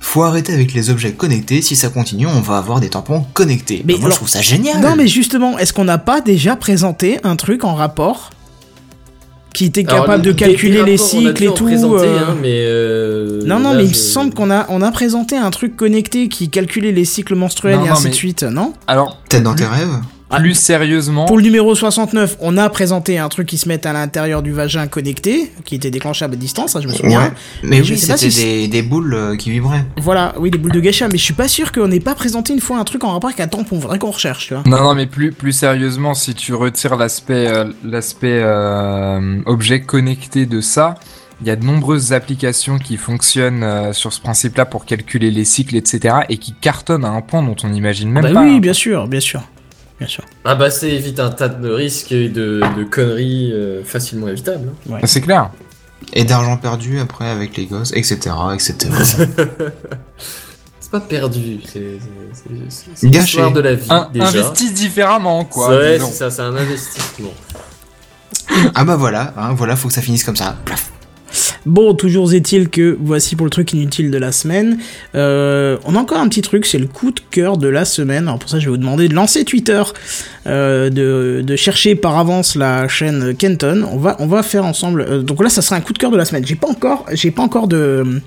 [0.00, 1.60] faut arrêter avec les objets connectés.
[1.60, 3.82] Si ça continue, on va avoir des tampons connectés.
[3.84, 4.80] Mais Bah, moi, alors- je trouve ça génial.
[4.80, 8.30] Non, mais justement, est-ce qu'on n'a pas déjà présenté un truc en rapport
[9.58, 13.58] qui était Alors, capable de calculer les cycles et tout euh, hein, mais euh, Non,
[13.58, 16.48] non, là, mais il me semble qu'on a, on a présenté un truc connecté qui
[16.48, 18.72] calculait les cycles menstruels Non, et non, ainsi de suite, non?
[18.86, 19.98] Alors, Peut-être dans tes rêves.
[20.28, 23.92] Plus sérieusement, Pour le numéro 69, on a présenté un truc qui se met à
[23.92, 27.22] l'intérieur du vagin connecté, qui était déclenchable à distance, ça je me souviens.
[27.22, 27.32] Ouais.
[27.62, 29.84] Mais oui, c'était si des, des boules euh, qui vibraient.
[29.96, 32.52] Voilà, oui, les boules de geisha, mais je suis pas sûr qu'on n'ait pas présenté
[32.52, 34.62] une fois un truc en rapport avec un tampon, faudrait qu'on recherche, tu vois.
[34.66, 40.44] Non, non, mais plus, plus sérieusement, si tu retires l'aspect, euh, l'aspect euh, objet connecté
[40.46, 40.96] de ça,
[41.40, 45.44] il y a de nombreuses applications qui fonctionnent euh, sur ce principe-là pour calculer les
[45.44, 48.42] cycles, etc., et qui cartonnent à un point dont on n'imagine même bah pas.
[48.42, 48.58] oui, hein.
[48.58, 49.42] bien sûr, bien sûr.
[49.98, 50.24] Bien sûr.
[50.44, 54.70] Ah bah c'est évite un tas de risques et de, de conneries euh, facilement évitables.
[54.90, 54.98] hein.
[55.02, 55.50] Ah, C'est clair.
[56.12, 58.30] Et d'argent perdu après avec les gosses, etc.
[58.54, 58.74] etc.
[60.80, 61.98] C'est pas perdu, c'est
[63.02, 64.26] l'histoire de la vie Un- déjà.
[64.28, 65.76] investis différemment, quoi.
[65.76, 67.28] Ouais, c'est ça, c'est un investissement.
[68.74, 70.56] ah bah voilà, hein, voilà, faut que ça finisse comme ça.
[70.64, 70.90] Plaf.
[71.68, 74.78] Bon, toujours est-il que voici pour le truc inutile de la semaine.
[75.14, 78.26] Euh, on a encore un petit truc, c'est le coup de cœur de la semaine.
[78.26, 79.82] Alors pour ça, je vais vous demander de lancer Twitter,
[80.46, 83.86] euh, de, chercher par avance la chaîne Kenton.
[83.92, 85.02] On va, on va faire ensemble.
[85.02, 86.46] euh, donc là, ça sera un coup de cœur de la semaine.
[86.46, 88.22] J'ai pas encore, j'ai pas encore de.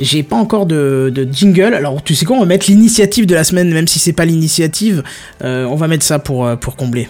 [0.00, 1.72] J'ai pas encore de, jingle.
[1.72, 4.24] Alors tu sais quoi, on va mettre l'initiative de la semaine, même si c'est pas
[4.24, 5.04] l'initiative.
[5.40, 7.06] On va mettre ça pour, pour combler.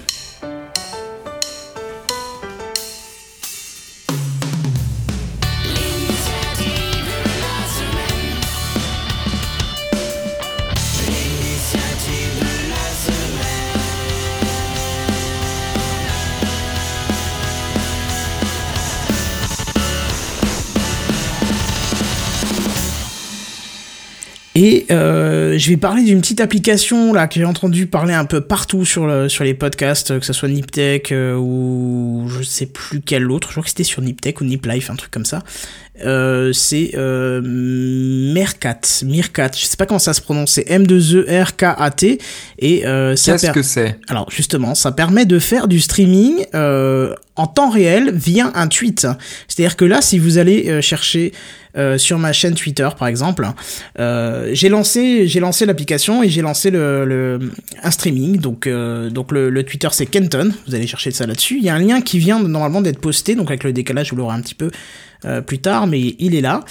[24.90, 28.84] Euh, je vais parler d'une petite application là que j'ai entendu parler un peu partout
[28.84, 33.30] sur, le, sur les podcasts, que ce soit Niptech euh, ou je sais plus quel
[33.30, 33.48] autre.
[33.48, 35.42] Je crois que c'était sur Niptech ou Niplife, un truc comme ça.
[36.04, 39.50] Euh, c'est euh, Mercat, Mircat.
[39.56, 40.52] Je sais pas comment ça se prononce.
[40.52, 42.18] C'est M2E-R-K-A-T
[42.58, 43.98] et euh, ça Qu'est-ce que c'est?
[44.08, 49.06] Alors justement, ça permet de faire du streaming euh, en temps réel via un tweet.
[49.48, 51.32] C'est-à-dire que là, si vous allez chercher
[51.98, 53.46] sur ma chaîne Twitter, par exemple,
[53.98, 57.52] j'ai lancé, j'ai lancé l'application et j'ai lancé le, le,
[57.82, 58.38] un streaming.
[58.38, 60.52] Donc, donc le, le Twitter c'est Kenton.
[60.66, 61.58] Vous allez chercher ça là-dessus.
[61.58, 63.34] Il y a un lien qui vient normalement d'être posté.
[63.34, 64.70] Donc avec le décalage, vous l'aurez un petit peu
[65.46, 66.64] plus tard, mais il est là.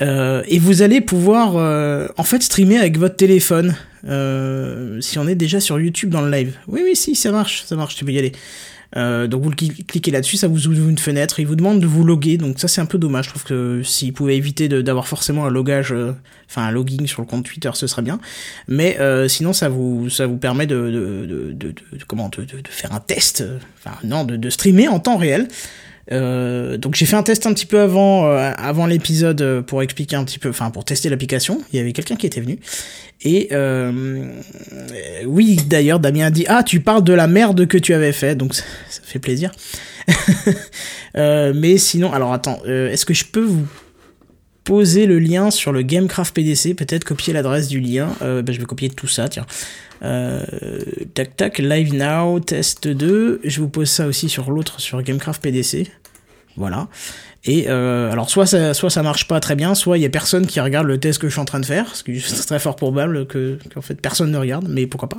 [0.00, 3.76] Euh, et vous allez pouvoir euh, en fait streamer avec votre téléphone
[4.08, 6.56] euh, si on est déjà sur YouTube dans le live.
[6.66, 8.32] Oui, oui, si, ça marche, ça marche, tu peux y aller.
[8.96, 12.04] Euh, donc vous cliquez là-dessus, ça vous ouvre une fenêtre, il vous demande de vous
[12.04, 15.46] loguer, donc ça c'est un peu dommage, je trouve que s'il pouvait éviter d'avoir forcément
[15.46, 16.12] un logage, euh,
[16.48, 18.20] enfin un logging sur le compte Twitter, ce serait bien.
[18.68, 21.74] Mais euh, sinon ça vous ça vous permet de, de,
[22.06, 25.48] comment de, faire un test, euh, enfin non, de streamer en temps réel.
[26.12, 29.82] Euh, donc j'ai fait un test un petit peu avant euh, avant l'épisode euh, pour
[29.82, 31.62] expliquer un petit peu, enfin pour tester l'application.
[31.72, 32.58] Il y avait quelqu'un qui était venu
[33.22, 33.48] et
[35.26, 38.34] oui d'ailleurs Damien a dit ah tu parles de la merde que tu avais fait
[38.34, 38.64] donc ça,
[39.02, 39.52] fait plaisir.
[41.14, 43.66] Mais sinon alors attends est-ce que je peux vous
[44.64, 48.58] poser le lien sur le Gamecraft PDC peut-être copier l'adresse du lien euh, bah, je
[48.58, 49.46] vais copier tout ça tiens
[50.04, 50.42] euh,
[51.14, 53.40] tac tac, live now, test 2.
[53.44, 55.90] Je vous pose ça aussi sur l'autre, sur Gamecraft PDC.
[56.56, 56.88] Voilà.
[57.44, 60.10] Et euh, alors soit ça, soit ça marche pas très bien, soit il y a
[60.10, 62.46] personne qui regarde le test que je suis en train de faire, ce qui est
[62.46, 65.18] très fort probable que qu'en fait personne ne regarde, mais pourquoi pas.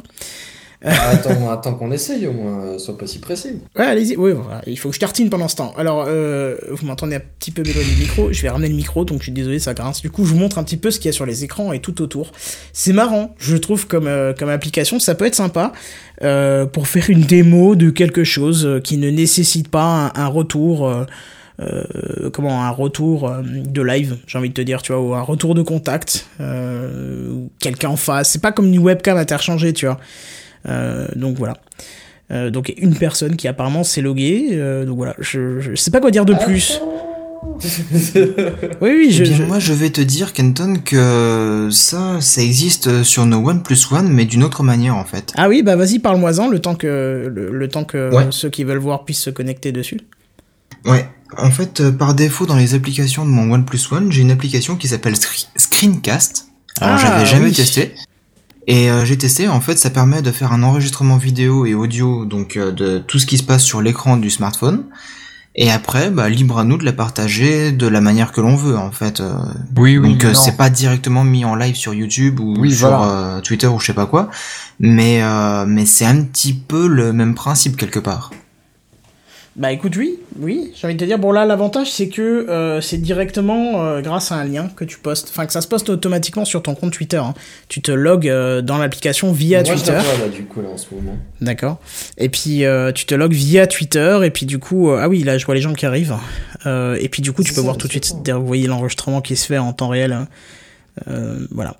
[0.86, 3.58] Ah, attends, attends qu'on essaye au moins, euh, sois pas si pressé.
[3.76, 4.16] Ouais, allez-y.
[4.16, 4.34] Oui,
[4.68, 5.74] il faut que je tartine pendant ce temps.
[5.78, 8.32] Alors, euh, vous m'entendez un petit peu m'éloigner du micro.
[8.32, 10.02] Je vais ramener le micro, donc je suis désolé, ça grince.
[10.02, 11.74] Du coup, je vous montre un petit peu ce qu'il y a sur les écrans
[11.74, 12.32] et tout autour.
[12.74, 15.00] C'est marrant, je trouve, comme, euh, comme application.
[15.00, 15.72] Ça peut être sympa
[16.72, 20.90] pour faire une démo de quelque chose qui ne nécessite pas un, retour.
[22.32, 25.56] comment un retour de live j'ai envie de te dire tu vois ou un retour
[25.56, 30.00] de contact euh, quelqu'un en face c'est pas comme une webcam interchangée tu vois
[31.16, 31.58] donc voilà.
[32.32, 34.50] Euh, donc une personne qui apparemment s'est loguée.
[34.54, 36.80] euh, donc voilà, je, je sais pas quoi dire de plus.
[38.82, 39.24] Oui, oui, je.
[39.24, 43.48] Eh bien, je- moi, je vais te dire, Kenton, que ça, ça existe sur nos
[43.48, 45.32] One Plus One, mais d'une autre manière, en fait.
[45.38, 48.28] Ah oui, bah vas-y, parle-moi-en le temps que le, le temps que Ouais.
[48.32, 50.00] ceux qui veulent voir puissent se connecter dessus.
[50.86, 51.08] Ouais.
[51.38, 54.32] En fait, euh, par défaut, dans les applications de mon One Plus One, j'ai une
[54.32, 56.48] application qui s'appelle Screen- Screencast.
[56.82, 57.54] Alors, Ah, j'avais jamais oui.
[57.54, 57.94] testé.
[58.68, 62.26] Et euh, j'ai testé, en fait, ça permet de faire un enregistrement vidéo et audio,
[62.26, 64.86] donc euh, de tout ce qui se passe sur l'écran du smartphone.
[65.58, 68.76] Et après, bah, libre à nous de la partager de la manière que l'on veut,
[68.78, 69.22] en fait.
[69.22, 69.34] euh.
[69.78, 70.14] Oui, oui.
[70.14, 73.04] donc euh, c'est pas directement mis en live sur YouTube ou Oui, sur voilà.
[73.38, 74.30] euh, Twitter ou je sais pas quoi,
[74.82, 78.32] mais euh, mais c'est un petit peu le même principe quelque part.
[79.58, 82.82] Bah écoute, oui, oui, j'ai envie de te dire, bon là l'avantage c'est que euh,
[82.82, 85.90] c'est directement euh, grâce à un lien que tu postes, enfin que ça se poste
[85.90, 87.16] automatiquement sur ton compte Twitter.
[87.18, 87.34] hein.
[87.70, 89.92] Tu te logs euh, dans l'application via Moi, Twitter.
[89.92, 91.18] je la vois, là, du coup, là, en ce moment.
[91.40, 91.80] D'accord.
[92.18, 95.24] Et puis euh, tu te logs via Twitter et puis du coup euh, ah oui
[95.24, 96.16] là je vois les gens qui arrivent
[96.66, 98.38] Euh, et puis du coup tu C'est peux ça, voir tout de c'est suite ça.
[98.38, 100.12] vous voyez l'enregistrement qui se fait en temps réel.
[100.12, 100.28] hein.
[101.08, 101.78] Euh, voilà.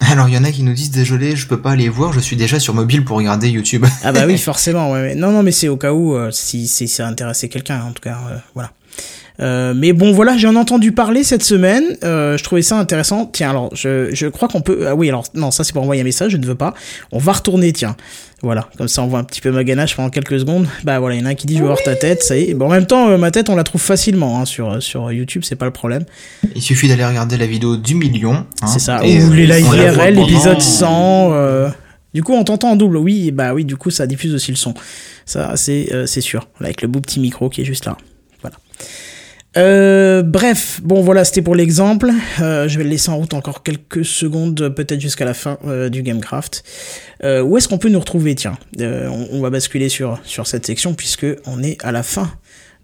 [0.12, 2.20] Alors il y en a qui nous disent désolé, je peux pas aller voir, je
[2.20, 3.84] suis déjà sur mobile pour regarder YouTube.
[4.02, 6.86] Ah bah oui forcément ouais, non non mais c'est au cas où euh, si, si
[6.88, 8.70] ça intéressait quelqu'un en tout cas euh, voilà.
[9.40, 11.84] Euh, mais bon voilà j'en ai entendu parler cette semaine.
[12.02, 13.26] Euh, je trouvais ça intéressant.
[13.26, 16.00] Tiens alors je, je crois qu'on peut ah oui alors non ça c'est pour envoyer
[16.00, 16.74] un message je ne veux pas.
[17.12, 17.96] On va retourner tiens.
[18.42, 20.66] Voilà comme ça on voit un petit peu ma ganache pendant quelques secondes.
[20.82, 22.36] Bah voilà il y en a un qui dit je veux voir ta tête ça
[22.36, 22.54] y est.
[22.54, 25.42] Bon en même temps euh, ma tête on la trouve facilement hein, sur sur YouTube
[25.44, 26.04] c'est pas le problème.
[26.56, 28.44] Il suffit d'aller regarder la vidéo du million.
[28.62, 29.00] hein, c'est ça.
[29.02, 31.68] Ou les live IRL l'épisode 100 euh,
[32.12, 32.96] du coup on t'entend en double.
[32.96, 34.74] Oui bah oui du coup ça diffuse aussi le son.
[35.26, 36.48] Ça c'est euh, sûr.
[36.60, 37.96] Avec le beau petit micro qui est juste là.
[38.42, 38.56] Voilà
[39.56, 42.10] euh, bref, bon voilà, c'était pour l'exemple.
[42.40, 45.88] Euh, je vais le laisser en route encore quelques secondes, peut-être jusqu'à la fin euh,
[45.88, 46.62] du Gamecraft.
[47.24, 48.34] Euh, où est-ce qu'on peut nous retrouver?
[48.34, 52.02] Tiens, euh, on, on va basculer sur, sur cette section puisque on est à la
[52.02, 52.30] fin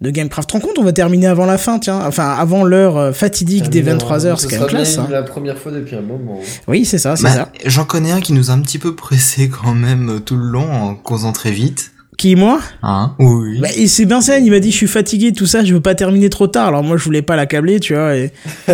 [0.01, 0.51] de Gamecraft.
[0.51, 4.37] Rends compte, on va terminer avant la fin, tiens, enfin avant l'heure fatidique des 23h,
[4.37, 4.97] c'est Ce quand même classe.
[4.97, 5.07] hein.
[5.09, 6.41] la première fois depuis un moment.
[6.67, 7.51] Oui, c'est ça, c'est Bah, ça.
[7.65, 10.69] J'en connais un qui nous a un petit peu pressé quand même tout le long
[10.69, 11.91] en causant très vite.
[12.17, 13.59] Qui, moi Hein Oui.
[13.59, 15.95] bah, et c'est Vincent, il m'a dit je suis fatigué, tout ça, je veux pas
[15.95, 16.67] terminer trop tard.
[16.69, 18.15] Alors moi je voulais pas l'accabler, tu vois.
[18.15, 18.31] Et...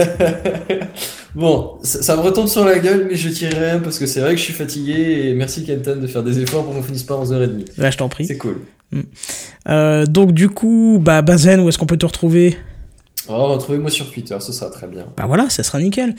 [1.33, 4.19] Bon, ça, ça me retombe sur la gueule, mais je tirerai rien parce que c'est
[4.19, 7.03] vrai que je suis fatigué et merci Kenton de faire des efforts pour qu'on finisse
[7.03, 7.67] pas à 11h30.
[7.77, 8.25] Là je t'en prie.
[8.25, 8.57] C'est cool.
[9.69, 12.57] Euh, donc du coup, bah Bazen, où est-ce qu'on peut te retrouver?
[13.31, 15.05] Oh, retrouvez-moi sur Twitter, ce sera très bien.
[15.17, 16.15] Bah voilà, ça sera nickel.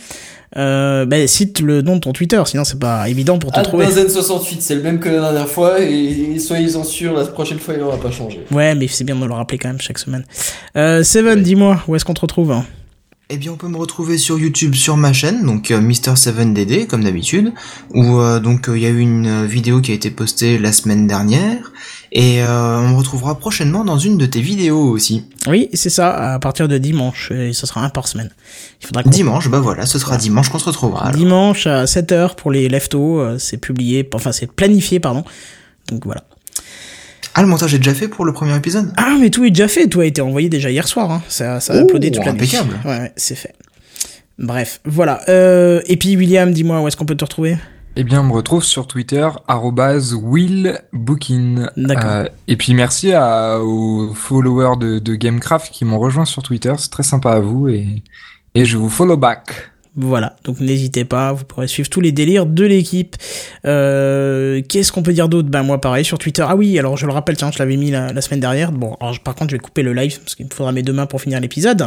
[0.57, 3.87] Euh, bah cite le nom de ton Twitter, sinon c'est pas évident pour te trouver.
[3.87, 7.81] Benzen68, c'est le même que la dernière fois et soyez-en sûrs, la prochaine fois il
[7.81, 8.45] n'aura pas changé.
[8.51, 10.25] Ouais, mais c'est bien de me le rappeler quand même chaque semaine.
[10.77, 12.65] Euh, Seven, dis-moi, où est-ce qu'on te retrouve hein?
[13.35, 17.03] Eh bien, on peut me retrouver sur YouTube sur ma chaîne, donc euh, Mister7DD comme
[17.03, 17.55] d'habitude,
[17.95, 20.71] où euh, donc euh, il y a eu une vidéo qui a été postée la
[20.71, 21.73] semaine dernière,
[22.15, 25.25] Et euh, on me retrouvera prochainement dans une de tes vidéos aussi.
[25.49, 28.29] Oui, c'est ça, à partir de dimanche, et ce sera un par semaine.
[28.83, 31.07] Il faudra Dimanche, bah voilà, ce sera dimanche qu'on se retrouvera.
[31.07, 31.17] alors.
[31.19, 35.25] Dimanche à 7h pour les leftos, euh, c'est publié, enfin c'est planifié, pardon.
[35.89, 36.25] Donc voilà.
[37.35, 38.93] Ah, le montage est déjà fait pour le premier épisode?
[38.99, 41.23] Ah, mais tout est déjà fait, tout a été envoyé déjà hier soir, hein.
[41.29, 42.41] ça, ça a uploadé toute la nuit.
[42.43, 42.79] impeccable.
[42.85, 43.55] Ouais, ouais, c'est fait.
[44.39, 45.23] Bref, voilà.
[45.31, 47.57] Euh, et puis William, dis-moi où est-ce qu'on peut te retrouver?
[47.95, 51.71] Eh bien, on me retrouve sur Twitter, arrobase willbookin.
[51.77, 52.05] D'accord.
[52.11, 56.73] Euh, et puis merci à, aux followers de, de Gamecraft qui m'ont rejoint sur Twitter.
[56.79, 58.03] C'est très sympa à vous et,
[58.55, 59.71] et je vous follow back.
[59.95, 63.15] Voilà, donc n'hésitez pas, vous pourrez suivre tous les délires de l'équipe.
[63.67, 65.51] Euh, Qu'est-ce qu'on peut dire d'autre?
[65.51, 66.47] Ben moi pareil sur Twitter.
[66.49, 68.73] Ah oui, alors je le rappelle, tiens, je l'avais mis la, la semaine dernière.
[68.73, 70.95] Bon, alors, par contre je vais couper le live parce qu'il me faudra mes deux
[70.95, 71.85] mains pour finir l'épisode.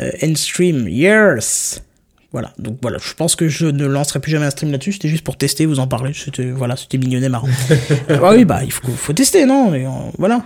[0.00, 1.82] Euh, end stream, years.
[2.30, 5.08] Voilà, donc voilà, je pense que je ne lancerai plus jamais un stream là-dessus, c'était
[5.08, 7.48] juste pour tester, vous en parler, c'était voilà, c'était mignonnet marrant.
[8.10, 9.74] Ah oui, bah il faut, faut tester, non?
[9.74, 10.44] Et, euh, Voilà.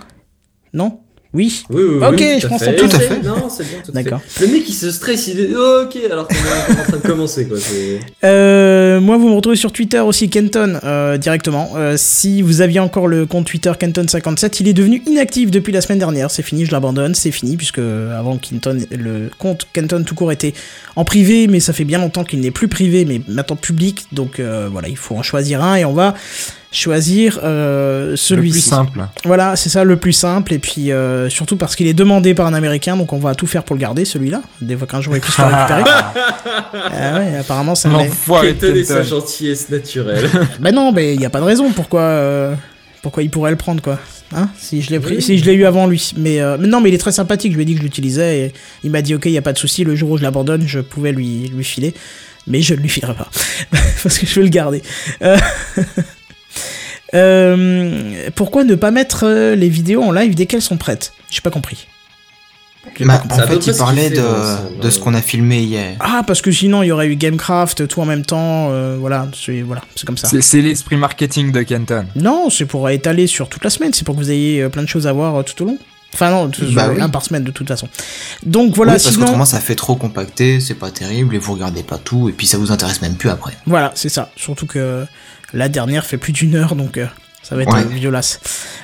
[0.71, 1.01] Non?
[1.33, 2.75] Oui Oui, oui, Ok, oui, je tout à pense fait.
[2.75, 3.21] que- tout à fait.
[3.23, 4.03] Non, c'est bien, tout à fait.
[4.03, 4.21] D'accord.
[4.39, 7.07] Le mec, il se stresse, il est oh, ok, alors qu'on est en train de
[7.07, 7.57] commencer, quoi.
[8.23, 11.71] Euh, moi, vous me retrouvez sur Twitter aussi, Kenton, euh, directement.
[11.75, 15.81] Euh, si vous aviez encore le compte Twitter Kenton57, il est devenu inactif depuis la
[15.81, 16.29] semaine dernière.
[16.29, 20.53] C'est fini, je l'abandonne, c'est fini, puisque avant Kenton, le compte Kenton tout court était
[20.95, 24.05] en privé, mais ça fait bien longtemps qu'il n'est plus privé, mais maintenant public.
[24.11, 26.13] Donc euh, voilà, il faut en choisir un et on va
[26.73, 28.61] choisir euh, Le plus celui-ci.
[28.61, 28.99] simple.
[29.23, 32.47] Voilà, c'est ça le plus simple, et puis euh, surtout parce qu'il est demandé par
[32.47, 34.41] un Américain, donc on va tout faire pour le garder, celui-là.
[34.59, 35.83] Des fois qu'un jour il puisse le récupérer.
[36.75, 40.29] Ah ouais, apparemment ça et sa gentillesse naturelle.
[40.59, 42.55] bah non, mais il y a pas de raison pourquoi euh,
[43.01, 43.99] pourquoi il pourrait le prendre quoi.
[44.35, 45.21] Hein si je l'ai pris, Oui.
[45.21, 46.11] si je l'ai eu avant lui.
[46.17, 47.51] Mais, euh, mais non, mais il est très sympathique.
[47.51, 49.41] Je lui ai dit que je l'utilisais et il m'a dit ok, il y a
[49.43, 49.83] pas de souci.
[49.83, 51.93] Le jour où je l'abandonne, je pouvais lui lui filer,
[52.47, 53.29] mais je ne lui filerai pas
[54.03, 54.81] parce que je veux le garder.
[55.21, 55.37] Euh,
[57.13, 61.13] euh, pourquoi ne pas mettre euh, les vidéos en live dès qu'elles sont prêtes?
[61.29, 61.87] J'ai pas compris.
[62.99, 63.41] Bah, pas compris.
[63.41, 65.95] En fait, il parlait de, de ce qu'on a filmé hier.
[66.01, 68.69] Ah, parce que sinon il y aurait eu Gamecraft tout en même temps.
[68.71, 70.27] euh, voilà, c'est voilà, c'est comme ça.
[70.41, 72.05] C'est l'esprit marketing de Kenton.
[72.15, 74.89] Non, c'est pour étaler sur toute la semaine, c'est pour que vous ayez plein de
[74.89, 75.77] choses à voir tout au long.
[76.13, 77.01] Enfin non, tout- Bah oui.
[77.01, 77.87] un par semaine de toute façon.
[78.45, 81.53] Donc voilà, oui, parce sinon, qu'autrement ça fait trop compacté, c'est pas terrible, et vous
[81.53, 83.53] regardez pas tout, et puis ça vous intéresse même plus après.
[83.65, 84.29] voilà, c'est ça.
[84.35, 85.05] Surtout que
[85.53, 87.05] la dernière fait plus d'une heure, donc euh,
[87.41, 87.81] ça va être Ouais.
[87.81, 88.39] euh, violace.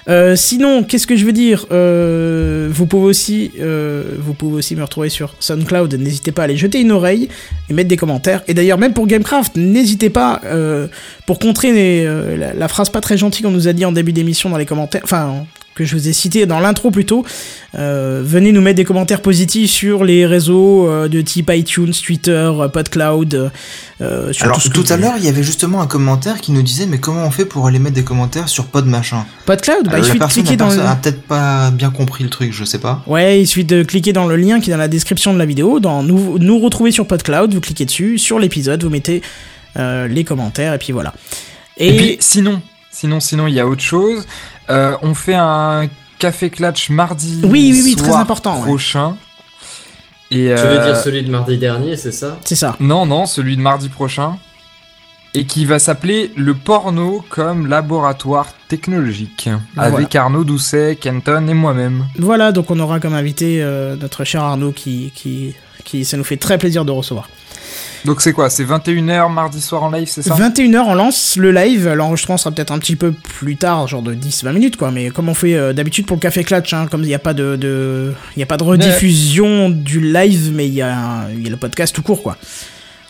[0.07, 4.75] Euh, sinon, qu'est-ce que je veux dire Euh, Vous pouvez aussi, euh, vous pouvez aussi
[4.75, 5.93] me retrouver sur SoundCloud.
[5.95, 7.29] N'hésitez pas à aller jeter une oreille
[7.69, 8.43] et mettre des commentaires.
[8.47, 10.41] Et d'ailleurs, même pour Gamecraft, n'hésitez pas
[11.25, 12.05] pour contrer les,
[12.37, 14.65] la, la phrase pas très gentille qu'on nous a dit en début d'émission dans les
[14.65, 15.01] commentaires.
[15.03, 15.45] Enfin.
[15.75, 17.25] Que je vous ai cité dans l'intro plutôt,
[17.75, 22.31] euh, venez nous mettre des commentaires positifs sur les réseaux euh, de type iTunes, Twitter,
[22.31, 23.51] euh, PodCloud.
[24.01, 26.85] euh, sur Alors tout, à l'heure, il y avait justement un commentaire qui nous disait
[26.85, 29.25] mais comment on fait pour aller mettre des commentaires sur Pod machin?
[29.45, 30.81] PodCloud, bah, il suffit de cliquer dans le...
[30.81, 33.03] a peut-être pas bien compris le truc, je sais pas.
[33.07, 35.45] Ouais, il suffit de cliquer dans le lien qui est dans la description de la
[35.45, 39.21] vidéo, dans nous, nous retrouver sur PodCloud, vous cliquez dessus, sur l'épisode, vous mettez
[39.75, 41.13] les commentaires, et puis voilà.
[41.77, 44.25] Et, puis sinon, sinon, sinon, il y a autre chose.
[44.69, 45.87] Euh, on fait un
[46.19, 48.65] café clutch mardi Oui, oui, oui, très soir important, ouais.
[48.65, 49.15] prochain.
[50.29, 52.37] Tu veux euh, dire celui de mardi dernier, c'est ça?
[52.45, 52.75] C'est ça.
[52.79, 54.37] Non, non, celui de mardi prochain.
[55.35, 59.49] Et qui va s'appeler le porno comme laboratoire technologique.
[59.75, 59.95] Voilà.
[59.95, 62.05] Avec Arnaud Doucet, Kenton et moi-même.
[62.17, 65.53] Voilà, donc on aura comme invité euh, notre cher Arnaud qui, qui,
[65.83, 67.29] qui, ça nous fait très plaisir de recevoir.
[68.05, 68.49] Donc c'est quoi?
[68.49, 70.35] C'est 21h mardi soir en live, c'est ça?
[70.35, 71.89] 21h, on lance le live.
[71.89, 74.91] L'enregistrement sera peut-être un petit peu plus tard, genre de 10-20 minutes, quoi.
[74.91, 77.19] Mais comme on fait euh, d'habitude pour le Café Clutch, hein, comme il n'y a
[77.19, 81.27] pas de, de, il y a pas de rediffusion du live, mais il y, a
[81.37, 82.37] y a le podcast tout court, quoi.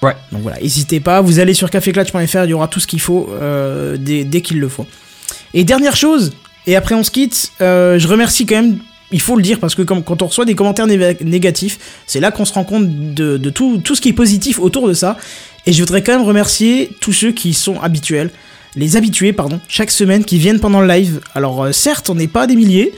[0.02, 0.16] Ouais.
[0.32, 1.22] Donc voilà, n'hésitez pas.
[1.22, 4.60] Vous allez sur caféclatch.fr, il y aura tout ce qu'il faut euh, dès, dès qu'il
[4.60, 4.88] le faut.
[5.54, 6.32] Et dernière chose,
[6.68, 8.78] et après on se quitte, euh, je remercie quand même.
[9.12, 12.46] Il faut le dire parce que quand on reçoit des commentaires négatifs, c'est là qu'on
[12.46, 15.18] se rend compte de, tout ce qui est positif autour de ça.
[15.66, 18.30] Et je voudrais quand même remercier tous ceux qui sont habituels,
[18.76, 21.22] les habitués, pardon, chaque semaine qui viennent pendant le live.
[21.34, 22.94] Alors euh, certes, on n'est pas des milliers,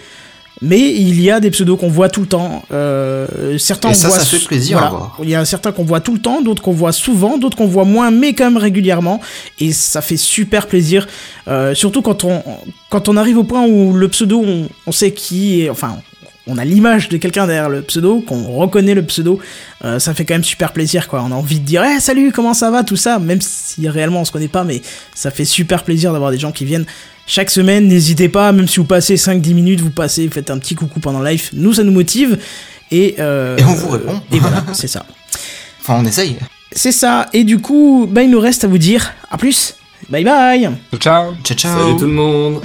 [0.62, 2.64] mais il y a des pseudos qu'on voit tout le temps.
[2.72, 4.96] Euh, certains Et on ça, voit ça fait plaisir à voilà.
[4.96, 5.18] voir.
[5.24, 7.68] Il y a certains qu'on voit tout le temps, d'autres qu'on voit souvent, d'autres qu'on
[7.68, 9.20] voit moins, mais quand même régulièrement.
[9.60, 11.08] Et ça fait super plaisir.
[11.48, 12.44] Euh, surtout quand on,
[12.90, 15.98] quand on arrive au point où le pseudo, on, on sait qui est, enfin,
[16.48, 19.40] on a l'image de quelqu'un derrière le pseudo, qu'on reconnaît le pseudo,
[19.86, 21.24] euh, ça fait quand même super plaisir, quoi.
[21.26, 24.22] On a envie de dire, Eh, salut, comment ça va, tout ça, même si réellement
[24.22, 24.82] on se connaît pas, mais
[25.14, 26.86] ça fait super plaisir d'avoir des gens qui viennent
[27.28, 27.88] chaque semaine.
[27.88, 31.20] N'hésitez pas, même si vous passez 5-10 minutes, vous passez, faites un petit coucou pendant
[31.20, 31.50] le live.
[31.54, 32.38] Nous, ça nous motive.
[32.92, 34.22] Et, euh, Et on vous répond.
[34.34, 35.06] Et voilà, c'est ça.
[35.82, 36.38] Enfin, on essaye.
[36.74, 37.28] C'est ça.
[37.34, 39.76] Et du coup, bah, il nous reste à vous dire à plus.
[40.10, 40.70] Bye bye.
[41.00, 41.80] Ciao Ciao, ciao.
[41.80, 42.62] Salut tout le monde